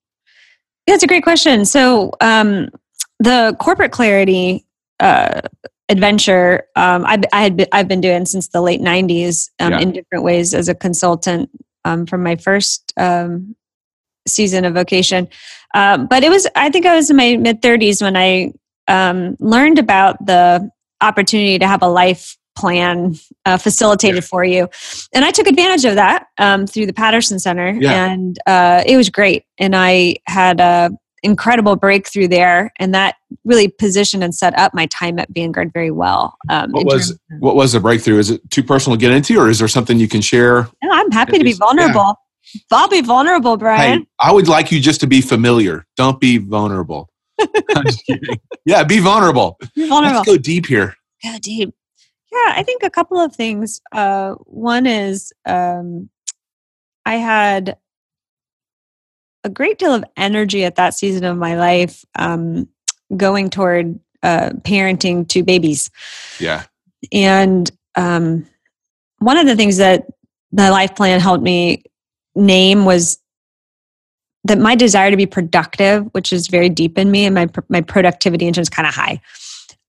Yeah, 0.87 0.95
it's 0.95 1.03
a 1.03 1.07
great 1.07 1.23
question. 1.23 1.65
So, 1.65 2.11
um, 2.21 2.69
the 3.19 3.55
corporate 3.59 3.91
clarity 3.91 4.65
uh, 4.99 5.41
adventure 5.89 6.63
um, 6.75 7.05
I, 7.05 7.21
I 7.33 7.41
had 7.41 7.57
been, 7.57 7.67
I've 7.71 7.87
been 7.87 8.01
doing 8.01 8.25
since 8.25 8.49
the 8.49 8.61
late 8.61 8.81
'90s 8.81 9.49
um, 9.59 9.71
Yeah. 9.71 9.79
in 9.79 9.91
different 9.91 10.23
ways 10.23 10.53
as 10.53 10.67
a 10.67 10.75
consultant 10.75 11.49
um, 11.85 12.05
from 12.05 12.23
my 12.23 12.35
first 12.35 12.91
um, 12.97 13.55
season 14.27 14.65
of 14.65 14.73
vocation. 14.73 15.27
Um, 15.75 16.07
but 16.07 16.23
it 16.23 16.29
was 16.29 16.47
I 16.55 16.69
think 16.71 16.85
I 16.85 16.95
was 16.95 17.09
in 17.09 17.17
my 17.17 17.35
mid 17.37 17.61
30s 17.61 18.01
when 18.01 18.15
I 18.17 18.51
um, 18.87 19.35
learned 19.39 19.77
about 19.77 20.25
the 20.25 20.69
opportunity 21.01 21.59
to 21.59 21.67
have 21.67 21.83
a 21.83 21.87
life 21.87 22.37
plan 22.57 23.15
uh, 23.45 23.57
facilitated 23.57 24.23
for 24.23 24.43
you, 24.45 24.69
and 25.13 25.25
I 25.25 25.31
took 25.31 25.45
advantage 25.47 25.83
of 25.85 25.95
that 25.95 26.27
um, 26.37 26.65
through 26.65 26.85
the 26.85 26.93
Patterson 26.93 27.37
Center, 27.37 27.77
Yeah. 27.79 28.05
and 28.11 28.39
uh, 28.47 28.81
it 28.85 28.95
was 28.95 29.09
great. 29.09 29.43
And 29.57 29.75
I 29.75 30.15
had 30.27 30.59
a 30.61 30.89
incredible 31.23 31.75
breakthrough 31.75 32.27
there, 32.29 32.71
and 32.79 32.93
that 32.95 33.15
really 33.43 33.67
positioned 33.67 34.23
and 34.23 34.33
set 34.33 34.57
up 34.57 34.73
my 34.73 34.85
time 34.85 35.19
at 35.19 35.27
Vanguard 35.31 35.71
very 35.73 35.91
well. 35.91 36.37
Um, 36.49 36.71
What 36.71 36.85
was- 36.85 37.09
of- 37.11 37.19
What 37.39 37.55
was 37.57 37.73
the 37.73 37.79
breakthrough? 37.81 38.19
Is 38.19 38.29
it 38.29 38.49
too 38.51 38.63
personal 38.63 38.95
to 38.95 39.01
get 39.01 39.11
into, 39.11 39.37
or 39.39 39.49
is 39.49 39.59
there 39.59 39.67
something 39.67 39.99
you 39.99 40.07
can 40.07 40.21
share? 40.21 40.69
No, 40.83 40.91
I'm 40.91 41.11
happy 41.11 41.37
to 41.37 41.43
be 41.43 41.53
vulnerable. 41.53 42.15
I'll 42.71 42.87
be 42.87 43.01
vulnerable, 43.01 43.57
Brian. 43.57 43.99
Hey, 43.99 44.07
I 44.19 44.31
would 44.31 44.47
like 44.47 44.71
you 44.71 44.79
just 44.79 44.99
to 45.01 45.07
be 45.07 45.21
familiar. 45.21 45.85
Don't 45.97 46.19
be 46.19 46.37
vulnerable. 46.37 47.09
I'm 47.75 47.85
just. 47.85 48.03
Yeah, 48.65 48.83
be 48.83 48.99
vulnerable. 48.99 49.57
Be 49.75 49.87
vulnerable. 49.87 50.17
Let's 50.17 50.27
go 50.27 50.37
deep 50.37 50.65
here. 50.65 50.95
Yeah, 51.23 51.37
deep. 51.41 51.73
Yeah, 52.31 52.53
I 52.55 52.63
think 52.63 52.83
a 52.83 52.89
couple 52.89 53.19
of 53.19 53.35
things. 53.35 53.81
Uh, 53.91 54.33
one 54.45 54.85
is 54.85 55.33
um, 55.45 56.09
I 57.05 57.15
had 57.15 57.77
a 59.43 59.49
great 59.49 59.77
deal 59.77 59.93
of 59.93 60.03
energy 60.17 60.65
at 60.65 60.75
that 60.75 60.95
season 60.95 61.23
of 61.23 61.37
my 61.37 61.55
life 61.55 62.03
um, 62.15 62.67
going 63.15 63.49
toward 63.49 63.99
uh, 64.23 64.49
parenting 64.61 65.27
two 65.27 65.43
babies. 65.43 65.91
Yeah. 66.39 66.63
And 67.11 67.69
um, 67.95 68.47
one 69.19 69.37
of 69.37 69.45
the 69.45 69.55
things 69.55 69.77
that 69.77 70.07
the 70.51 70.71
life 70.71 70.95
plan 70.95 71.19
helped 71.19 71.43
me 71.43 71.83
name 72.35 72.85
was 72.85 73.17
that 74.43 74.59
my 74.59 74.75
desire 74.75 75.09
to 75.09 75.17
be 75.17 75.25
productive, 75.25 76.05
which 76.11 76.31
is 76.31 76.47
very 76.47 76.69
deep 76.69 76.97
in 76.97 77.09
me, 77.11 77.25
and 77.25 77.33
my 77.35 77.47
my 77.69 77.81
productivity 77.81 78.47
engine 78.47 78.61
is 78.61 78.69
kind 78.69 78.87
of 78.87 78.93
high. 78.93 79.19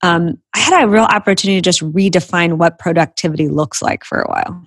Um, 0.03 0.39
I 0.55 0.59
had 0.59 0.85
a 0.85 0.89
real 0.89 1.05
opportunity 1.05 1.61
to 1.61 1.65
just 1.65 1.81
redefine 1.81 2.55
what 2.55 2.79
productivity 2.79 3.49
looks 3.49 3.83
like 3.83 4.05
for 4.05 4.21
a 4.21 4.29
while, 4.29 4.67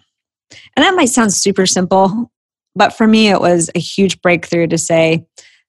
and 0.76 0.84
that 0.84 0.96
might 0.96 1.10
sound 1.10 1.34
super 1.34 1.66
simple, 1.66 2.32
but 2.76 2.94
for 2.94 3.08
me, 3.08 3.30
it 3.30 3.42
was 3.42 3.70
a 3.74 3.80
huge 3.80 4.22
breakthrough 4.22 4.68
to 4.68 4.78
say 4.78 5.26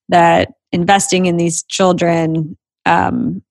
that 0.09 0.53
investing 0.73 1.27
in 1.27 1.37
these 1.37 1.63
children, 1.65 2.57
um, 2.87 3.43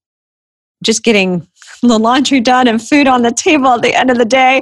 just 0.83 1.03
getting 1.03 1.47
the 1.81 1.97
laundry 1.97 2.41
done 2.41 2.67
and 2.67 2.81
food 2.81 3.07
on 3.07 3.21
the 3.21 3.31
table 3.31 3.69
at 3.69 3.81
the 3.81 3.93
end 3.93 4.11
of 4.11 4.17
the 4.17 4.25
day, 4.25 4.61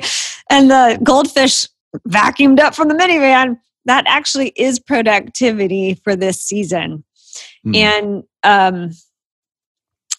and 0.49 0.71
the 0.71 0.99
goldfish 1.03 1.67
vacuumed 2.07 2.59
up 2.59 2.75
from 2.75 2.87
the 2.87 2.93
minivan 2.93 3.57
that 3.87 4.05
actually 4.07 4.53
is 4.55 4.79
productivity 4.79 5.95
for 6.03 6.15
this 6.15 6.41
season. 6.41 7.03
Mm. 7.65 7.75
And 7.75 8.23
um, 8.43 8.91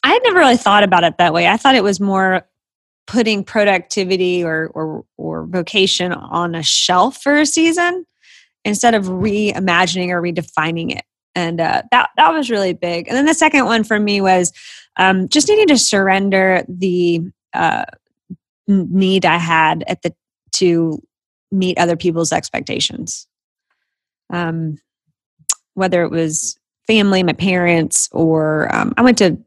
I 0.02 0.12
had 0.12 0.22
never 0.24 0.38
really 0.38 0.56
thought 0.56 0.82
about 0.82 1.04
it 1.04 1.18
that 1.18 1.32
way. 1.32 1.46
I 1.46 1.56
thought 1.56 1.74
it 1.74 1.84
was 1.84 2.00
more 2.00 2.46
putting 3.06 3.42
productivity 3.42 4.44
or 4.44 4.70
or 4.74 5.04
or 5.16 5.46
vocation 5.46 6.12
on 6.12 6.54
a 6.54 6.62
shelf 6.62 7.22
for 7.22 7.36
a 7.36 7.46
season 7.46 8.04
instead 8.64 8.94
of 8.94 9.04
reimagining 9.04 10.10
or 10.10 10.20
redefining 10.20 10.94
it. 10.94 11.04
And 11.34 11.60
uh, 11.60 11.82
that 11.90 12.10
that 12.16 12.32
was 12.32 12.50
really 12.50 12.72
big. 12.72 13.06
And 13.08 13.16
then 13.16 13.26
the 13.26 13.34
second 13.34 13.64
one 13.66 13.84
for 13.84 14.00
me 14.00 14.20
was 14.20 14.52
um, 14.96 15.28
just 15.28 15.48
needing 15.48 15.68
to 15.68 15.78
surrender 15.78 16.64
the 16.68 17.22
uh, 17.54 17.84
need 18.66 19.24
I 19.24 19.38
had 19.38 19.84
at 19.86 20.02
the 20.02 20.14
to 20.52 21.00
meet 21.52 21.78
other 21.78 21.96
people's 21.96 22.32
expectations. 22.32 23.27
Um, 24.30 24.78
whether 25.74 26.02
it 26.02 26.10
was 26.10 26.58
family, 26.86 27.22
my 27.22 27.32
parents, 27.32 28.08
or 28.12 28.74
um, 28.74 28.94
I 28.96 29.02
went 29.02 29.18
to 29.18 29.38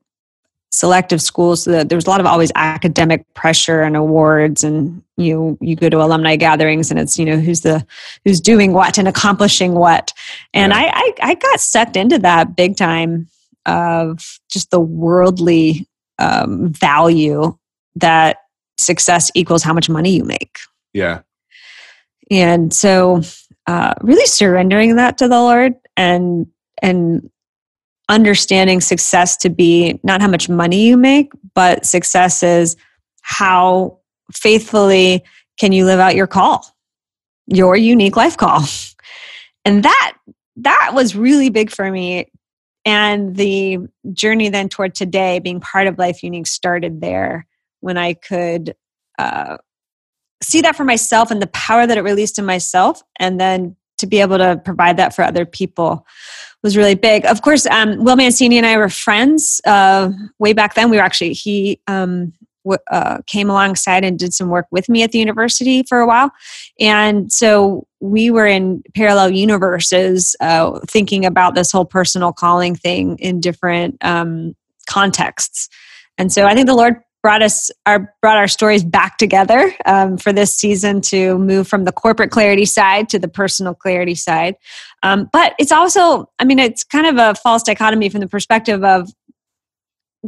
selective 0.73 1.21
schools 1.21 1.63
so 1.63 1.83
there 1.83 1.97
was 1.97 2.07
a 2.07 2.09
lot 2.09 2.21
of 2.21 2.25
always 2.25 2.49
academic 2.55 3.25
pressure 3.33 3.81
and 3.81 3.97
awards 3.97 4.63
and 4.63 5.03
you 5.17 5.57
you 5.59 5.75
go 5.75 5.89
to 5.89 6.01
alumni 6.01 6.37
gatherings 6.37 6.89
and 6.89 6.97
it's 6.97 7.19
you 7.19 7.25
know 7.25 7.37
who's 7.37 7.59
the 7.61 7.85
who's 8.23 8.39
doing 8.39 8.71
what 8.71 8.97
and 8.97 9.07
accomplishing 9.07 9.73
what. 9.73 10.13
And 10.53 10.71
yeah. 10.71 10.79
I, 10.79 11.13
I 11.21 11.31
i 11.31 11.35
got 11.35 11.59
sucked 11.59 11.97
into 11.97 12.17
that 12.19 12.55
big 12.55 12.77
time 12.77 13.27
of 13.65 14.39
just 14.49 14.71
the 14.71 14.79
worldly 14.79 15.87
um, 16.19 16.71
value 16.71 17.57
that 17.95 18.37
success 18.77 19.29
equals 19.35 19.63
how 19.63 19.73
much 19.73 19.89
money 19.89 20.11
you 20.11 20.23
make. 20.23 20.57
Yeah. 20.93 21.21
And 22.31 22.73
so 22.73 23.21
uh, 23.67 23.93
really 24.01 24.25
surrendering 24.25 24.95
that 24.95 25.17
to 25.17 25.27
the 25.27 25.39
lord 25.39 25.73
and 25.95 26.47
and 26.81 27.29
understanding 28.11 28.81
success 28.81 29.37
to 29.37 29.49
be 29.49 29.99
not 30.03 30.21
how 30.21 30.27
much 30.27 30.49
money 30.49 30.85
you 30.85 30.97
make, 30.97 31.31
but 31.55 31.85
success 31.85 32.43
is 32.43 32.75
how 33.21 33.97
faithfully 34.33 35.23
can 35.57 35.71
you 35.71 35.85
live 35.85 35.99
out 35.99 36.15
your 36.15 36.27
call, 36.27 36.65
your 37.47 37.75
unique 37.75 38.15
life 38.15 38.37
call. 38.37 38.61
And 39.63 39.83
that 39.83 40.13
that 40.55 40.93
was 40.95 41.15
really 41.15 41.51
big 41.51 41.69
for 41.69 41.91
me. 41.91 42.31
And 42.83 43.35
the 43.35 43.77
journey 44.11 44.49
then 44.49 44.69
toward 44.69 44.95
today, 44.95 45.37
being 45.37 45.59
part 45.59 45.85
of 45.85 45.99
Life 45.99 46.21
Younique, 46.23 46.47
started 46.47 46.99
there 46.99 47.45
when 47.79 47.95
I 47.95 48.15
could 48.15 48.73
uh, 49.19 49.57
see 50.41 50.61
that 50.61 50.75
for 50.75 50.83
myself 50.83 51.31
and 51.31 51.41
the 51.41 51.47
power 51.47 51.87
that 51.87 51.97
it 51.97 52.01
released 52.01 52.39
in 52.39 52.45
myself, 52.45 53.03
and 53.19 53.39
then 53.39 53.75
to 53.97 54.07
be 54.07 54.19
able 54.19 54.37
to 54.37 54.59
provide 54.65 54.97
that 54.97 55.15
for 55.15 55.23
other 55.23 55.45
people 55.45 56.05
was 56.63 56.75
really 56.75 56.95
big. 56.95 57.25
Of 57.25 57.41
course, 57.41 57.65
um, 57.67 58.03
Will 58.03 58.15
Mancini 58.15 58.57
and 58.57 58.65
I 58.65 58.77
were 58.77 58.89
friends 58.89 59.61
uh, 59.65 60.11
way 60.39 60.53
back 60.53 60.73
then. 60.73 60.89
We 60.89 60.97
were 60.97 61.03
actually 61.03 61.33
he 61.33 61.79
um, 61.87 62.33
w- 62.63 62.79
uh, 62.91 63.19
came 63.27 63.49
alongside 63.49 64.03
and 64.03 64.17
did 64.17 64.33
some 64.33 64.49
work 64.49 64.65
with 64.71 64.89
me 64.89 65.03
at 65.03 65.11
the 65.11 65.19
university 65.19 65.83
for 65.87 65.99
a 65.99 66.07
while, 66.07 66.31
and 66.79 67.31
so 67.31 67.87
we 67.99 68.31
were 68.31 68.47
in 68.47 68.83
parallel 68.95 69.29
universes, 69.29 70.35
uh, 70.39 70.79
thinking 70.87 71.25
about 71.25 71.53
this 71.53 71.71
whole 71.71 71.85
personal 71.85 72.33
calling 72.33 72.75
thing 72.75 73.17
in 73.19 73.39
different 73.39 73.95
um, 74.01 74.55
contexts. 74.89 75.69
And 76.17 76.33
so 76.33 76.45
I 76.45 76.55
think 76.55 76.65
the 76.65 76.75
Lord 76.75 76.95
brought 77.21 77.41
us 77.41 77.69
our 77.85 78.13
brought 78.21 78.37
our 78.37 78.47
stories 78.47 78.83
back 78.83 79.17
together 79.17 79.73
um, 79.85 80.17
for 80.17 80.33
this 80.33 80.57
season 80.57 81.01
to 81.01 81.37
move 81.37 81.67
from 81.67 81.85
the 81.85 81.91
corporate 81.91 82.31
clarity 82.31 82.65
side 82.65 83.09
to 83.09 83.19
the 83.19 83.27
personal 83.27 83.73
clarity 83.73 84.15
side. 84.15 84.55
Um, 85.03 85.29
but 85.31 85.53
it's 85.59 85.71
also 85.71 86.29
i 86.39 86.45
mean 86.45 86.59
it's 86.59 86.83
kind 86.83 87.07
of 87.07 87.17
a 87.17 87.35
false 87.39 87.63
dichotomy 87.63 88.09
from 88.09 88.21
the 88.21 88.27
perspective 88.27 88.83
of 88.83 89.09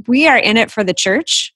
we 0.07 0.27
are 0.27 0.37
in 0.37 0.57
it 0.57 0.71
for 0.71 0.83
the 0.83 0.93
church 0.93 1.53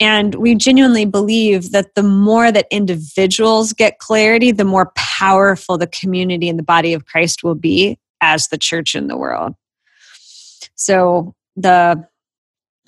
and 0.00 0.34
we 0.34 0.54
genuinely 0.54 1.04
believe 1.04 1.70
that 1.70 1.94
the 1.94 2.02
more 2.02 2.50
that 2.50 2.66
individuals 2.70 3.72
get 3.72 3.98
clarity 3.98 4.52
the 4.52 4.64
more 4.64 4.92
powerful 4.96 5.78
the 5.78 5.86
community 5.86 6.48
and 6.48 6.58
the 6.58 6.64
body 6.64 6.92
of 6.92 7.06
christ 7.06 7.42
will 7.42 7.54
be 7.54 7.98
as 8.24 8.48
the 8.48 8.58
church 8.58 8.94
in 8.94 9.06
the 9.06 9.16
world. 9.16 9.54
So 10.74 11.34
the 11.56 12.06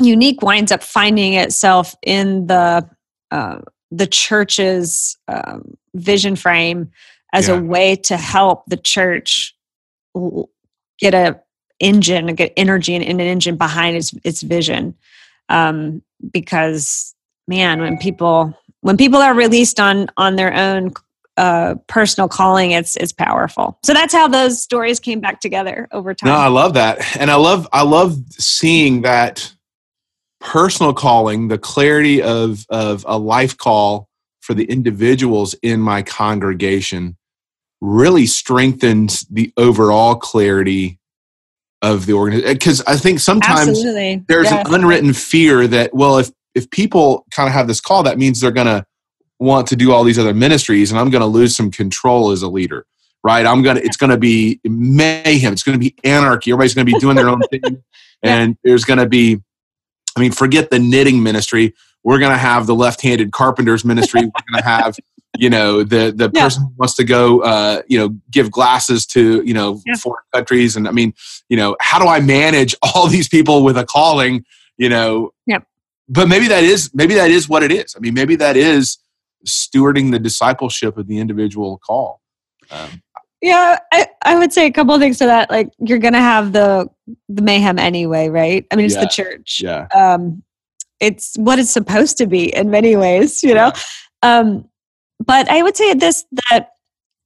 Younique 0.01 0.42
winds 0.42 0.72
up 0.72 0.82
finding 0.82 1.34
itself 1.34 1.94
in 2.03 2.47
the 2.47 2.88
uh, 3.30 3.61
the 3.90 4.07
church's 4.07 5.16
um, 5.28 5.76
vision 5.94 6.36
frame 6.36 6.90
as 7.32 7.49
yeah. 7.49 7.55
a 7.55 7.62
way 7.62 7.97
to 7.97 8.16
help 8.16 8.64
the 8.66 8.76
church 8.76 9.55
get 10.99 11.14
a 11.14 11.40
engine 11.78 12.34
get 12.34 12.53
energy 12.57 12.94
and 12.94 13.05
an 13.05 13.20
engine 13.20 13.57
behind 13.57 13.97
its 13.97 14.14
its 14.24 14.42
vision. 14.42 14.94
Um, 15.49 16.03
because 16.32 17.14
man 17.49 17.80
when 17.80 17.99
people 17.99 18.53
when 18.80 18.97
people 18.97 19.20
are 19.20 19.34
released 19.34 19.78
on 19.78 20.09
on 20.16 20.36
their 20.36 20.53
own 20.53 20.92
uh, 21.36 21.74
personal 21.86 22.28
calling 22.28 22.70
it's 22.70 22.97
it's 22.97 23.12
powerful. 23.12 23.78
So 23.84 23.92
that's 23.92 24.14
how 24.14 24.26
those 24.28 24.62
stories 24.62 24.99
came 24.99 25.20
back 25.20 25.40
together 25.40 25.86
over 25.92 26.14
time. 26.14 26.30
No 26.30 26.36
i 26.36 26.49
love 26.49 26.74
that. 26.74 27.16
And 27.18 27.30
i 27.30 27.36
love 27.36 27.68
i 27.72 27.82
love 27.82 28.16
seeing 28.30 29.03
that 29.03 29.53
personal 30.41 30.93
calling, 30.93 31.49
the 31.49 31.59
clarity 31.59 32.22
of, 32.22 32.66
of 32.68 33.05
a 33.09 33.18
life 33.18 33.57
call 33.57 34.09
for 34.41 34.55
the 34.55 34.64
individuals 34.64 35.55
in 35.62 35.80
my 35.80 36.03
congregation 36.03 37.16
really 37.80 38.26
strengthens 38.26 39.22
the 39.30 39.53
overall 39.57 40.14
clarity 40.14 40.99
of 41.82 42.07
the 42.07 42.12
organization. 42.12 42.55
Because 42.55 42.82
I 42.82 42.97
think 42.97 43.20
sometimes 43.20 43.68
Absolutely. 43.68 44.24
there's 44.28 44.51
yeah. 44.51 44.61
an 44.61 44.74
unwritten 44.74 45.12
fear 45.12 45.66
that, 45.66 45.95
well, 45.95 46.18
if, 46.18 46.30
if 46.55 46.70
people 46.70 47.26
kind 47.30 47.49
of 47.49 47.53
have 47.53 47.66
this 47.66 47.80
call, 47.80 48.03
that 48.05 48.18
means 48.18 48.41
they're 48.41 48.51
going 48.51 48.66
to 48.66 48.84
want 49.39 49.66
to 49.68 49.76
do 49.76 49.93
all 49.93 50.05
these 50.05 50.18
other 50.18 50.32
ministries 50.32 50.91
and 50.91 50.99
I'm 50.99 51.11
going 51.11 51.20
to 51.20 51.26
lose 51.26 51.55
some 51.55 51.70
control 51.70 52.30
as 52.30 52.43
a 52.43 52.49
leader. 52.49 52.87
Right, 53.24 53.45
I'm 53.45 53.61
gonna. 53.62 53.80
It's 53.80 53.97
gonna 53.97 54.18
be 54.18 54.61
mayhem. 54.64 55.53
It's 55.53 55.64
gonna 55.64 55.78
be 55.78 55.97
anarchy. 56.05 56.53
Everybody's 56.53 56.74
gonna 56.74 56.84
be 56.84 56.97
doing 57.01 57.16
their 57.16 57.28
own 57.28 57.41
thing, 57.51 57.61
yeah. 58.22 58.37
and 58.37 58.57
there's 58.62 58.84
gonna 58.84 59.09
be 59.09 59.41
I 60.16 60.20
mean, 60.20 60.32
forget 60.32 60.70
the 60.70 60.78
knitting 60.78 61.22
ministry. 61.22 61.74
We're 62.02 62.18
going 62.18 62.32
to 62.32 62.38
have 62.38 62.66
the 62.66 62.74
left-handed 62.74 63.32
carpenters 63.32 63.84
ministry. 63.84 64.22
We're 64.22 64.52
going 64.52 64.62
to 64.62 64.68
have, 64.68 64.96
you 65.38 65.50
know, 65.50 65.82
the 65.82 66.12
the 66.14 66.30
yeah. 66.32 66.44
person 66.44 66.62
who 66.62 66.72
wants 66.78 66.94
to 66.94 67.04
go, 67.04 67.42
uh, 67.42 67.82
you 67.88 67.98
know, 67.98 68.16
give 68.30 68.50
glasses 68.50 69.04
to, 69.06 69.42
you 69.44 69.52
know, 69.52 69.80
yeah. 69.84 69.94
foreign 69.96 70.24
countries. 70.32 70.76
And 70.76 70.88
I 70.88 70.92
mean, 70.92 71.12
you 71.48 71.56
know, 71.56 71.76
how 71.80 71.98
do 71.98 72.06
I 72.06 72.20
manage 72.20 72.74
all 72.82 73.08
these 73.08 73.28
people 73.28 73.62
with 73.62 73.76
a 73.76 73.84
calling? 73.84 74.44
You 74.78 74.88
know, 74.88 75.32
yep. 75.46 75.66
But 76.08 76.28
maybe 76.28 76.48
that 76.48 76.62
is 76.62 76.90
maybe 76.94 77.14
that 77.14 77.30
is 77.30 77.48
what 77.48 77.62
it 77.62 77.72
is. 77.72 77.94
I 77.96 77.98
mean, 77.98 78.14
maybe 78.14 78.36
that 78.36 78.56
is 78.56 78.98
stewarding 79.46 80.12
the 80.12 80.18
discipleship 80.18 80.96
of 80.96 81.08
the 81.08 81.18
individual 81.18 81.78
call. 81.78 82.20
Um, 82.70 83.02
yeah, 83.42 83.78
I, 83.92 84.08
I 84.22 84.38
would 84.38 84.52
say 84.52 84.66
a 84.66 84.72
couple 84.72 84.94
of 84.94 85.00
things 85.00 85.18
to 85.18 85.26
that. 85.26 85.50
Like 85.50 85.72
you're 85.78 85.98
gonna 85.98 86.20
have 86.20 86.52
the 86.52 86.88
the 87.28 87.42
mayhem 87.42 87.78
anyway, 87.78 88.28
right? 88.28 88.66
I 88.70 88.76
mean, 88.76 88.86
it's 88.86 88.94
yeah. 88.94 89.00
the 89.00 89.09
church. 89.09 89.61
Yeah. 89.62 89.86
Um, 89.94 90.42
it's 91.00 91.36
what 91.36 91.59
it's 91.59 91.70
supposed 91.70 92.16
to 92.18 92.26
be 92.26 92.54
in 92.54 92.70
many 92.70 92.96
ways, 92.96 93.42
you 93.42 93.54
know. 93.54 93.72
Yeah. 94.22 94.38
Um, 94.38 94.68
but 95.24 95.48
I 95.48 95.62
would 95.62 95.76
say 95.76 95.94
this 95.94 96.24
that 96.50 96.70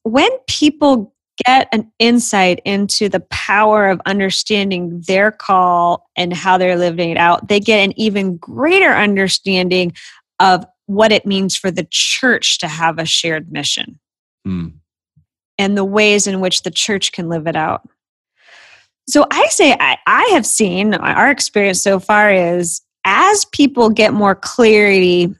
when 0.02 0.30
people 0.48 1.14
get 1.46 1.68
an 1.72 1.90
insight 1.98 2.60
into 2.64 3.08
the 3.08 3.20
power 3.20 3.88
of 3.88 4.00
understanding 4.06 5.02
their 5.06 5.30
call 5.30 6.08
and 6.16 6.32
how 6.32 6.58
they're 6.58 6.76
living 6.76 7.10
it 7.10 7.16
out, 7.16 7.48
they 7.48 7.60
get 7.60 7.78
an 7.78 7.98
even 7.98 8.36
greater 8.36 8.90
understanding 8.90 9.92
of 10.40 10.66
what 10.86 11.12
it 11.12 11.24
means 11.24 11.56
for 11.56 11.70
the 11.70 11.86
church 11.90 12.58
to 12.58 12.68
have 12.68 12.98
a 12.98 13.06
shared 13.06 13.50
mission. 13.52 13.98
Mm 14.46 14.72
and 15.60 15.76
the 15.76 15.84
ways 15.84 16.26
in 16.26 16.40
which 16.40 16.62
the 16.62 16.70
church 16.70 17.12
can 17.12 17.28
live 17.28 17.46
it 17.46 17.54
out. 17.54 17.86
So 19.10 19.26
I 19.30 19.46
say 19.48 19.76
I, 19.78 19.98
I 20.06 20.22
have 20.32 20.46
seen 20.46 20.94
our 20.94 21.30
experience 21.30 21.82
so 21.82 21.98
far 21.98 22.32
is 22.32 22.80
as 23.04 23.44
people 23.46 23.90
get 23.90 24.14
more 24.14 24.36
clarity 24.36 25.34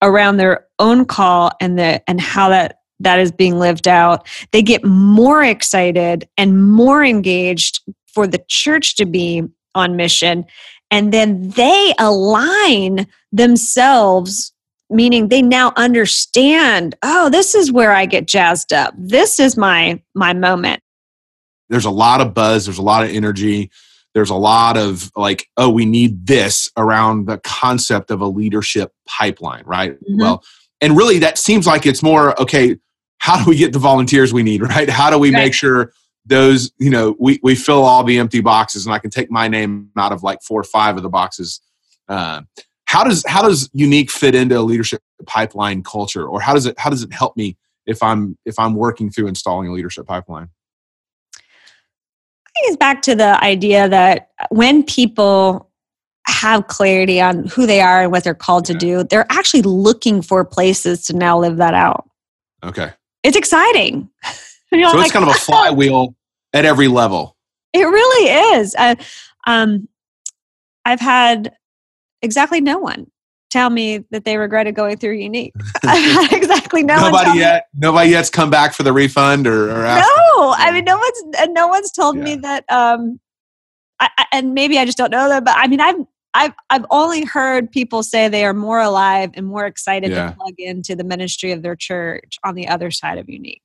around 0.00 0.36
their 0.36 0.66
own 0.78 1.04
call 1.04 1.50
and 1.60 1.76
the 1.76 2.08
and 2.08 2.20
how 2.20 2.48
that 2.50 2.78
that 3.00 3.18
is 3.18 3.32
being 3.32 3.58
lived 3.58 3.88
out, 3.88 4.28
they 4.52 4.62
get 4.62 4.84
more 4.84 5.42
excited 5.42 6.28
and 6.36 6.70
more 6.70 7.02
engaged 7.02 7.80
for 8.06 8.26
the 8.26 8.42
church 8.46 8.94
to 8.96 9.06
be 9.06 9.42
on 9.74 9.96
mission. 9.96 10.44
And 10.90 11.12
then 11.12 11.50
they 11.50 11.94
align 11.98 13.06
themselves 13.32 14.52
meaning 14.92 15.28
they 15.28 15.40
now 15.40 15.72
understand 15.76 16.96
oh 17.04 17.30
this 17.30 17.54
is 17.54 17.70
where 17.70 17.92
i 17.92 18.04
get 18.04 18.26
jazzed 18.26 18.72
up 18.72 18.92
this 18.98 19.38
is 19.38 19.56
my 19.56 20.02
my 20.16 20.32
moment 20.32 20.82
there's 21.70 21.86
a 21.86 21.90
lot 21.90 22.20
of 22.20 22.34
buzz 22.34 22.66
there's 22.66 22.78
a 22.78 22.82
lot 22.82 23.02
of 23.04 23.10
energy 23.10 23.70
there's 24.12 24.30
a 24.30 24.34
lot 24.34 24.76
of 24.76 25.10
like 25.16 25.48
oh 25.56 25.70
we 25.70 25.86
need 25.86 26.26
this 26.26 26.70
around 26.76 27.26
the 27.26 27.38
concept 27.38 28.10
of 28.10 28.20
a 28.20 28.26
leadership 28.26 28.92
pipeline 29.06 29.62
right 29.64 29.94
mm-hmm. 29.94 30.20
well 30.20 30.44
and 30.82 30.96
really 30.96 31.18
that 31.18 31.38
seems 31.38 31.66
like 31.66 31.86
it's 31.86 32.02
more 32.02 32.38
okay 32.40 32.76
how 33.20 33.42
do 33.42 33.48
we 33.48 33.56
get 33.56 33.72
the 33.72 33.78
volunteers 33.78 34.32
we 34.32 34.42
need, 34.42 34.62
right? 34.68 34.88
How 34.90 35.08
do 35.10 35.18
we 35.18 35.32
Right. 35.32 35.44
make 35.44 35.54
sure 35.54 35.92
those, 36.26 36.72
you 36.78 36.90
know, 36.90 37.14
we, 37.18 37.38
we 37.42 37.54
fill 37.54 37.84
all 37.84 38.02
the 38.02 38.18
empty 38.18 38.40
boxes 38.40 38.84
and 38.84 38.94
I 38.94 38.98
can 38.98 39.10
take 39.10 39.30
my 39.30 39.46
name 39.46 39.90
out 39.96 40.12
of 40.12 40.22
like 40.22 40.42
four 40.42 40.60
or 40.60 40.64
five 40.64 40.96
of 40.96 41.02
the 41.02 41.08
boxes. 41.08 41.60
Uh, 42.08 42.42
how 42.86 43.04
does 43.04 43.24
how 43.28 43.42
does 43.42 43.68
Younique 43.68 44.10
fit 44.10 44.34
into 44.34 44.58
a 44.58 44.62
leadership 44.62 45.00
pipeline 45.26 45.82
culture 45.84 46.26
or 46.26 46.40
how 46.40 46.54
does 46.54 46.66
it 46.66 46.76
how 46.76 46.90
does 46.90 47.04
it 47.04 47.12
help 47.12 47.36
me 47.36 47.56
if 47.86 48.02
I'm 48.02 48.36
if 48.44 48.58
I'm 48.58 48.74
working 48.74 49.10
through 49.10 49.28
installing 49.28 49.68
a 49.68 49.72
leadership 49.72 50.06
pipeline? 50.06 50.48
I 52.56 52.60
think 52.60 52.68
it's 52.68 52.76
back 52.76 53.02
to 53.02 53.14
the 53.14 53.42
idea 53.42 53.88
that 53.88 54.30
when 54.50 54.82
people 54.82 55.70
have 56.26 56.66
clarity 56.68 57.20
on 57.20 57.46
who 57.46 57.66
they 57.66 57.80
are 57.80 58.02
and 58.02 58.12
what 58.12 58.24
they're 58.24 58.34
called 58.34 58.64
to 58.66 58.72
Yeah. 58.74 58.78
do, 58.78 59.04
they're 59.04 59.26
actually 59.30 59.62
looking 59.62 60.22
for 60.22 60.44
places 60.44 61.04
to 61.06 61.16
now 61.16 61.38
live 61.38 61.56
that 61.58 61.74
out. 61.74 62.08
Okay. 62.62 62.90
It's 63.22 63.36
exciting. 63.36 64.08
So 64.72 64.76
like, 64.76 65.06
it's 65.06 65.12
kind 65.12 65.28
of 65.28 65.34
a 65.34 65.38
flywheel 65.40 66.14
at 66.52 66.64
every 66.64 66.86
level. 66.86 67.36
It 67.72 67.82
really 67.82 68.56
is. 68.60 68.76
Uh, 68.78 68.94
um, 69.44 69.88
I've 70.84 71.00
had 71.00 71.56
exactly 72.22 72.60
no 72.60 72.78
one 72.78 73.09
tell 73.50 73.70
me 73.70 73.98
that 74.10 74.24
they 74.24 74.36
regretted 74.36 74.74
going 74.74 74.96
through 74.96 75.18
Younique. 75.18 75.52
Exactly 76.32 76.82
no 76.82 76.96
nobody 76.96 77.32
me- 77.32 77.38
yet 77.40 77.66
nobody 77.74 78.10
yet's 78.10 78.30
come 78.30 78.50
back 78.50 78.72
for 78.74 78.82
the 78.82 78.92
refund 78.92 79.46
or, 79.46 79.70
or 79.70 79.82
No, 79.84 80.54
I 80.56 80.70
mean, 80.72 80.84
no 80.84 80.96
one's 80.96 81.36
and 81.38 81.52
no 81.54 81.66
one's 81.68 81.90
told 81.92 82.16
me 82.16 82.36
that. 82.36 82.64
Um, 82.70 83.20
I, 83.98 84.08
I- 84.18 84.26
and 84.32 84.54
maybe 84.54 84.78
I 84.78 84.84
just 84.84 84.96
don't 84.98 85.10
know 85.10 85.28
that, 85.28 85.44
but 85.44 85.54
I 85.56 85.66
mean, 85.68 85.80
I've 85.80 85.96
I've 86.34 86.52
I've 86.70 86.86
only 86.90 87.24
heard 87.24 87.70
people 87.70 88.02
say 88.02 88.28
they 88.28 88.44
are 88.44 88.54
more 88.54 88.80
alive 88.80 89.30
and 89.34 89.46
more 89.46 89.66
excited 89.66 90.10
Yeah. 90.12 90.30
to 90.30 90.36
plug 90.36 90.54
into 90.58 90.94
the 90.94 91.04
ministry 91.04 91.52
of 91.52 91.62
their 91.62 91.76
church 91.76 92.38
on 92.44 92.54
the 92.54 92.68
other 92.68 92.90
side 92.90 93.18
of 93.18 93.26
Younique, 93.26 93.62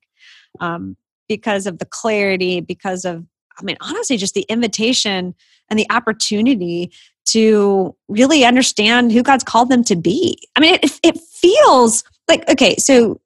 um, 0.59 0.97
because 1.29 1.67
of 1.67 1.77
the 1.77 1.85
clarity, 1.85 2.59
because 2.61 3.05
of 3.05 3.25
I 3.57 3.63
mean, 3.63 3.77
honestly, 3.81 4.17
just 4.17 4.33
the 4.33 4.45
invitation 4.49 5.33
and 5.69 5.79
the 5.79 5.87
opportunity 5.89 6.91
to 7.25 7.95
really 8.07 8.45
understand 8.45 9.11
who 9.11 9.23
God's 9.23 9.43
called 9.43 9.69
them 9.69 9.83
to 9.85 9.95
be. 9.95 10.39
I 10.55 10.59
mean, 10.59 10.75
it, 10.81 10.99
it 11.03 11.19
feels 11.19 12.03
like 12.27 12.47
okay. 12.49 12.75
So 12.77 13.19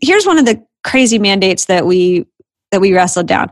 here's 0.00 0.26
one 0.26 0.38
of 0.38 0.46
the 0.46 0.64
crazy 0.84 1.18
mandates 1.18 1.66
that 1.66 1.86
we 1.86 2.26
that 2.70 2.80
we 2.80 2.92
wrestled 2.92 3.26
down. 3.26 3.50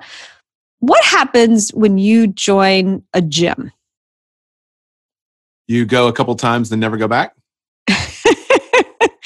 What 0.81 1.05
happens 1.05 1.71
when 1.71 1.99
you 1.99 2.29
join 2.29 3.03
a 3.13 3.21
gym? 3.21 3.73
you 5.69 5.85
go 5.85 6.09
a 6.09 6.13
couple 6.13 6.35
times 6.35 6.71
then 6.71 6.81
never 6.81 6.97
go 6.97 7.07
back 7.07 7.35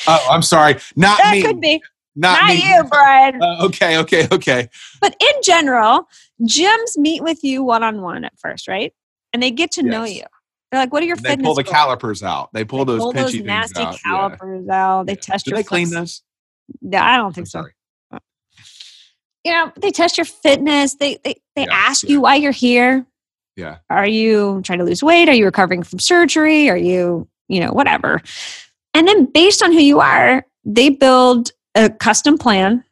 oh 0.09 0.27
i'm 0.31 0.43
sorry 0.43 0.75
not 0.97 1.19
that 1.19 1.33
me 1.33 1.43
could 1.43 1.61
be 1.61 1.81
not, 2.15 2.43
not 2.43 2.49
me 2.49 2.63
you, 2.63 2.85
Brian. 2.91 3.43
Uh, 3.43 3.65
okay 3.65 3.97
okay 3.97 4.29
okay 4.31 4.69
But 5.01 5.17
in 5.19 5.43
general, 5.43 6.09
gyms 6.43 6.99
meet 6.99 7.23
with 7.23 7.43
you 7.43 7.65
one 7.65 7.83
on 7.83 8.03
one 8.03 8.25
at 8.25 8.39
first, 8.39 8.69
right? 8.69 8.93
And 9.33 9.43
they 9.43 9.51
get 9.51 9.71
to 9.73 9.83
know 9.83 10.05
you. 10.05 10.25
They're 10.73 10.81
like, 10.81 10.93
"What 10.93 11.03
are 11.03 11.07
your 11.07 11.17
they 11.17 11.29
fitness?" 11.31 11.45
They 11.45 11.47
pull 11.47 11.55
the 11.55 11.63
goals?" 11.63 11.73
calipers 11.75 12.23
out 12.25 12.51
they 12.53 12.65
pull 12.65 12.85
They 12.87 12.93
those 12.95 13.01
pull 13.03 13.13
pinchy 13.13 13.39
those 13.39 13.43
nasty 13.45 13.83
out. 13.83 13.93
Yeah. 13.93 13.99
calipers 14.11 14.69
out. 14.69 15.07
They 15.07 15.13
Yeah. 15.13 15.17
test 15.21 15.45
do 15.45 15.51
your. 15.51 15.59
they 15.59 15.63
clean 15.63 15.91
those 15.91 16.23
Yeah, 16.81 17.05
I 17.07 17.17
don't 17.19 17.33
think 17.35 17.43
I'm 17.45 17.47
so. 17.47 17.61
sorry. 17.61 17.73
You 19.45 19.53
know, 19.53 19.73
they 19.81 19.91
test 19.91 20.17
your 20.19 20.25
fitness. 20.25 20.95
They 20.95 21.19
they 21.25 21.35
they 21.57 21.65
Yeah, 21.65 21.73
ask 21.75 22.05
yeah. 22.05 22.11
you 22.11 22.21
why 22.21 22.37
you're 22.37 22.53
here. 22.53 23.05
yeah 23.57 23.79
Are 23.91 24.07
you 24.07 24.63
trying 24.65 24.79
to 24.79 24.85
lose 24.85 25.03
weight? 25.03 25.29
Are 25.29 25.35
you 25.35 25.45
recovering 25.45 25.83
from 25.83 25.99
surgery? 25.99 26.71
Are 26.71 26.77
you, 26.77 27.29
you 27.49 27.61
know, 27.61 27.73
whatever? 27.73 28.23
And 28.95 29.07
then 29.09 29.27
based 29.27 29.63
on 29.63 29.73
who 29.73 29.81
you 29.81 30.01
are, 30.01 30.47
they 30.65 30.89
build 30.91 31.51
a 31.75 31.91
custom 31.91 32.39
plan 32.39 32.85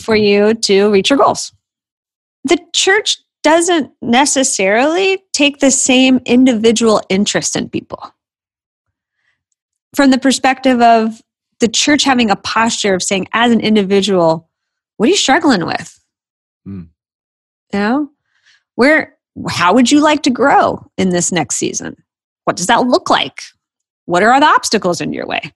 for 0.00 0.14
Mhm. 0.16 0.26
you 0.26 0.54
to 0.54 0.90
reach 0.90 1.08
your 1.10 1.18
goals. 1.18 1.52
The 2.44 2.58
church 2.72 3.18
doesn't 3.42 3.92
necessarily 4.02 5.22
take 5.32 5.60
the 5.60 5.70
same 5.70 6.20
individual 6.26 7.00
interest 7.08 7.56
in 7.56 7.68
people. 7.68 8.14
From 9.94 10.10
the 10.10 10.18
perspective 10.18 10.80
of 10.80 11.20
the 11.58 11.68
church 11.68 12.04
having 12.04 12.30
a 12.30 12.36
posture 12.36 12.94
of 12.94 13.02
saying, 13.02 13.28
as 13.32 13.52
an 13.52 13.60
individual, 13.60 14.48
what 14.96 15.06
are 15.06 15.10
you 15.10 15.16
struggling 15.16 15.64
with? 15.64 15.98
Mm. 16.66 16.88
You 17.72 17.78
know, 17.78 18.10
where, 18.74 19.16
how 19.48 19.74
would 19.74 19.90
you 19.90 20.00
like 20.00 20.22
to 20.22 20.30
grow 20.30 20.90
in 20.96 21.10
this 21.10 21.32
next 21.32 21.56
season? 21.56 21.96
What 22.44 22.56
does 22.56 22.66
that 22.66 22.86
look 22.86 23.10
like? 23.10 23.40
What 24.06 24.22
are 24.22 24.40
the 24.40 24.46
obstacles 24.46 25.00
in 25.00 25.12
your 25.12 25.26
way? 25.26 25.52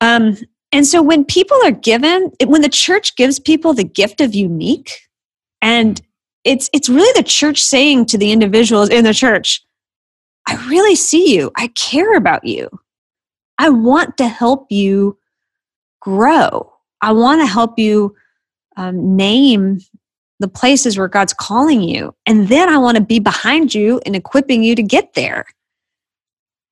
Um, 0.00 0.36
and 0.70 0.86
so 0.86 1.02
when 1.02 1.24
people 1.24 1.58
are 1.64 1.72
given, 1.72 2.30
when 2.44 2.62
the 2.62 2.68
church 2.68 3.16
gives 3.16 3.38
people 3.40 3.74
the 3.74 3.84
gift 3.84 4.20
of 4.20 4.32
Younique, 4.32 4.92
and 5.60 6.00
it's 6.48 6.70
it's 6.72 6.88
really 6.88 7.12
the 7.14 7.28
church 7.28 7.62
saying 7.62 8.06
to 8.06 8.18
the 8.18 8.32
individuals 8.32 8.88
in 8.88 9.04
the 9.04 9.12
church, 9.12 9.62
I 10.46 10.54
really 10.68 10.94
see 10.94 11.36
you. 11.36 11.52
I 11.56 11.68
care 11.68 12.16
about 12.16 12.44
you. 12.44 12.70
I 13.58 13.68
want 13.68 14.16
to 14.16 14.28
help 14.28 14.72
you 14.72 15.18
grow. 16.00 16.72
I 17.02 17.12
want 17.12 17.42
to 17.42 17.46
help 17.46 17.78
you 17.78 18.16
um, 18.76 19.14
name 19.14 19.80
the 20.40 20.48
places 20.48 20.96
where 20.96 21.08
God's 21.08 21.34
calling 21.34 21.82
you. 21.82 22.14
And 22.24 22.48
then 22.48 22.68
I 22.68 22.78
want 22.78 22.96
to 22.96 23.02
be 23.02 23.18
behind 23.18 23.74
you 23.74 24.00
and 24.06 24.16
equipping 24.16 24.62
you 24.62 24.74
to 24.74 24.82
get 24.82 25.14
there. 25.14 25.44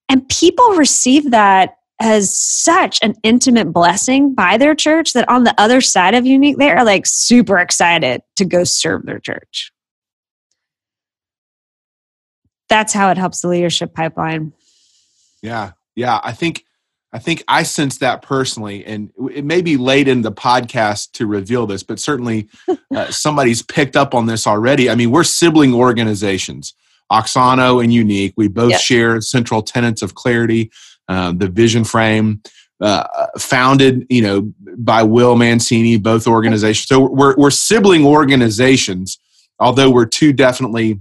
And 0.08 0.26
people 0.28 0.70
receive 0.70 1.32
that 1.32 1.75
as 2.00 2.34
such 2.34 2.98
an 3.02 3.14
intimate 3.22 3.72
blessing 3.72 4.34
by 4.34 4.56
their 4.58 4.74
church 4.74 5.12
that 5.14 5.28
on 5.28 5.44
the 5.44 5.54
other 5.58 5.80
side 5.80 6.14
of 6.14 6.24
Younique, 6.24 6.56
they 6.56 6.70
are 6.70 6.84
like 6.84 7.06
super 7.06 7.58
excited 7.58 8.22
to 8.36 8.44
go 8.44 8.64
serve 8.64 9.06
their 9.06 9.18
church. 9.18 9.72
That's 12.68 12.92
how 12.92 13.10
it 13.10 13.18
helps 13.18 13.40
the 13.40 13.48
leadership 13.48 13.94
pipeline. 13.94 14.52
Yeah, 15.42 15.72
yeah. 15.94 16.20
I 16.22 16.32
think 16.32 16.64
I 17.12 17.18
think 17.18 17.44
I 17.48 17.62
sense 17.62 17.98
that 17.98 18.22
personally, 18.22 18.84
and 18.84 19.10
it 19.32 19.44
may 19.44 19.62
be 19.62 19.76
late 19.76 20.08
in 20.08 20.22
the 20.22 20.32
podcast 20.32 21.12
to 21.12 21.26
reveal 21.26 21.66
this, 21.66 21.82
but 21.82 22.00
certainly 22.00 22.48
uh, 22.94 23.10
somebody's 23.10 23.62
picked 23.62 23.96
up 23.96 24.14
on 24.14 24.26
this 24.26 24.46
already. 24.46 24.90
I 24.90 24.96
mean, 24.96 25.12
we're 25.12 25.24
sibling 25.24 25.72
organizations, 25.72 26.74
Auxano 27.10 27.82
and 27.82 27.92
Younique. 27.92 28.34
We 28.36 28.48
both 28.48 28.72
Yeah. 28.72 28.78
share 28.78 29.20
central 29.20 29.62
tenets 29.62 30.02
of 30.02 30.14
clarity, 30.14 30.70
uh, 31.08 31.32
the 31.32 31.48
vision 31.48 31.84
frame. 31.84 32.42
Uh, 32.78 33.06
founded, 33.38 34.06
you 34.10 34.20
know, 34.20 34.52
by 34.76 35.02
Will 35.02 35.34
Mancini, 35.34 35.96
both 35.96 36.26
organizations. 36.26 36.86
So 36.86 37.08
we're 37.10 37.34
we're 37.36 37.50
sibling 37.50 38.04
organizations, 38.04 39.18
although 39.58 39.90
we're 39.90 40.04
two 40.04 40.34
definitely 40.34 41.00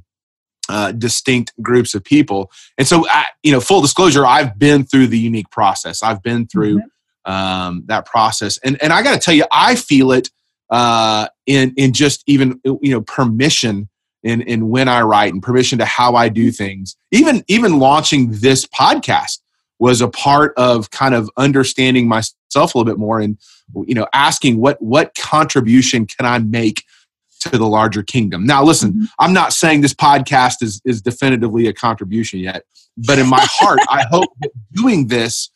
uh, 0.70 0.91
distinct 0.93 1.53
groups 1.62 1.93
of 1.93 2.03
people. 2.03 2.51
And 2.78 2.88
so, 2.88 3.08
I, 3.10 3.26
you 3.43 3.51
know, 3.51 3.60
full 3.60 3.82
disclosure, 3.82 4.26
I've 4.26 4.58
been 4.58 4.84
through 4.84 5.08
the 5.08 5.30
Younique 5.30 5.51
process. 5.51 6.01
I've 6.01 6.24
been 6.24 6.47
through 6.47 6.82
um, 7.26 7.84
that 7.88 8.06
process, 8.06 8.58
and 8.60 8.82
and 8.82 8.93
I 8.93 9.01
got 9.01 9.14
to 9.14 9.20
tell 9.20 9.34
you, 9.34 9.45
I 9.51 9.76
feel 9.76 10.12
it 10.12 10.30
uh, 10.70 11.28
in 11.45 11.74
in 11.78 11.93
just 11.93 12.24
even 12.28 12.60
you 12.64 12.91
know 12.91 13.01
permission 13.01 13.89
in 14.24 14.41
in 14.41 14.70
when 14.70 14.88
I 14.88 15.01
write 15.01 15.34
and 15.34 15.41
permission 15.41 15.80
to 15.80 15.86
how 15.86 16.16
I 16.16 16.30
do 16.30 16.51
things. 16.51 16.95
Even 17.12 17.43
even 17.47 17.80
launching 17.80 18.32
this 18.32 18.66
podcast 18.66 19.39
was 19.80 20.01
a 20.01 20.07
part 20.07 20.53
of 20.57 20.89
kind 20.91 21.13
of 21.13 21.30
understanding 21.38 22.07
myself 22.07 22.30
a 22.55 22.78
little 22.78 22.86
bit 22.86 22.97
more 22.97 23.19
and 23.19 23.38
you 23.86 23.95
know 23.95 24.07
asking 24.13 24.57
what 24.57 24.82
what 24.82 25.13
contribution 25.15 26.05
can 26.05 26.26
I 26.26 26.39
make 26.39 26.84
to 27.41 27.57
the 27.57 27.65
larger 27.67 28.01
kingdom. 28.01 28.45
Now, 28.45 28.63
listen, 28.63 28.93
Mhm. 28.93 29.07
I'm 29.19 29.34
not 29.34 29.53
saying 29.53 29.82
this 29.82 29.93
podcast 29.93 30.61
is 30.61 30.82
is 30.86 31.01
definitively 31.01 31.67
a 31.67 31.73
contribution 31.73 32.39
yet, 32.39 32.63
but 32.97 33.19
in 33.19 33.28
my 33.28 33.45
heart, 33.49 33.80
I 33.89 34.05
hope 34.09 34.30
that 34.41 34.51
doing 34.73 35.07
this 35.07 35.49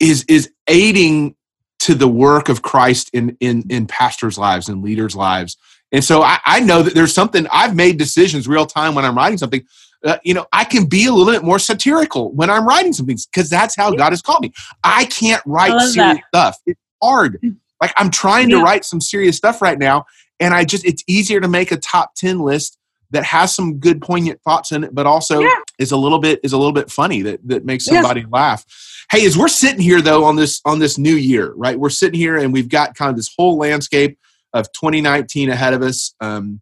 is 0.00 0.24
is 0.28 0.50
aiding 0.68 1.34
to 1.80 1.94
the 1.94 2.08
work 2.08 2.48
of 2.48 2.62
Christ 2.62 3.10
in 3.12 3.36
in 3.40 3.64
in 3.70 3.86
pastors' 3.86 4.38
lives 4.38 4.68
and 4.68 4.82
leaders' 4.82 5.16
lives. 5.16 5.56
And 5.90 6.04
so 6.04 6.22
I, 6.22 6.38
I 6.44 6.60
know 6.60 6.82
that 6.82 6.94
there's 6.94 7.14
something 7.14 7.46
I've 7.50 7.74
made 7.74 7.96
decisions 7.96 8.46
real 8.46 8.66
time 8.66 8.94
when 8.94 9.04
I'm 9.04 9.16
writing 9.16 9.38
something. 9.38 9.64
Uh, 10.04 10.16
you 10.24 10.32
know, 10.34 10.46
I 10.52 10.64
can 10.64 10.86
be 10.86 11.06
a 11.06 11.12
little 11.12 11.32
bit 11.32 11.42
more 11.42 11.58
satirical 11.58 12.32
when 12.32 12.50
I'm 12.50 12.66
writing 12.66 12.92
something 12.92 13.18
because 13.32 13.50
that's 13.50 13.74
how 13.74 13.90
God 13.90 14.10
has 14.10 14.22
called 14.22 14.42
me. 14.42 14.52
I 14.84 15.06
can't 15.06 15.42
write 15.44 15.72
serious 15.80 16.18
stuff. 16.32 16.56
It's 16.66 16.80
hard. 17.02 17.40
Like 17.80 17.92
I'm 17.96 18.10
trying 18.10 18.48
to 18.50 18.60
write 18.62 18.84
some 18.84 19.00
serious 19.00 19.36
stuff 19.36 19.60
right 19.60 19.78
now, 19.78 20.04
and 20.40 20.54
I 20.54 20.64
just 20.64 20.84
it's 20.84 21.02
easier 21.08 21.40
to 21.40 21.48
make 21.48 21.72
a 21.72 21.76
top 21.76 22.14
ten 22.16 22.38
list 22.40 22.78
that 23.10 23.24
has 23.24 23.54
some 23.54 23.78
good 23.78 24.02
poignant 24.02 24.40
thoughts 24.42 24.70
in 24.70 24.84
it, 24.84 24.94
but 24.94 25.06
also 25.06 25.40
Yeah. 25.40 25.48
is 25.78 25.92
a 25.92 25.96
little 25.96 26.18
bit 26.18 26.40
is 26.44 26.52
a 26.52 26.58
little 26.58 26.72
bit 26.72 26.90
funny 26.90 27.22
that 27.22 27.40
that 27.48 27.64
makes 27.64 27.86
Yeah. 27.86 27.94
somebody 27.94 28.24
laugh. 28.30 28.64
Hey, 29.10 29.24
as 29.26 29.36
we're 29.38 29.48
sitting 29.48 29.80
here 29.80 30.00
though 30.02 30.24
on 30.24 30.36
this 30.36 30.60
on 30.64 30.78
this 30.78 30.98
new 30.98 31.14
year, 31.14 31.52
right? 31.56 31.78
We're 31.78 31.88
sitting 31.90 32.20
here 32.20 32.36
and 32.36 32.52
we've 32.52 32.68
got 32.68 32.94
kind 32.94 33.10
of 33.10 33.16
this 33.16 33.32
whole 33.36 33.56
landscape 33.56 34.18
of 34.52 34.70
2019 34.72 35.50
ahead 35.50 35.72
of 35.74 35.82
us. 35.82 36.14
Um, 36.20 36.60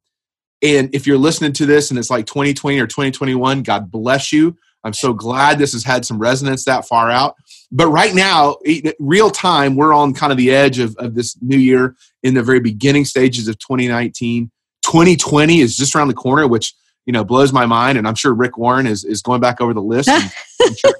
and 0.62 0.94
if 0.94 1.06
you're 1.06 1.18
listening 1.18 1.52
to 1.54 1.66
this 1.66 1.90
and 1.90 1.98
it's 1.98 2.10
like 2.10 2.26
2020 2.26 2.78
or 2.78 2.86
2021, 2.86 3.62
God 3.62 3.90
bless 3.90 4.32
you. 4.32 4.56
I'm 4.84 4.92
so 4.92 5.12
glad 5.12 5.58
this 5.58 5.72
has 5.72 5.82
had 5.82 6.04
some 6.04 6.18
resonance 6.18 6.64
that 6.64 6.86
far 6.86 7.10
out. 7.10 7.34
but 7.72 7.88
right 7.88 8.14
now, 8.14 8.56
real 9.00 9.30
time, 9.30 9.74
we're 9.74 9.92
on 9.92 10.14
kind 10.14 10.30
of 10.30 10.38
the 10.38 10.52
edge 10.52 10.78
of, 10.78 10.94
of 10.98 11.14
this 11.14 11.36
new 11.42 11.58
year 11.58 11.96
in 12.22 12.34
the 12.34 12.42
very 12.42 12.60
beginning 12.60 13.04
stages 13.04 13.48
of 13.48 13.58
2019. 13.58 14.50
2020 14.84 15.60
is 15.60 15.76
just 15.76 15.94
around 15.96 16.08
the 16.08 16.14
corner, 16.14 16.46
which 16.46 16.72
you 17.04 17.12
know 17.12 17.24
blows 17.24 17.52
my 17.52 17.66
mind, 17.66 17.98
and 17.98 18.06
I'm 18.06 18.14
sure 18.14 18.32
Rick 18.32 18.56
Warren 18.58 18.86
is 18.86 19.04
is 19.04 19.22
going 19.22 19.40
back 19.40 19.60
over 19.60 19.74
the 19.74 19.82
list. 19.82 20.08
sure 20.76 20.94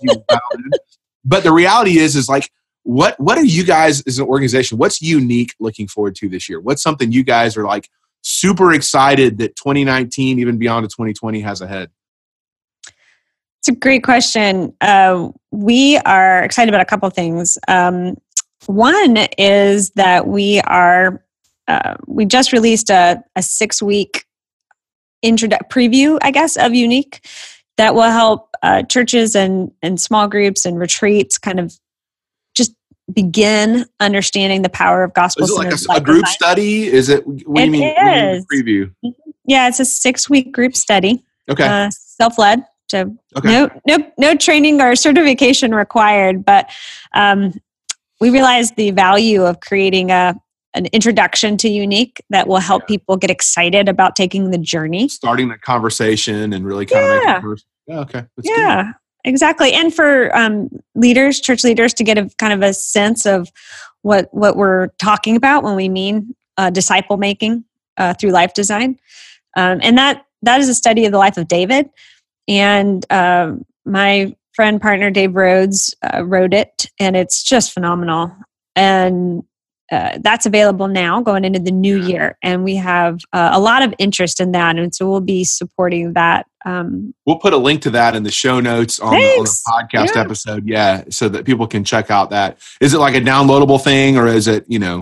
but 1.24 1.44
the 1.44 1.52
reality 1.52 1.98
is, 1.98 2.16
is 2.16 2.28
like 2.28 2.50
what 2.82 3.18
what 3.20 3.38
are 3.38 3.44
you 3.44 3.64
guys 3.64 4.00
as 4.02 4.18
an 4.18 4.26
organization? 4.26 4.78
What's 4.78 5.00
Younique 5.00 5.50
looking 5.60 5.88
forward 5.88 6.14
to 6.16 6.28
this 6.28 6.48
year? 6.48 6.60
What's 6.60 6.82
something 6.82 7.12
you 7.12 7.22
guys 7.22 7.56
are 7.56 7.64
like 7.64 7.88
super 8.26 8.72
excited 8.72 9.38
that 9.38 9.54
2019, 9.56 10.38
even 10.38 10.58
beyond 10.58 10.84
to 10.84 10.88
2020, 10.88 11.40
has 11.40 11.60
ahead? 11.60 11.90
It's 13.60 13.68
a 13.68 13.72
great 13.72 14.02
question. 14.02 14.74
Uh, 14.80 15.28
we 15.52 15.98
are 15.98 16.42
excited 16.42 16.68
about 16.68 16.80
a 16.80 16.84
couple 16.84 17.08
things. 17.10 17.56
Um, 17.68 18.16
one 18.66 19.16
is 19.38 19.90
that 19.90 20.26
we 20.26 20.60
are 20.62 21.22
uh, 21.68 21.94
we 22.06 22.24
just 22.24 22.52
released 22.52 22.90
a, 22.90 23.22
a 23.34 23.42
six 23.42 23.82
week 23.82 24.24
introdu- 25.24 25.68
preview, 25.68 26.18
I 26.22 26.30
guess, 26.30 26.56
of 26.56 26.72
Younique 26.72 27.24
that 27.76 27.94
will 27.94 28.02
help 28.02 28.50
uh, 28.62 28.82
churches 28.84 29.34
and, 29.34 29.72
and 29.82 30.00
small 30.00 30.28
groups 30.28 30.64
and 30.64 30.78
retreats 30.78 31.38
kind 31.38 31.58
of 31.58 31.76
begin 33.12 33.86
understanding 34.00 34.62
the 34.62 34.68
power 34.68 35.02
of 35.02 35.14
gospel. 35.14 35.44
Is 35.44 35.50
it 35.50 35.54
like 35.54 35.72
a, 35.72 36.00
a 36.00 36.04
group 36.04 36.24
design. 36.24 36.34
study? 36.34 36.86
Is 36.86 37.08
it? 37.08 37.26
What 37.26 37.62
it 37.62 37.66
do 37.66 37.76
you 37.76 37.82
mean? 37.82 37.96
Is. 37.96 38.46
preview. 38.46 38.92
Yeah, 39.44 39.68
it's 39.68 39.80
a 39.80 39.84
six 39.84 40.28
week 40.28 40.52
group 40.52 40.76
study. 40.76 41.24
Okay. 41.48 41.66
Uh, 41.66 41.90
Self 41.90 42.38
led. 42.38 42.64
So 42.88 43.16
okay. 43.36 43.48
no 43.48 43.70
no 43.86 44.12
no 44.18 44.34
training 44.34 44.80
or 44.80 44.94
certification 44.96 45.74
required, 45.74 46.44
but 46.44 46.70
um, 47.14 47.52
we 48.20 48.30
realize 48.30 48.72
the 48.72 48.90
value 48.90 49.44
of 49.44 49.60
creating 49.60 50.10
a 50.10 50.34
an 50.74 50.86
introduction 50.92 51.56
to 51.56 51.68
Younique 51.68 52.20
that 52.30 52.46
will 52.46 52.58
help 52.58 52.82
yeah. 52.82 52.86
people 52.86 53.16
get 53.16 53.30
excited 53.30 53.88
about 53.88 54.14
taking 54.14 54.50
the 54.50 54.58
journey 54.58 55.08
starting 55.08 55.48
the 55.48 55.56
conversation 55.56 56.52
and 56.52 56.66
really 56.66 56.84
kind 56.84 57.22
yeah. 57.22 57.38
of 57.38 57.62
yeah 57.86 58.00
okay 58.00 58.24
That's 58.36 58.48
yeah 58.48 58.82
good. 58.82 58.94
Exactly. 59.26 59.72
And 59.72 59.92
for 59.92 60.34
um, 60.36 60.70
leaders 60.94 61.40
church 61.40 61.64
leaders 61.64 61.92
to 61.94 62.04
get 62.04 62.16
a 62.16 62.30
kind 62.38 62.52
of 62.52 62.62
a 62.62 62.72
sense 62.72 63.26
of 63.26 63.48
what 64.02 64.32
what 64.32 64.56
we're 64.56 64.88
talking 64.98 65.36
about 65.36 65.62
when 65.62 65.76
we 65.76 65.88
mean 65.88 66.34
uh, 66.56 66.70
disciple 66.70 67.18
making 67.18 67.64
uh, 67.98 68.14
through 68.14 68.30
life 68.30 68.54
design. 68.54 68.98
Um, 69.56 69.80
and 69.82 69.98
that 69.98 70.24
that 70.42 70.60
is 70.60 70.68
a 70.68 70.74
study 70.74 71.04
of 71.04 71.12
the 71.12 71.18
life 71.18 71.36
of 71.36 71.48
david. 71.48 71.90
And 72.48 73.04
uh, 73.10 73.52
my 73.84 74.34
friend 74.54 74.80
partner 74.80 75.10
dave 75.10 75.34
rhodes 75.34 75.94
uh, 76.02 76.24
wrote 76.24 76.54
it 76.54 76.86
and 76.98 77.16
it's 77.16 77.42
just 77.42 77.72
phenomenal. 77.72 78.34
And 78.74 79.42
uh, 79.92 80.18
that's 80.20 80.46
available 80.46 80.88
now 80.88 81.20
going 81.20 81.44
into 81.44 81.60
the 81.60 81.70
new 81.70 82.00
year. 82.02 82.36
And 82.42 82.64
we 82.64 82.74
have 82.76 83.20
uh, 83.32 83.50
a 83.52 83.60
lot 83.60 83.82
of 83.82 83.94
interest 83.98 84.40
in 84.40 84.52
that. 84.52 84.76
And 84.76 84.94
so 84.94 85.08
we'll 85.08 85.20
be 85.20 85.44
supporting 85.44 86.14
that 86.14 86.46
um, 86.66 87.14
we'll 87.24 87.38
put 87.38 87.52
a 87.52 87.56
link 87.56 87.80
to 87.82 87.90
that 87.90 88.16
in 88.16 88.24
the 88.24 88.30
show 88.30 88.58
notes 88.60 88.98
on, 88.98 89.14
the, 89.14 89.18
on 89.18 89.44
the, 89.44 89.60
podcast 89.66 90.14
yeah. 90.14 90.20
episode 90.20 90.66
yeah 90.66 91.04
so 91.08 91.28
that 91.28 91.44
people 91.44 91.66
can 91.66 91.84
check 91.84 92.10
out 92.10 92.30
that 92.30 92.58
is 92.80 92.92
it 92.92 92.98
like 92.98 93.14
a 93.14 93.20
downloadable 93.20 93.82
thing 93.82 94.18
or 94.18 94.26
is 94.26 94.48
it 94.48 94.64
you 94.68 94.78
know 94.78 95.00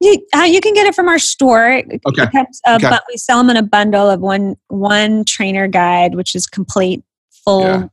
you, 0.00 0.26
uh, 0.36 0.42
you 0.42 0.60
can 0.60 0.74
get 0.74 0.86
it 0.86 0.94
from 0.94 1.08
our 1.08 1.18
store 1.18 1.82
okay. 2.06 2.26
Comes, 2.30 2.60
uh, 2.66 2.74
okay. 2.76 2.90
but 2.90 3.04
we 3.08 3.16
sell 3.16 3.38
them 3.38 3.48
in 3.50 3.56
a 3.56 3.62
bundle 3.62 4.10
of 4.10 4.20
one 4.20 4.56
one 4.68 5.24
trainer 5.24 5.66
guide 5.66 6.14
which 6.14 6.34
is 6.34 6.46
complete 6.46 7.02
full 7.30 7.62
yeah. 7.62 7.86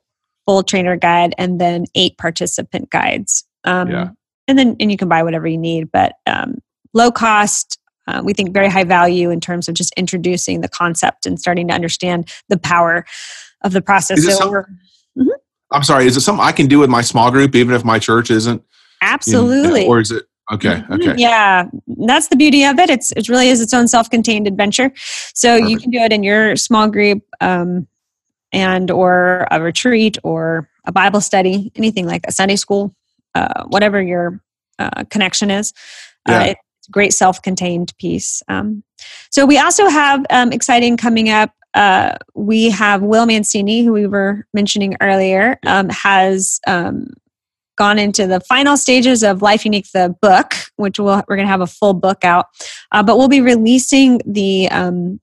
full 0.46 0.62
trainer 0.62 0.98
guide 0.98 1.34
and 1.38 1.62
then 1.62 1.86
eight 1.96 2.18
participant 2.18 2.90
guides 2.90 3.46
um, 3.64 3.90
yeah 3.90 4.10
and 4.48 4.60
then 4.60 4.76
and 4.80 4.92
you 4.92 4.98
can 4.98 5.08
buy 5.08 5.24
whatever 5.24 5.48
you 5.48 5.58
need 5.58 5.90
but 5.92 6.14
um, 6.28 6.58
low 6.94 7.12
cost 7.12 7.80
uh, 8.12 8.22
we 8.24 8.34
think 8.34 8.54
very 8.54 8.70
high 8.70 8.84
value 8.84 9.30
in 9.30 9.40
terms 9.40 9.68
of 9.68 9.76
just 9.76 9.94
introducing 9.98 10.62
the 10.62 10.68
concept 10.68 11.26
and 11.26 11.40
starting 11.40 11.68
to 11.68 11.74
understand 11.74 12.32
the 12.50 12.58
power 12.58 13.06
of 13.64 13.74
the 13.74 13.82
process 13.82 14.24
so 14.24 14.32
some, 14.32 14.52
mm-hmm. 14.52 15.30
i'm 15.72 15.84
sorry 15.84 16.06
is 16.06 16.18
it 16.18 16.22
something 16.22 16.44
i 16.44 16.52
can 16.52 16.68
do 16.68 16.80
with 16.80 16.90
my 16.90 17.02
small 17.02 17.32
group 17.32 17.56
even 17.56 17.74
if 17.76 17.84
my 17.84 18.00
church 18.00 18.30
isn't 18.32 18.64
absolutely 19.02 19.86
in, 19.86 19.90
or 19.90 20.00
is 20.00 20.12
it 20.12 20.26
okay 20.52 20.76
mm-hmm. 20.76 20.94
okay 20.94 21.16
yeah 21.18 21.66
that's 22.06 22.28
the 22.28 22.36
beauty 22.36 22.64
of 22.64 22.78
it 22.80 22.90
it's 22.90 23.12
it 23.14 23.30
really 23.30 23.50
is 23.50 23.62
its 23.62 23.74
own 23.74 23.88
self-contained 23.88 24.48
adventure 24.48 24.92
so 25.34 25.54
Perfect. 25.54 25.70
you 25.70 25.80
can 25.80 25.92
do 25.92 26.00
it 26.00 26.12
in 26.12 26.24
your 26.24 26.56
small 26.56 26.90
group 26.90 27.24
um, 27.40 27.88
and 28.52 28.92
or 28.92 29.48
a 29.52 29.62
retreat 29.62 30.18
or 30.24 30.70
a 30.86 30.92
bible 30.92 31.22
study 31.22 31.72
anything 31.76 32.06
like 32.06 32.26
a 32.28 32.32
sunday 32.32 32.56
school 32.56 32.96
uh, 33.36 33.64
whatever 33.66 34.02
your 34.02 34.42
uh, 34.80 35.04
connection 35.10 35.52
is. 35.52 35.74
Uh, 36.28 36.32
yeah. 36.32 36.44
it's 36.44 36.60
a 36.60 36.71
great 36.92 37.14
self-contained 37.14 37.94
piece. 37.98 38.44
Um, 38.48 38.84
so 39.30 39.46
we 39.46 39.58
also 39.58 39.88
have 39.88 40.26
um, 40.30 40.52
exciting 40.52 40.98
coming 40.98 41.30
up. 41.30 41.52
Uh, 41.74 42.18
we 42.36 42.70
have 42.70 43.02
Will 43.02 43.26
Mancini, 43.26 43.84
who 43.84 43.94
we 43.94 44.06
were 44.06 44.46
mentioning 44.54 44.98
earlier, 45.02 45.58
um, 45.66 45.90
has 45.90 46.60
um, 46.68 47.08
gone 47.78 47.98
into 47.98 48.28
the 48.28 48.42
final 48.42 48.78
stages 48.78 49.24
of 49.24 49.42
Life 49.42 49.64
Younique, 49.64 49.92
the 49.92 50.16
book, 50.22 50.54
which 50.76 51.00
we'll, 51.00 51.24
we're 51.28 51.38
going 51.38 51.48
to 51.48 51.52
have 51.52 51.62
a 51.62 51.68
full 51.68 51.94
book 51.94 52.24
out. 52.24 52.48
Uh, 52.92 53.02
but 53.02 53.18
we'll 53.18 53.30
be 53.30 53.42
releasing 53.42 54.20
the 54.26 54.70
um, 54.70 55.20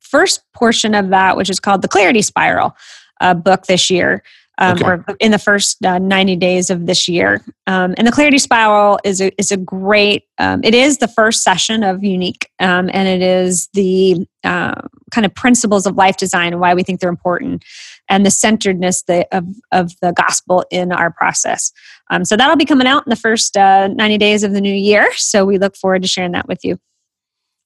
first 0.00 0.42
portion 0.54 0.94
of 0.94 1.08
that, 1.08 1.36
which 1.36 1.50
is 1.50 1.58
called 1.58 1.82
the 1.82 1.88
Clarity 1.88 2.22
Spiral 2.22 2.76
uh, 3.20 3.34
book 3.34 3.66
this 3.66 3.90
year 3.90 4.22
um, 4.58 4.76
okay. 4.76 4.84
or 4.84 5.04
in 5.20 5.30
the 5.30 5.38
first 5.38 5.84
uh, 5.84 5.98
90 5.98 6.36
days 6.36 6.70
of 6.70 6.86
this 6.86 7.08
year. 7.08 7.44
Um, 7.66 7.94
and 7.98 8.06
the 8.06 8.12
Clarity 8.12 8.38
Spiral 8.38 8.98
is 9.04 9.20
a, 9.20 9.30
is 9.38 9.52
a 9.52 9.56
great, 9.56 10.24
um, 10.38 10.60
it 10.64 10.74
is 10.74 10.98
the 10.98 11.08
first 11.08 11.42
session 11.42 11.82
of 11.82 11.98
Younique, 11.98 12.44
um, 12.58 12.90
and 12.92 13.08
it 13.08 13.22
is 13.22 13.68
the 13.74 14.26
uh, 14.44 14.80
kind 15.10 15.24
of 15.24 15.34
principles 15.34 15.86
of 15.86 15.96
life 15.96 16.16
design 16.16 16.52
and 16.52 16.60
why 16.60 16.74
we 16.74 16.82
think 16.82 17.00
they're 17.00 17.10
important 17.10 17.64
and 18.08 18.24
the 18.24 18.30
centeredness 18.30 19.02
the, 19.02 19.26
of, 19.36 19.44
of 19.72 19.92
the 20.00 20.12
gospel 20.12 20.64
in 20.70 20.92
our 20.92 21.10
process. 21.10 21.72
Um, 22.10 22.24
so 22.24 22.36
that'll 22.36 22.56
be 22.56 22.64
coming 22.64 22.86
out 22.86 23.04
in 23.06 23.10
the 23.10 23.16
first 23.16 23.56
uh, 23.56 23.88
90 23.88 24.18
days 24.18 24.42
of 24.44 24.52
the 24.52 24.60
new 24.60 24.74
year. 24.74 25.12
So 25.16 25.44
we 25.44 25.58
look 25.58 25.76
forward 25.76 26.02
to 26.02 26.08
sharing 26.08 26.32
that 26.32 26.46
with 26.46 26.64
you. 26.64 26.78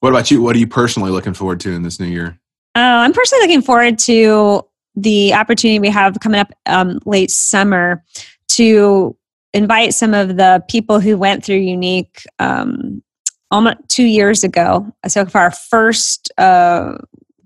What 0.01 0.11
about 0.11 0.30
you? 0.30 0.41
What 0.43 0.57
are 0.57 0.59
you 0.59 0.66
personally 0.66 1.11
looking 1.11 1.34
forward 1.34 1.61
to 1.61 1.72
in 1.72 1.82
this 1.82 2.01
new 2.01 2.07
year? 2.07 2.41
Uh, 2.74 3.05
I'm 3.05 3.12
personally 3.12 3.43
looking 3.43 3.62
forward 3.62 3.99
to 4.01 4.64
the 4.97 5.34
opportunity 5.34 5.78
we 5.78 5.91
have 5.91 6.18
coming 6.20 6.41
up 6.41 6.53
um, 6.66 7.01
late 7.07 7.30
summer 7.30 8.05
to 8.49 9.16
invite 9.53 9.95
some 9.95 10.14
of 10.14 10.36
the 10.36 10.62
people 10.68 11.01
who 11.01 11.16
went 11.16 11.45
through 11.45 11.61
Younique 11.61 12.24
um, 12.38 13.03
almost 13.51 13.78
two 13.88 14.05
years 14.05 14.45
ago. 14.45 14.86
So, 15.09 15.26
for 15.26 15.38
our 15.38 15.51
first 15.51 16.30
uh, 16.38 16.99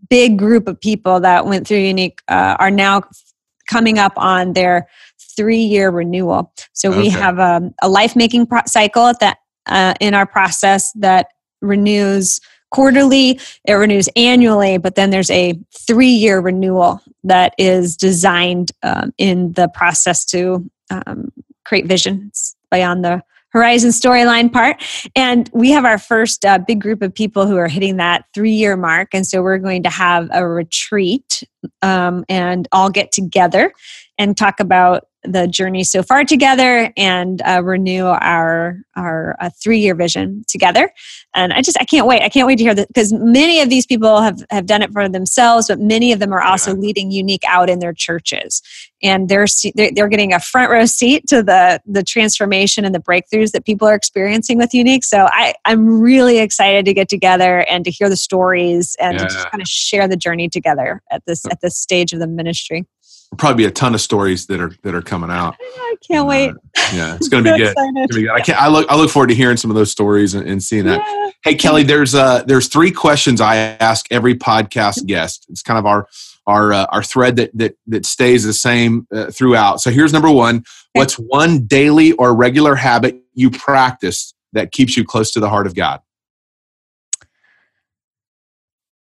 big 0.08 0.38
group 0.38 0.68
of 0.68 0.80
people 0.80 1.20
that 1.20 1.46
went 1.46 1.66
through 1.66 1.78
Younique 1.78 2.18
uh, 2.28 2.56
are 2.58 2.70
now 2.70 3.02
coming 3.68 3.98
up 3.98 4.12
on 4.16 4.52
their 4.52 4.88
three 5.36 5.62
year 5.62 5.90
renewal. 5.90 6.52
So, 6.72 6.90
okay. 6.90 6.98
we 6.98 7.08
have 7.10 7.38
a, 7.38 7.70
a 7.82 7.88
life 7.88 8.16
making 8.16 8.46
pro- 8.46 8.62
cycle 8.66 9.12
that 9.20 9.38
uh, 9.66 9.94
in 10.00 10.14
our 10.14 10.26
process 10.26 10.92
that 10.92 11.28
renews 11.62 12.40
quarterly, 12.74 13.38
it 13.64 13.74
renews 13.74 14.08
annually, 14.16 14.78
but 14.78 14.96
then 14.96 15.10
there's 15.10 15.30
a 15.30 15.56
three 15.72 16.08
year 16.08 16.40
renewal 16.40 17.00
that 17.22 17.54
is 17.56 17.96
designed 17.96 18.72
um, 18.82 19.14
in 19.16 19.52
the 19.52 19.68
process 19.68 20.24
to 20.24 20.68
um, 20.90 21.32
create 21.64 21.86
visions 21.86 22.56
beyond 22.72 23.04
the 23.04 23.22
horizon 23.50 23.90
storyline 23.90 24.52
part. 24.52 24.82
And 25.14 25.48
we 25.54 25.70
have 25.70 25.84
our 25.84 25.98
first 25.98 26.44
uh, 26.44 26.58
big 26.58 26.80
group 26.80 27.00
of 27.00 27.14
people 27.14 27.46
who 27.46 27.56
are 27.56 27.68
hitting 27.68 27.98
that 27.98 28.24
three 28.34 28.50
year 28.50 28.76
mark 28.76 29.10
and 29.14 29.24
so 29.24 29.40
we're 29.40 29.58
going 29.58 29.84
to 29.84 29.90
have 29.90 30.28
a 30.32 30.44
retreat 30.44 31.44
um, 31.80 32.24
and 32.28 32.66
all 32.72 32.90
get 32.90 33.12
together 33.12 33.72
and 34.18 34.36
talk 34.36 34.58
about 34.58 35.06
the 35.24 35.46
journey 35.48 35.84
so 35.84 36.02
far 36.02 36.24
together 36.24 36.92
and 36.96 37.40
uh, 37.42 37.62
renew 37.64 38.04
our 38.04 38.78
our 38.96 39.36
uh, 39.40 39.50
three 39.62 39.78
year 39.78 39.94
vision 39.94 40.44
together. 40.48 40.92
And 41.34 41.52
I 41.52 41.62
just 41.62 41.76
I 41.80 41.84
can't 41.84 42.06
wait. 42.06 42.22
I 42.22 42.28
can't 42.28 42.46
wait 42.46 42.56
to 42.56 42.64
hear 42.64 42.74
that 42.74 42.88
because 42.88 43.12
many 43.12 43.60
of 43.60 43.70
these 43.70 43.86
people 43.86 44.20
have 44.20 44.44
have 44.50 44.66
done 44.66 44.82
it 44.82 44.92
for 44.92 45.08
themselves, 45.08 45.68
but 45.68 45.80
many 45.80 46.12
of 46.12 46.20
them 46.20 46.32
are 46.32 46.42
also 46.42 46.72
yeah. 46.72 46.80
leading 46.80 47.10
Younique 47.10 47.44
out 47.46 47.70
in 47.70 47.78
their 47.78 47.92
churches, 47.92 48.62
and 49.02 49.28
they're 49.28 49.46
they're 49.74 50.08
getting 50.08 50.32
a 50.32 50.40
front 50.40 50.70
row 50.70 50.84
seat 50.84 51.26
to 51.28 51.42
the 51.42 51.80
the 51.86 52.02
transformation 52.02 52.84
and 52.84 52.94
the 52.94 53.00
breakthroughs 53.00 53.52
that 53.52 53.64
people 53.64 53.88
are 53.88 53.94
experiencing 53.94 54.58
with 54.58 54.70
Younique. 54.70 55.04
So 55.04 55.26
I 55.30 55.54
I'm 55.64 56.00
really 56.00 56.38
excited 56.38 56.84
to 56.84 56.94
get 56.94 57.08
together 57.08 57.60
and 57.60 57.84
to 57.84 57.90
hear 57.90 58.08
the 58.08 58.16
stories 58.16 58.96
and 59.00 59.14
yeah. 59.14 59.26
to 59.26 59.34
just 59.34 59.50
kind 59.50 59.62
of 59.62 59.68
share 59.68 60.06
the 60.06 60.16
journey 60.16 60.48
together 60.48 61.02
at 61.10 61.24
this 61.26 61.44
at 61.46 61.60
this 61.60 61.78
stage 61.78 62.12
of 62.12 62.20
the 62.20 62.26
ministry 62.26 62.86
probably 63.38 63.64
be 63.64 63.68
a 63.68 63.70
ton 63.70 63.94
of 63.94 64.00
stories 64.00 64.46
that 64.46 64.60
are 64.60 64.74
that 64.82 64.94
are 64.94 65.02
coming 65.02 65.30
out. 65.30 65.56
I 65.60 65.96
can't 66.06 66.24
uh, 66.24 66.28
wait. 66.28 66.52
Yeah, 66.92 67.16
it's 67.16 67.28
going 67.30 67.44
to 67.44 67.52
be 67.52 67.58
good. 67.58 67.74
Be 68.08 68.22
good. 68.22 68.30
I 68.30 68.40
can't. 68.40 68.60
I 68.60 68.68
look. 68.68 68.90
I 68.90 68.96
look 68.96 69.10
forward 69.10 69.28
to 69.28 69.34
hearing 69.34 69.56
some 69.56 69.70
of 69.70 69.74
those 69.74 69.90
stories 69.90 70.34
and, 70.34 70.48
and 70.48 70.62
seeing 70.62 70.84
that. 70.84 71.02
Yeah. 71.06 71.30
Hey, 71.42 71.54
Kelly, 71.56 71.82
there's 71.82 72.14
uh 72.14 72.42
there's 72.44 72.68
three 72.68 72.90
questions 72.90 73.40
I 73.40 73.56
ask 73.56 74.06
every 74.10 74.34
podcast 74.34 75.06
guest. 75.06 75.46
It's 75.48 75.62
kind 75.62 75.78
of 75.78 75.86
our 75.86 76.08
our 76.46 76.72
uh, 76.72 76.86
our 76.86 77.02
thread 77.02 77.36
that 77.36 77.50
that 77.54 77.76
that 77.86 78.06
stays 78.06 78.44
the 78.44 78.52
same 78.52 79.06
uh, 79.12 79.30
throughout. 79.30 79.80
So 79.80 79.90
here's 79.90 80.12
number 80.12 80.30
one. 80.30 80.64
What's 80.92 81.14
one 81.14 81.66
daily 81.66 82.12
or 82.12 82.34
regular 82.34 82.74
habit 82.74 83.20
you 83.34 83.50
practice 83.50 84.34
that 84.52 84.72
keeps 84.72 84.96
you 84.96 85.04
close 85.04 85.30
to 85.32 85.40
the 85.40 85.48
heart 85.48 85.66
of 85.66 85.74
God? 85.74 86.00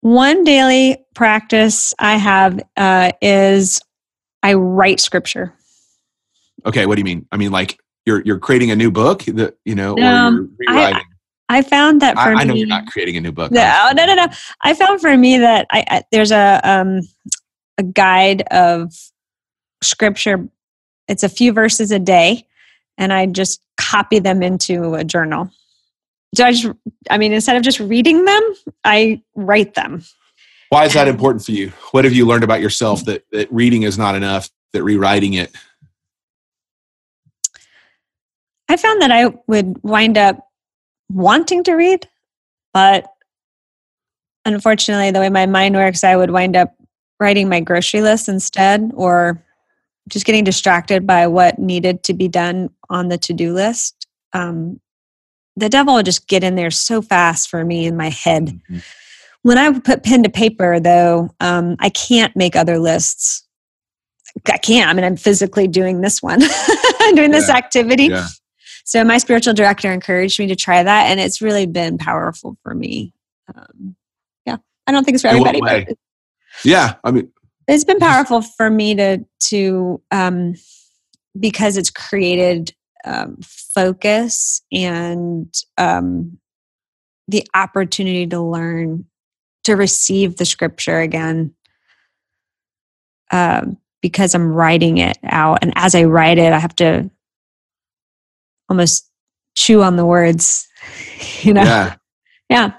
One 0.00 0.44
daily 0.44 1.04
practice 1.14 1.92
I 1.98 2.16
have 2.16 2.60
uh, 2.76 3.12
is 3.20 3.80
I 4.42 4.54
write 4.54 5.00
scripture. 5.00 5.54
Okay, 6.66 6.86
what 6.86 6.96
do 6.96 7.00
you 7.00 7.04
mean? 7.04 7.26
I 7.32 7.36
mean, 7.36 7.52
like 7.52 7.78
you're 8.06 8.22
you're 8.24 8.38
creating 8.38 8.70
a 8.70 8.76
new 8.76 8.90
book, 8.90 9.22
that 9.24 9.56
you 9.64 9.74
know, 9.74 9.94
or 9.94 10.02
Um, 10.02 10.56
you're 10.60 10.74
rewriting. 10.74 11.02
I 11.48 11.62
found 11.62 12.02
that 12.02 12.14
for 12.14 12.34
I, 12.34 12.40
I 12.40 12.44
know 12.44 12.54
you're 12.54 12.66
not 12.66 12.86
creating 12.86 13.16
a 13.16 13.20
new 13.20 13.32
book. 13.32 13.50
No, 13.50 13.90
no, 13.94 14.04
no, 14.04 14.14
no. 14.14 14.26
I 14.62 14.74
found 14.74 15.00
for 15.00 15.16
me 15.16 15.38
that 15.38 15.66
I, 15.70 15.84
I 15.88 16.02
there's 16.12 16.30
a 16.30 16.60
um 16.62 17.00
a 17.78 17.82
guide 17.82 18.42
of 18.50 18.92
scripture. 19.82 20.48
It's 21.06 21.22
a 21.22 21.28
few 21.28 21.52
verses 21.52 21.90
a 21.90 21.98
day, 21.98 22.46
and 22.98 23.12
I 23.12 23.26
just 23.26 23.62
copy 23.78 24.18
them 24.18 24.42
into 24.42 24.94
a 24.94 25.04
journal. 25.04 25.50
So 26.34 26.44
I 26.44 26.52
just, 26.52 26.68
I 27.10 27.16
mean, 27.16 27.32
instead 27.32 27.56
of 27.56 27.62
just 27.62 27.80
reading 27.80 28.26
them, 28.26 28.54
I 28.84 29.22
write 29.34 29.74
them. 29.74 30.04
Why 30.70 30.84
is 30.84 30.94
that 30.94 31.08
important 31.08 31.44
for 31.44 31.52
you? 31.52 31.72
What 31.92 32.04
have 32.04 32.12
you 32.12 32.26
learned 32.26 32.44
about 32.44 32.60
yourself 32.60 33.04
that 33.06 33.24
that 33.32 33.50
reading 33.52 33.82
is 33.82 33.96
not 33.96 34.14
enough? 34.14 34.50
That 34.72 34.82
rewriting 34.82 35.34
it. 35.34 35.54
I 38.68 38.76
found 38.76 39.00
that 39.00 39.10
I 39.10 39.32
would 39.46 39.82
wind 39.82 40.18
up 40.18 40.46
wanting 41.10 41.64
to 41.64 41.72
read, 41.72 42.06
but 42.74 43.10
unfortunately, 44.44 45.10
the 45.10 45.20
way 45.20 45.30
my 45.30 45.46
mind 45.46 45.74
works, 45.74 46.04
I 46.04 46.16
would 46.16 46.30
wind 46.30 46.54
up 46.54 46.74
writing 47.18 47.48
my 47.48 47.60
grocery 47.60 48.02
list 48.02 48.28
instead 48.28 48.92
or 48.94 49.42
just 50.08 50.26
getting 50.26 50.44
distracted 50.44 51.06
by 51.06 51.26
what 51.26 51.58
needed 51.58 52.02
to 52.04 52.14
be 52.14 52.28
done 52.28 52.68
on 52.90 53.08
the 53.08 53.18
to 53.18 53.32
do 53.32 53.54
list. 53.54 54.06
Um, 54.34 54.80
the 55.56 55.68
devil 55.68 55.94
would 55.94 56.06
just 56.06 56.28
get 56.28 56.44
in 56.44 56.54
there 56.54 56.70
so 56.70 57.02
fast 57.02 57.48
for 57.48 57.64
me 57.64 57.86
in 57.86 57.96
my 57.96 58.10
head. 58.10 58.60
Mhm. 58.70 58.84
When 59.42 59.58
I 59.58 59.78
put 59.78 60.02
pen 60.02 60.22
to 60.24 60.28
paper, 60.28 60.80
though, 60.80 61.30
um, 61.40 61.76
I 61.78 61.90
can't 61.90 62.34
make 62.36 62.56
other 62.56 62.78
lists. 62.78 63.46
I 64.46 64.58
can't. 64.58 64.88
I 64.88 64.92
mean, 64.92 65.04
I'm 65.04 65.16
physically 65.16 65.68
doing 65.68 66.00
this 66.00 66.22
one, 66.22 66.40
doing 67.14 67.30
this 67.30 67.48
activity. 67.48 68.06
Yeah. 68.06 68.26
So 68.84 69.04
my 69.04 69.18
spiritual 69.18 69.54
director 69.54 69.92
encouraged 69.92 70.38
me 70.38 70.46
to 70.48 70.56
try 70.56 70.82
that, 70.82 71.06
and 71.06 71.20
it's 71.20 71.42
really 71.42 71.66
been 71.66 71.98
powerful 71.98 72.56
for 72.62 72.74
me. 72.74 73.12
Um, 73.54 73.96
yeah, 74.46 74.56
I 74.86 74.92
don't 74.92 75.04
think 75.04 75.14
it's 75.14 75.22
for 75.22 75.28
everybody, 75.28 75.60
but 75.60 75.88
Yeah. 76.64 76.94
I 77.04 77.10
mean, 77.10 77.30
it's 77.66 77.84
been 77.84 77.98
powerful 77.98 78.42
for 78.42 78.70
me 78.70 78.94
to 78.94 79.24
to 79.48 80.02
um, 80.10 80.54
because 81.38 81.76
it's 81.76 81.90
created 81.90 82.74
um, 83.04 83.36
focus 83.42 84.62
and 84.72 85.52
um, 85.76 86.38
the 87.28 87.46
opportunity 87.54 88.26
to 88.26 88.40
learn 88.40 89.04
to 89.68 89.76
receive 89.76 90.36
the 90.36 90.44
scripture 90.44 90.98
again 90.98 91.54
um, 93.30 93.76
because 94.00 94.34
I'm 94.34 94.52
writing 94.52 94.98
it 94.98 95.18
out, 95.24 95.58
and 95.62 95.72
as 95.76 95.94
I 95.94 96.04
write 96.04 96.38
it, 96.38 96.52
I 96.52 96.58
have 96.58 96.74
to 96.76 97.10
almost 98.68 99.10
chew 99.54 99.82
on 99.82 99.96
the 99.96 100.06
words. 100.06 100.66
You 101.42 101.52
know, 101.52 101.62
yeah. 101.62 101.94
yeah, 102.50 102.72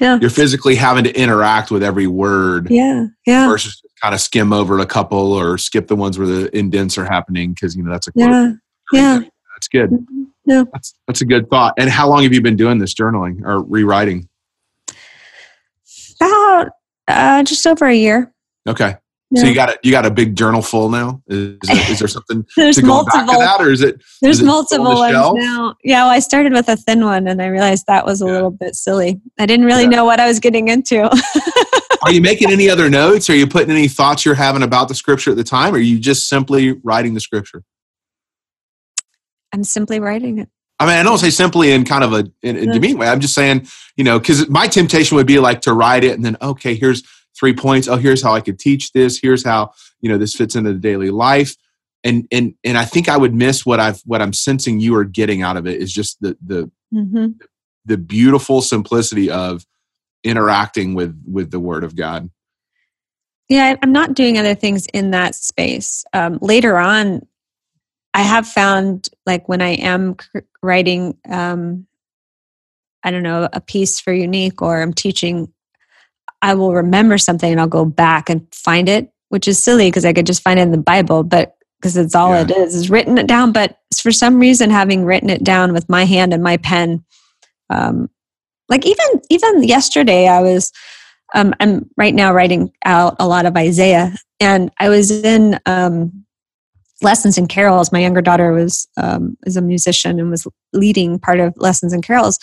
yeah, 0.00 0.18
You're 0.20 0.28
physically 0.28 0.74
having 0.74 1.04
to 1.04 1.18
interact 1.18 1.70
with 1.70 1.82
every 1.82 2.06
word 2.06 2.70
yeah, 2.70 3.06
yeah, 3.26 3.48
versus 3.48 3.80
just 3.80 3.94
kind 4.02 4.14
of 4.14 4.20
skim 4.20 4.52
over 4.52 4.78
a 4.78 4.86
couple 4.86 5.32
or 5.32 5.56
skip 5.56 5.86
the 5.86 5.96
ones 5.96 6.18
where 6.18 6.26
the 6.26 6.54
indents 6.56 6.98
are 6.98 7.04
happening 7.04 7.52
because 7.52 7.74
you 7.76 7.82
know 7.82 7.90
that's 7.90 8.08
a 8.08 8.12
quote. 8.12 8.28
yeah, 8.28 8.52
yeah. 8.92 9.20
That's 9.54 9.68
good. 9.68 9.90
Mhm. 9.90 10.26
Yeah. 10.46 10.64
That's 10.72 10.94
that's 11.06 11.20
a 11.20 11.24
good 11.24 11.48
thought. 11.48 11.74
And 11.78 11.88
how 11.88 12.08
long 12.08 12.22
have 12.22 12.32
you 12.32 12.42
been 12.42 12.56
doing 12.56 12.78
this 12.78 12.94
journaling 12.94 13.42
or 13.44 13.62
rewriting? 13.62 14.28
About 16.26 16.68
uh, 17.08 17.42
just 17.42 17.66
over 17.66 17.86
a 17.86 17.94
year. 17.94 18.32
Okay. 18.68 18.96
So 19.36 19.46
you 19.46 19.54
got 19.54 19.68
a 19.70 19.78
you 19.82 19.90
got 19.90 20.06
a 20.06 20.12
big 20.12 20.36
journal 20.36 20.62
full 20.62 20.88
now. 20.90 21.20
Is, 21.26 21.58
is, 21.68 21.90
is 21.90 21.98
there 21.98 22.06
something 22.06 22.46
There's 22.56 22.76
to 22.76 22.82
go 22.82 23.04
back 23.04 23.12
to 23.14 23.18
multiple. 23.24 23.40
that, 23.40 23.60
or 23.60 23.70
is 23.72 23.82
it? 23.82 24.00
There's 24.22 24.36
is 24.36 24.42
it 24.42 24.46
multiple 24.46 24.84
the 24.90 24.94
ones 24.94 25.10
shelf? 25.12 25.36
now. 25.36 25.74
Yeah, 25.82 26.04
well, 26.04 26.10
I 26.10 26.20
started 26.20 26.52
with 26.52 26.68
a 26.68 26.76
thin 26.76 27.04
one, 27.04 27.26
and 27.26 27.42
I 27.42 27.46
realized 27.46 27.84
that 27.88 28.06
was 28.06 28.22
a 28.22 28.26
Yeah. 28.26 28.32
little 28.32 28.50
bit 28.52 28.76
silly. 28.76 29.20
I 29.40 29.46
didn't 29.46 29.66
really 29.66 29.84
Yeah. 29.84 29.88
know 29.88 30.04
what 30.04 30.20
I 30.20 30.28
was 30.28 30.38
getting 30.38 30.68
into. 30.68 31.02
Are 32.04 32.12
you 32.12 32.20
making 32.20 32.52
any 32.52 32.70
other 32.70 32.88
notes? 32.88 33.28
Are 33.28 33.34
you 33.34 33.48
putting 33.48 33.72
any 33.72 33.88
thoughts 33.88 34.24
you're 34.24 34.36
having 34.36 34.62
about 34.62 34.86
the 34.86 34.94
scripture 34.94 35.32
at 35.32 35.36
the 35.36 35.42
time? 35.42 35.74
Or 35.74 35.78
are 35.78 35.80
you 35.80 35.98
just 35.98 36.28
simply 36.28 36.78
writing 36.84 37.14
the 37.14 37.20
scripture? 37.20 37.64
I'm 39.52 39.64
simply 39.64 39.98
writing 40.00 40.38
it. 40.38 40.48
I 40.78 40.86
mean, 40.86 40.96
I 40.96 41.02
don't 41.02 41.18
say 41.18 41.30
simply 41.30 41.72
in 41.72 41.84
kind 41.84 42.02
of 42.02 42.12
a 42.12 42.30
in, 42.42 42.56
in 42.56 42.70
demeaning 42.70 42.98
way. 42.98 43.06
I'm 43.06 43.20
just 43.20 43.34
saying, 43.34 43.68
you 43.96 44.04
know, 44.04 44.18
because 44.18 44.48
my 44.48 44.66
temptation 44.66 45.16
would 45.16 45.26
be 45.26 45.38
like 45.38 45.60
to 45.62 45.72
write 45.72 46.04
it 46.04 46.14
and 46.14 46.24
then, 46.24 46.36
okay, 46.42 46.74
here's 46.74 47.02
three 47.38 47.54
points. 47.54 47.88
Oh, 47.88 47.96
here's 47.96 48.22
how 48.22 48.32
I 48.32 48.40
could 48.40 48.58
teach 48.58 48.92
this. 48.92 49.18
Here's 49.18 49.44
how 49.44 49.72
you 50.00 50.08
know 50.08 50.18
this 50.18 50.34
fits 50.34 50.56
into 50.56 50.72
the 50.72 50.78
daily 50.78 51.10
life. 51.10 51.54
And 52.02 52.26
and 52.32 52.54
and 52.64 52.76
I 52.76 52.84
think 52.84 53.08
I 53.08 53.16
would 53.16 53.34
miss 53.34 53.64
what 53.64 53.80
I've 53.80 54.00
what 54.04 54.20
I'm 54.20 54.32
sensing 54.32 54.80
you 54.80 54.94
are 54.96 55.04
getting 55.04 55.42
out 55.42 55.56
of 55.56 55.66
it 55.66 55.80
is 55.80 55.92
just 55.92 56.20
the 56.20 56.36
the 56.44 56.70
hmm 56.92 57.28
the 57.86 57.98
beautiful 57.98 58.62
simplicity 58.62 59.30
of 59.30 59.66
interacting 60.22 60.94
with 60.94 61.22
with 61.26 61.50
the 61.50 61.60
Word 61.60 61.84
of 61.84 61.94
God. 61.94 62.30
Yeah, 63.48 63.76
I'm 63.82 63.92
not 63.92 64.14
doing 64.14 64.38
other 64.38 64.54
things 64.54 64.86
in 64.94 65.10
that 65.10 65.34
space. 65.34 66.04
Um, 66.14 66.38
later 66.40 66.78
on, 66.78 67.26
I 68.14 68.22
have 68.22 68.46
found 68.46 69.08
like 69.26 69.48
when 69.48 69.60
I 69.60 69.70
am 69.70 70.16
writing, 70.62 71.18
um, 71.28 71.86
I 73.02 73.10
don't 73.10 73.24
know, 73.24 73.48
a 73.52 73.60
piece 73.60 74.00
for 74.00 74.12
Younique 74.12 74.62
or 74.62 74.80
I'm 74.80 74.94
teaching, 74.94 75.52
I 76.40 76.54
will 76.54 76.72
remember 76.72 77.18
something 77.18 77.50
and 77.50 77.60
I'll 77.60 77.66
go 77.66 77.84
back 77.84 78.30
and 78.30 78.46
find 78.54 78.88
it, 78.88 79.12
which 79.30 79.48
is 79.48 79.62
silly 79.62 79.88
because 79.88 80.04
I 80.04 80.12
could 80.12 80.26
just 80.26 80.42
find 80.42 80.58
it 80.58 80.62
in 80.62 80.70
the 80.70 80.78
Bible, 80.78 81.24
but 81.24 81.56
because 81.80 81.96
it's 81.96 82.14
all 82.14 82.30
Yeah. 82.30 82.42
it 82.42 82.50
is, 82.52 82.74
is 82.74 82.88
written 82.88 83.18
it 83.18 83.26
down. 83.26 83.52
But 83.52 83.78
for 84.00 84.12
some 84.12 84.38
reason, 84.38 84.70
having 84.70 85.04
written 85.04 85.28
it 85.28 85.42
down 85.44 85.72
with 85.72 85.88
my 85.88 86.04
hand 86.04 86.32
and 86.32 86.42
my 86.42 86.56
pen, 86.56 87.04
um, 87.68 88.08
like 88.68 88.86
even 88.86 89.06
even 89.28 89.64
yesterday, 89.64 90.28
I 90.28 90.40
was 90.40 90.72
um, 91.34 91.52
I'm 91.60 91.90
right 91.96 92.14
now 92.14 92.32
writing 92.32 92.72
out 92.84 93.16
a 93.18 93.26
lot 93.26 93.44
of 93.44 93.56
Isaiah, 93.56 94.14
and 94.40 94.70
I 94.78 94.88
was 94.88 95.10
in 95.10 95.58
um, 95.66 96.24
lessons 97.04 97.38
and 97.38 97.48
carols. 97.48 97.92
My 97.92 98.00
younger 98.00 98.22
daughter 98.22 98.52
was 98.52 98.88
um, 98.96 99.36
is 99.46 99.56
a 99.56 99.62
musician 99.62 100.18
and 100.18 100.30
was 100.30 100.46
leading 100.72 101.18
part 101.18 101.40
of 101.40 101.54
lessons 101.56 101.92
and 101.92 102.02
carols, 102.02 102.38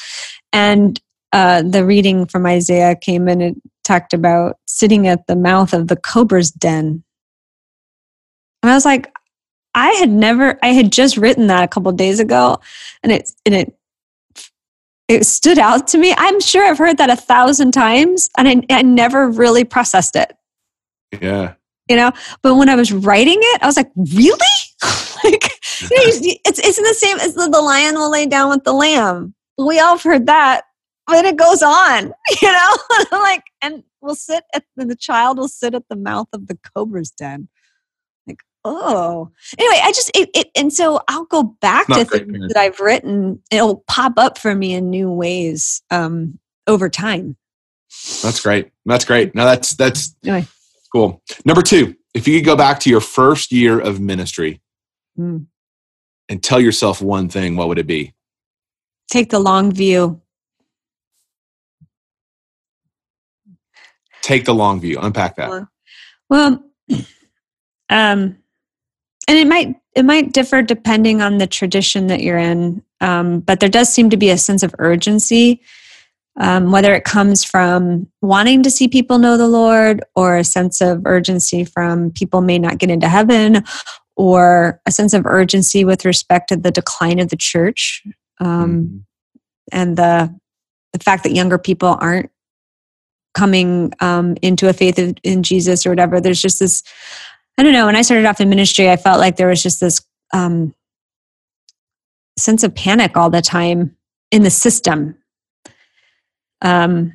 and 0.53 0.99
uh, 1.33 1.63
the 1.63 1.85
reading 1.85 2.25
from 2.25 2.45
Isaiah 2.45 2.95
came 2.95 3.27
in 3.27 3.41
and 3.41 3.61
talked 3.83 4.13
about 4.13 4.57
sitting 4.67 5.07
at 5.07 5.27
the 5.27 5.35
mouth 5.35 5.73
of 5.73 5.87
the 5.87 5.97
cobra's 5.97 6.51
den, 6.51 7.03
and 8.63 8.71
I 8.71 8.75
was 8.75 8.85
like, 8.85 9.11
I 9.73 9.89
had 9.93 10.09
never, 10.09 10.59
I 10.61 10.69
had 10.69 10.91
just 10.91 11.17
written 11.17 11.47
that 11.47 11.63
a 11.63 11.67
couple 11.67 11.91
days 11.91 12.19
ago, 12.19 12.59
and 13.03 13.11
it 13.11 13.31
and 13.45 13.55
it 13.55 13.75
it 15.07 15.25
stood 15.25 15.59
out 15.59 15.87
to 15.89 15.97
me. 15.97 16.13
I'm 16.17 16.39
sure 16.39 16.65
I've 16.65 16.77
heard 16.77 16.97
that 16.97 17.09
a 17.09 17.17
thousand 17.17 17.71
times, 17.71 18.29
and 18.37 18.47
I, 18.47 18.61
I 18.69 18.81
never 18.81 19.29
really 19.29 19.65
processed 19.65 20.15
it 20.15 20.31
Yeah. 21.19 21.53
You 21.91 21.97
know 21.97 22.11
but 22.41 22.55
when 22.55 22.69
i 22.69 22.75
was 22.75 22.93
writing 22.93 23.37
it 23.37 23.61
i 23.61 23.65
was 23.65 23.75
like 23.75 23.91
really 23.97 24.57
like 25.25 25.43
you 25.81 25.97
know, 25.97 26.03
it's, 26.45 26.59
it's 26.59 26.77
in 26.77 26.83
the 26.85 26.93
same 26.93 27.17
as 27.19 27.35
the, 27.35 27.49
the 27.49 27.61
lion 27.61 27.95
will 27.95 28.09
lay 28.09 28.25
down 28.25 28.49
with 28.49 28.63
the 28.63 28.71
lamb 28.71 29.35
we 29.57 29.77
all 29.77 29.97
have 29.97 30.03
heard 30.03 30.25
that 30.25 30.63
but 31.05 31.25
it 31.25 31.35
goes 31.35 31.61
on 31.61 32.13
you 32.41 32.51
know 32.51 32.77
like 33.11 33.43
and 33.61 33.83
we'll 34.01 34.15
sit 34.15 34.45
at 34.55 34.63
the 34.77 34.95
child 34.95 35.37
will 35.37 35.49
sit 35.49 35.75
at 35.75 35.83
the 35.89 35.97
mouth 35.97 36.27
of 36.31 36.47
the 36.47 36.57
cobra's 36.73 37.11
den 37.11 37.49
like 38.25 38.39
oh 38.63 39.29
anyway 39.59 39.81
i 39.83 39.91
just 39.91 40.09
it, 40.15 40.29
it 40.33 40.47
and 40.55 40.71
so 40.71 41.01
i'll 41.09 41.25
go 41.25 41.43
back 41.59 41.89
Not 41.89 41.97
to 41.97 42.05
things 42.05 42.25
parenting. 42.25 42.47
that 42.47 42.57
i've 42.57 42.79
written 42.79 43.41
it'll 43.51 43.83
pop 43.87 44.13
up 44.15 44.37
for 44.37 44.55
me 44.55 44.73
in 44.73 44.89
new 44.89 45.11
ways 45.11 45.81
um 45.91 46.39
over 46.67 46.87
time 46.87 47.35
That's 48.23 48.39
great. 48.39 48.71
That's 48.85 49.03
great. 49.03 49.35
Now 49.35 49.43
that's 49.45 49.73
that's 49.75 50.15
Anyway. 50.23 50.47
Cool. 50.91 51.21
Number 51.45 51.61
two, 51.61 51.95
if 52.13 52.27
you 52.27 52.39
could 52.39 52.45
go 52.45 52.55
back 52.55 52.79
to 52.81 52.89
your 52.89 53.01
first 53.01 53.51
year 53.51 53.79
of 53.79 53.99
ministry 53.99 54.61
Hmm. 55.15 55.37
and 56.29 56.41
tell 56.43 56.59
yourself 56.59 57.01
one 57.01 57.29
thing, 57.29 57.55
what 57.55 57.67
would 57.67 57.79
it 57.79 57.87
be? 57.87 58.13
take 59.09 59.29
the 59.29 59.39
long 59.39 59.71
view 59.73 60.21
Take 64.21 64.45
the 64.45 64.53
long 64.53 64.79
view. 64.79 64.99
Unpack 65.01 65.35
that. 65.37 65.49
Well, 65.49 65.67
Well, 66.29 66.63
um, 67.89 68.37
and 69.27 69.37
it 69.37 69.47
might 69.47 69.75
it 69.95 70.05
might 70.05 70.31
differ 70.31 70.61
depending 70.61 71.21
on 71.21 71.37
the 71.37 71.47
tradition 71.47 72.07
that 72.07 72.21
you're 72.21 72.37
in, 72.37 72.81
um, 73.01 73.39
but 73.41 73.59
there 73.59 73.67
does 73.67 73.91
seem 73.91 74.09
to 74.11 74.17
be 74.17 74.29
a 74.29 74.37
sense 74.37 74.63
of 74.63 74.73
urgency 74.79 75.61
Um, 76.43 76.71
whether 76.71 76.95
it 76.95 77.03
comes 77.03 77.43
from 77.43 78.07
wanting 78.21 78.63
to 78.63 78.71
see 78.71 78.87
people 78.87 79.19
know 79.19 79.37
the 79.37 79.47
Lord 79.47 80.03
or 80.15 80.37
a 80.37 80.43
sense 80.43 80.81
of 80.81 81.03
urgency 81.05 81.63
from 81.63 82.09
people 82.09 82.41
may 82.41 82.57
not 82.57 82.79
get 82.79 82.89
into 82.89 83.07
heaven 83.07 83.63
or 84.15 84.81
a 84.87 84.91
sense 84.91 85.13
of 85.13 85.27
urgency 85.27 85.85
with 85.85 86.03
respect 86.03 86.49
to 86.49 86.57
the 86.57 86.71
decline 86.71 87.19
of 87.19 87.29
the 87.29 87.37
church 87.37 88.01
um, 88.39 88.47
mm-hmm. 88.49 88.97
and 89.71 89.97
the 89.97 90.35
the 90.93 90.99
fact 90.99 91.23
that 91.23 91.33
younger 91.33 91.57
people 91.57 91.95
aren't 92.01 92.29
coming 93.33 93.91
um, 93.99 94.35
into 94.41 94.67
a 94.67 94.73
faith 94.73 94.99
in 95.23 95.43
Jesus 95.43 95.85
or 95.85 95.89
whatever. 95.89 96.19
There's 96.19 96.41
just 96.41 96.59
this, 96.59 96.83
I 97.57 97.63
don't 97.63 97.73
know. 97.73 97.85
When 97.85 97.95
I 97.95 98.01
started 98.01 98.25
off 98.25 98.41
in 98.41 98.49
ministry, 98.49 98.89
I 98.89 98.97
felt 98.97 99.19
like 99.19 99.37
there 99.37 99.47
was 99.47 99.63
just 99.63 99.79
this 99.79 100.01
um, 100.33 100.73
sense 102.37 102.63
of 102.63 102.75
panic 102.75 103.15
all 103.15 103.29
the 103.29 103.41
time 103.41 103.95
in 104.31 104.43
the 104.43 104.49
system. 104.49 105.17
Um, 106.61 107.13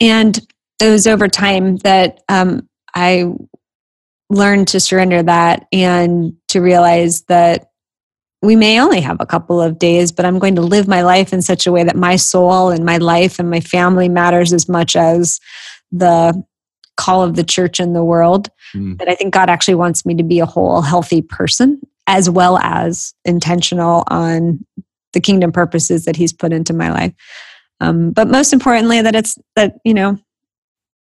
and 0.00 0.38
it 0.80 0.90
was 0.90 1.06
over 1.06 1.28
time 1.28 1.76
that 1.78 2.22
um, 2.28 2.68
I 2.94 3.32
learned 4.28 4.68
to 4.68 4.80
surrender 4.80 5.22
that 5.22 5.66
and 5.72 6.34
to 6.48 6.60
realize 6.60 7.22
that 7.22 7.70
we 8.42 8.56
may 8.56 8.80
only 8.80 9.00
have 9.00 9.16
a 9.20 9.26
couple 9.26 9.60
of 9.60 9.78
days, 9.78 10.12
but 10.12 10.24
I'm 10.24 10.38
going 10.38 10.56
to 10.56 10.62
live 10.62 10.86
my 10.86 11.02
life 11.02 11.32
in 11.32 11.42
such 11.42 11.66
a 11.66 11.72
way 11.72 11.84
that 11.84 11.96
my 11.96 12.16
soul 12.16 12.70
and 12.70 12.84
my 12.84 12.98
life 12.98 13.38
and 13.38 13.50
my 13.50 13.60
family 13.60 14.08
matters 14.08 14.52
as 14.52 14.68
much 14.68 14.94
as 14.94 15.40
the 15.90 16.42
call 16.96 17.22
of 17.22 17.36
the 17.36 17.44
church 17.44 17.80
and 17.80 17.94
the 17.94 18.04
world. 18.04 18.48
Mm. 18.74 18.98
That 18.98 19.08
I 19.08 19.14
think 19.14 19.32
God 19.32 19.48
actually 19.48 19.74
wants 19.74 20.04
me 20.04 20.14
to 20.14 20.22
be 20.22 20.38
a 20.38 20.46
whole, 20.46 20.82
healthy 20.82 21.22
person, 21.22 21.80
as 22.06 22.28
well 22.28 22.58
as 22.58 23.14
intentional 23.24 24.04
on 24.08 24.64
the 25.12 25.20
kingdom 25.20 25.50
purposes 25.50 26.04
that 26.04 26.16
He's 26.16 26.32
put 26.32 26.52
into 26.52 26.74
my 26.74 26.90
life. 26.90 27.14
Um, 27.80 28.10
but 28.10 28.28
most 28.28 28.52
importantly, 28.52 29.02
that 29.02 29.14
it's 29.14 29.38
that 29.54 29.74
you 29.84 29.94
know, 29.94 30.18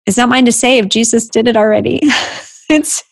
it's 0.06 0.16
not 0.16 0.28
mine 0.28 0.44
to 0.46 0.52
save. 0.52 0.88
Jesus 0.88 1.28
did 1.28 1.48
it 1.48 1.56
already. 1.56 2.00
it's 2.70 3.02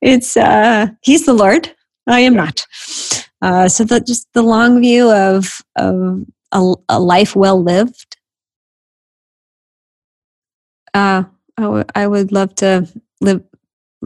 it's 0.00 0.36
uh, 0.36 0.88
He's 1.02 1.26
the 1.26 1.34
Lord 1.34 1.74
I 2.06 2.20
am 2.20 2.34
not. 2.34 2.66
Uh, 3.40 3.68
so 3.68 3.84
that 3.84 4.06
just 4.06 4.28
the 4.34 4.42
long 4.42 4.80
view 4.80 5.10
of 5.10 5.60
of 5.76 6.24
a, 6.52 6.74
a 6.88 7.00
life 7.00 7.34
well 7.36 7.62
lived. 7.62 8.16
Uh, 10.92 11.24
I, 11.56 11.62
w- 11.62 11.84
I 11.94 12.06
would 12.06 12.32
love 12.32 12.54
to 12.56 12.88
live 13.20 13.42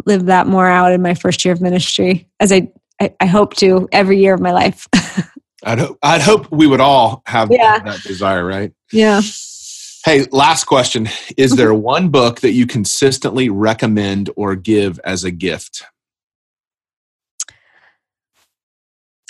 live 0.06 0.26
that 0.26 0.46
more 0.46 0.66
out 0.66 0.92
in 0.92 1.02
my 1.02 1.14
first 1.14 1.44
year 1.44 1.52
of 1.52 1.60
ministry, 1.60 2.28
as 2.40 2.52
I 2.52 2.70
I, 3.00 3.14
I 3.20 3.26
hope 3.26 3.54
to 3.56 3.88
every 3.92 4.18
year 4.18 4.34
of 4.34 4.40
my 4.40 4.52
life. 4.52 4.86
I'd 5.64 5.78
hope 5.78 5.98
I'd 6.02 6.20
hope 6.20 6.50
we 6.52 6.66
would 6.66 6.80
all 6.80 7.22
have 7.26 7.50
yeah. 7.50 7.80
that 7.80 8.02
desire, 8.02 8.44
right? 8.44 8.72
Yeah. 8.92 9.20
Hey, 10.04 10.26
last 10.30 10.64
question: 10.64 11.08
Is 11.36 11.56
there 11.56 11.74
one 11.94 12.08
book 12.10 12.40
that 12.40 12.52
you 12.52 12.66
consistently 12.66 13.48
recommend 13.48 14.30
or 14.36 14.54
give 14.54 15.00
as 15.04 15.24
a 15.24 15.30
gift? 15.30 15.84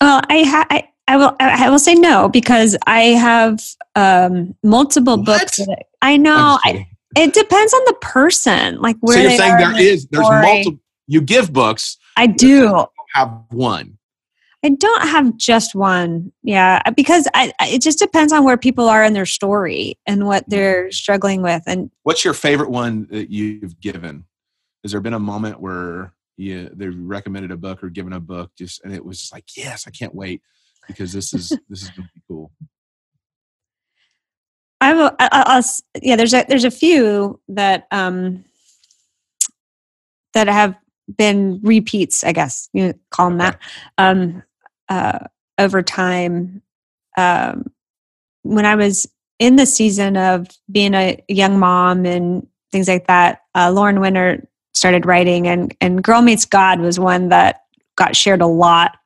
Well, 0.01 0.21
I, 0.29 0.45
ha- 0.45 0.67
I, 0.71 0.89
I 1.09 1.17
will 1.17 1.35
I 1.41 1.71
will 1.71 1.79
say 1.79 1.95
no 1.95 2.29
because 2.29 2.77
I 2.87 3.01
have 3.01 3.61
um, 3.97 4.55
multiple 4.63 5.17
what? 5.17 5.27
books. 5.27 5.61
I 6.03 6.17
know. 6.17 6.59
I, 6.65 6.87
it 7.17 7.33
depends 7.33 7.75
on 7.75 7.81
the 7.87 7.95
person. 7.95 8.81
Like 8.81 8.97
where. 9.01 9.15
So 9.17 9.23
you're 9.23 9.31
saying 9.33 9.57
there 9.57 9.81
is 9.81 10.07
there's 10.09 10.29
multiple. 10.29 10.81
You 11.07 11.23
give 11.23 11.53
books. 11.53 11.97
I 12.17 12.27
do 12.27 12.87
have 13.15 13.43
one. 13.49 13.98
I 14.65 14.71
don't 14.71 15.09
have 15.09 15.37
just 15.37 15.75
one. 15.75 16.33
Yeah, 16.43 16.83
because 16.97 17.29
I, 17.35 17.53
it 17.61 17.81
just 17.81 17.99
depends 17.99 18.33
on 18.33 18.45
where 18.45 18.57
people 18.57 18.89
are 18.89 19.05
in 19.05 19.13
their 19.13 19.27
story 19.27 19.99
and 20.07 20.27
what 20.27 20.45
mm-hmm. 20.45 20.51
they're 20.51 20.91
struggling 20.91 21.43
with. 21.43 21.63
And 21.67 21.91
what's 22.03 22.25
your 22.25 22.35
favorite 22.35 22.71
one 22.71 23.07
that 23.11 23.31
you've 23.31 23.81
given? 23.81 24.25
Has 24.83 24.93
there 24.93 25.01
been 25.01 25.15
a 25.15 25.21
moment 25.21 25.61
where 25.61 26.13
you 26.39 26.71
they 26.73 26.89
recommended 26.89 27.51
a 27.51 27.57
book 27.57 27.83
or 27.83 27.91
given 27.91 28.13
a 28.13 28.21
book 28.21 28.51
just 28.57 28.83
and 28.85 28.95
it 28.95 29.05
was 29.05 29.21
just 29.21 29.33
like 29.33 29.45
yes 29.57 29.87
i 29.87 29.91
can't 29.91 30.15
wait 30.15 30.41
because 30.87 31.13
this 31.13 31.35
is 31.35 31.49
this 31.69 31.83
is 31.83 31.91
gonna 31.91 32.09
be 32.15 32.23
cool 32.29 32.51
i 34.81 34.95
will 34.95 35.11
I'll, 35.19 35.63
yeah 36.01 36.17
there's 36.17 36.33
a 36.33 36.45
there's 36.49 36.65
a 36.65 36.71
few 36.71 37.41
that 37.49 37.87
um 37.91 38.45
that 40.33 40.47
have 40.47 40.77
been 41.17 41.61
repeats 41.63 42.23
i 42.23 42.33
guess 42.33 42.69
you 42.73 42.95
call 43.11 43.29
them 43.31 43.39
that 43.39 43.61
um 43.99 44.43
uh 44.89 45.19
over 45.59 45.83
time 45.83 46.63
um 47.17 47.65
when 48.43 48.67
i 48.67 48.75
was 48.75 49.07
in 49.39 49.57
the 49.57 49.67
season 49.67 50.17
of 50.17 50.47
being 50.71 50.95
a 50.95 51.23
young 51.29 51.59
mom 51.59 52.05
and 52.05 52.47
things 52.73 52.89
like 52.89 53.07
that 53.07 53.43
uh, 53.55 53.71
lauren 53.71 54.01
winner 54.01 54.47
started 54.75 55.07
writing 55.07 55.49
and 55.49 55.75
and 55.81 56.03
girl 56.03 56.23
meets 56.23 56.45
god 56.45 56.81
was 56.81 56.99
one 56.99 57.29
that 57.29 57.63
got 57.99 58.17
shared 58.17 58.41
a 58.41 58.47
lot. 58.47 58.97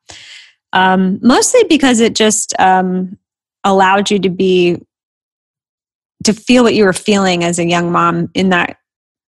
Um, 0.73 1.19
mostly 1.23 1.65
because 1.65 1.99
it 1.99 2.15
just 2.15 2.55
um, 2.61 3.19
allowed 3.65 4.11
you 4.11 4.21
to 4.21 4.31
be 4.31 4.79
to 6.25 6.33
feel 6.33 6.63
what 6.63 6.75
you 6.75 6.85
were 6.85 6.93
feeling 6.93 7.43
as 7.43 7.59
a 7.59 7.67
young 7.67 7.91
mom 7.91 8.31
in 8.35 8.51
that 8.51 8.77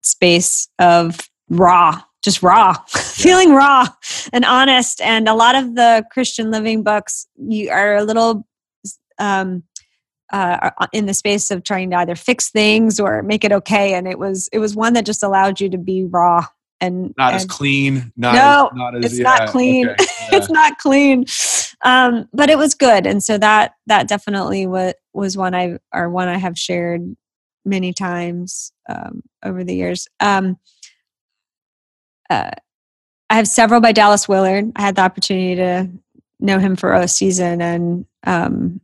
space 0.03 0.69
of 0.79 1.19
raw 1.51 2.01
just 2.25 2.43
raw 2.43 2.75
yeah. 2.95 3.01
feeling 3.03 3.53
raw 3.53 3.87
and 4.33 4.45
honest 4.45 5.01
and 5.01 5.29
a 5.29 5.35
lot 5.35 5.55
of 5.55 5.75
the 5.75 6.05
christian 6.11 6.51
living 6.51 6.83
books 6.83 7.27
you 7.37 7.71
are 7.71 7.97
a 7.97 8.03
little 8.03 8.47
um, 9.19 9.63
uh, 10.33 10.71
in 10.93 11.07
the 11.07 11.15
space 11.15 11.51
of 11.51 11.63
trying 11.63 11.91
to 11.91 11.97
either 11.97 12.17
fix 12.17 12.51
things 12.51 12.99
or 12.99 13.23
make 13.23 13.45
it 13.45 13.53
okay. 13.53 13.95
And 13.95 14.09
it 14.09 14.19
was 14.19 14.49
it 14.53 14.59
was 14.59 14.75
one 14.75 14.95
that 14.95 15.07
just 15.07 15.23
allowed 15.23 15.61
you 15.61 15.69
to 15.71 15.79
be 15.79 16.05
raw 16.05 16.47
and 16.81 17.15
not 17.17 17.33
and, 17.33 17.37
as 17.37 17.47
clean. 17.47 18.13
Not 18.17 18.35
no, 18.35 18.67
as, 18.67 18.77
not 18.77 18.97
as, 18.97 19.05
it's 19.05 19.19
yeah, 19.19 19.23
not 19.23 19.49
clean. 19.49 19.89
Okay, 19.89 20.05
yeah. 20.21 20.39
it's 20.39 20.51
not 20.51 20.79
clean. 20.79 21.25
Um, 21.85 22.29
but 22.33 22.51
it 22.51 22.59
was 22.59 22.75
good, 22.75 23.07
and 23.07 23.23
so 23.23 23.39
that 23.39 23.75
that 23.87 24.09
definitely 24.09 24.67
was 24.67 24.95
was 25.13 25.37
one 25.37 25.55
I 25.55 25.79
or 25.93 26.11
one 26.11 26.29
I 26.29 26.39
have 26.39 26.59
shared 26.59 27.15
many 27.65 27.93
times 27.93 28.73
um, 28.89 29.23
over 29.45 29.63
the 29.63 29.75
years. 29.75 30.09
Um, 30.19 30.59
uh, 32.35 32.51
I 33.31 33.37
have 33.37 33.49
several 33.49 33.81
by 33.81 33.93
Dallas 33.93 34.29
Willard. 34.29 34.73
I 34.77 34.83
had 34.83 34.97
the 34.97 35.03
opportunity 35.03 35.57
to 35.57 35.89
know 36.41 36.59
him 36.59 36.77
for 36.77 36.93
a 36.93 37.09
season, 37.09 37.61
and 37.63 38.07
um, 38.25 38.81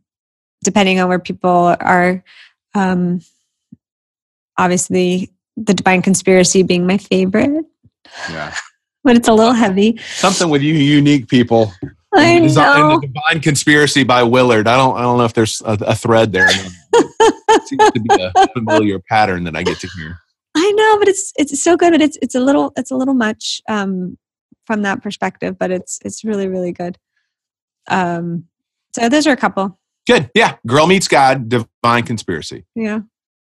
depending 0.63 0.99
on 0.99 1.07
where 1.07 1.19
people 1.19 1.75
are 1.79 2.23
um, 2.73 3.21
obviously 4.57 5.31
the 5.57 5.73
divine 5.73 6.01
conspiracy 6.01 6.63
being 6.63 6.87
my 6.87 6.97
favorite. 6.97 7.65
Yeah. 8.29 8.53
But 9.03 9.15
it's 9.15 9.27
a 9.27 9.33
little 9.33 9.53
heavy. 9.53 9.97
Something 10.13 10.51
with 10.51 10.61
Younique 10.61 11.27
people. 11.27 11.73
I 12.13 12.37
know. 12.37 12.91
And 12.91 13.01
the 13.01 13.07
divine 13.07 13.41
conspiracy 13.41 14.03
by 14.03 14.21
willard. 14.21 14.67
I 14.67 14.77
don't 14.77 14.95
i 14.95 15.01
don't 15.01 15.17
know 15.17 15.23
if 15.23 15.33
there's 15.33 15.59
a, 15.65 15.75
a 15.81 15.95
thread 15.95 16.31
there. 16.31 16.47
It 17.49 17.67
seems 17.67 17.91
to 17.91 17.99
be 17.99 18.09
a 18.13 18.47
familiar 18.53 18.99
pattern 18.99 19.43
that 19.45 19.55
i 19.55 19.63
get 19.63 19.79
to 19.79 19.87
hear 19.97 20.19
i 20.55 20.71
know 20.71 20.99
but 20.99 21.07
it's 21.07 21.31
it's 21.37 21.63
so 21.63 21.75
good 21.75 21.91
but 21.91 22.01
it's 22.01 22.17
it's 22.21 22.35
a 22.35 22.39
little 22.39 22.71
it's 22.75 22.91
a 22.91 22.95
little 22.95 23.13
much 23.13 23.61
um 23.69 24.17
from 24.65 24.81
that 24.83 25.01
perspective 25.01 25.57
but 25.57 25.71
it's 25.71 25.99
it's 26.03 26.23
really 26.23 26.47
really 26.47 26.71
good 26.71 26.97
um 27.89 28.45
so 28.93 29.09
those 29.09 29.25
are 29.25 29.31
a 29.31 29.37
couple 29.37 29.79
Good. 30.07 30.29
Yeah. 30.33 30.55
Girl 30.65 30.87
Meets 30.87 31.07
God, 31.07 31.49
Divine 31.49 32.03
Conspiracy. 32.03 32.65
Yeah. 32.75 32.99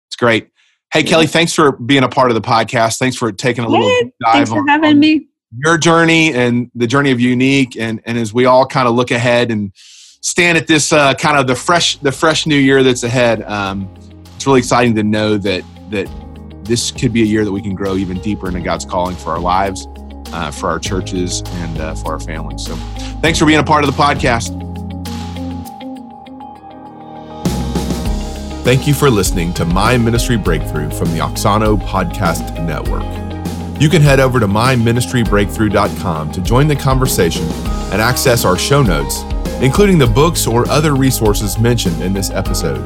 It's 0.09 0.17
great. 0.17 0.51
Hey, 0.93 1.03
Kelly, 1.03 1.27
thanks 1.27 1.53
for 1.53 1.73
being 1.73 2.03
a 2.03 2.09
part 2.09 2.31
of 2.31 2.35
the 2.35 2.41
podcast. 2.41 2.99
Thanks 2.99 3.17
for 3.17 3.31
taking 3.31 3.65
a 3.65 3.69
little 3.69 3.87
dive 4.25 4.33
thanks 4.33 4.51
for 4.51 4.61
on, 4.61 4.69
having 4.69 4.91
on 4.91 4.99
me. 4.99 5.29
Your 5.57 5.77
journey 5.77 6.33
and 6.33 6.71
the 6.75 6.87
journey 6.87 7.11
of 7.11 7.19
Younique, 7.19 7.79
and 7.79 8.01
and 8.05 8.19
as 8.19 8.33
we 8.33 8.47
all 8.47 8.67
kind 8.67 8.89
of 8.89 8.95
look 8.95 9.11
ahead 9.11 9.51
and 9.51 9.73
stand 9.75 10.59
at 10.59 10.67
this 10.67 10.93
uh, 10.93 11.15
kind 11.15 11.39
of 11.39 11.47
the 11.47 11.55
fresh 11.55 11.97
the 11.97 12.13
fresh 12.13 12.47
new 12.47 12.57
year 12.57 12.83
that's 12.83 13.03
ahead, 13.03 13.43
um, 13.43 13.89
it's 14.35 14.47
really 14.47 14.59
exciting 14.59 14.95
to 14.95 15.03
know 15.03 15.37
that 15.39 15.63
that 15.91 16.07
this 16.69 16.91
could 16.91 17.13
be 17.13 17.23
a 17.23 17.25
year 17.25 17.45
that 17.45 17.51
we 17.51 17.63
can 17.63 17.75
grow 17.75 17.97
even 17.97 18.21
deeper 18.21 18.47
into 18.47 18.61
God's 18.61 18.85
calling 18.85 19.17
for 19.17 19.31
our 19.31 19.41
lives, 19.41 19.89
uh, 20.33 20.51
for 20.51 20.69
our 20.69 20.79
churches, 20.79 21.43
and 21.47 21.81
uh, 21.81 21.95
for 21.95 22.13
our 22.13 22.21
families. 22.21 22.65
So, 22.65 22.77
thanks 23.23 23.39
for 23.39 23.47
being 23.47 23.59
a 23.59 23.65
part 23.65 23.83
of 23.83 23.91
the 23.91 24.01
podcast. 24.01 24.55
Thank 28.65 28.87
you 28.87 28.93
for 28.93 29.09
listening 29.09 29.55
to 29.55 29.65
My 29.65 29.97
Ministry 29.97 30.37
Breakthrough 30.37 30.91
from 30.91 31.11
the 31.13 31.21
Auxano 31.21 31.81
Podcast 31.81 32.63
Network. 32.67 33.03
You 33.81 33.89
can 33.89 34.03
head 34.03 34.21
over 34.21 34.39
to 34.39 34.47
myministrybreakthrough.com 34.47 36.33
to 36.33 36.41
join 36.43 36.69
the 36.69 36.77
conversation 36.77 37.45
and 37.93 38.03
access 38.03 38.45
our 38.45 38.59
show 38.59 38.83
notes, 38.83 39.23
including 39.63 39.97
the 39.97 40.07
books 40.07 40.47
or 40.47 40.69
other 40.69 40.95
resources 40.95 41.59
mentioned 41.59 42.03
in 42.03 42.13
this 42.13 42.29
episode. 42.31 42.85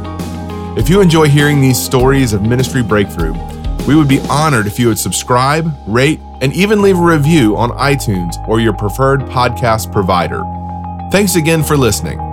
If 0.79 0.89
you 0.89 1.01
enjoy 1.01 1.29
hearing 1.29 1.61
these 1.61 1.83
stories 1.83 2.33
of 2.33 2.43
ministry 2.43 2.83
breakthrough, 2.83 3.35
we 3.87 3.95
would 3.95 4.09
be 4.09 4.21
honored 4.31 4.67
if 4.67 4.79
you 4.79 4.89
would 4.89 4.99
subscribe, 4.99 5.73
rate, 5.87 6.21
and 6.41 6.53
even 6.55 6.83
leave 6.83 6.99
a 6.99 7.03
review 7.03 7.57
on 7.57 7.71
iTunes 7.71 8.37
or 8.49 8.61
your 8.61 8.73
preferred 8.73 9.21
podcast 9.23 9.93
provider. 9.93 10.43
Thanks 11.11 11.37
again 11.37 11.63
for 11.63 11.77
listening. 11.77 12.32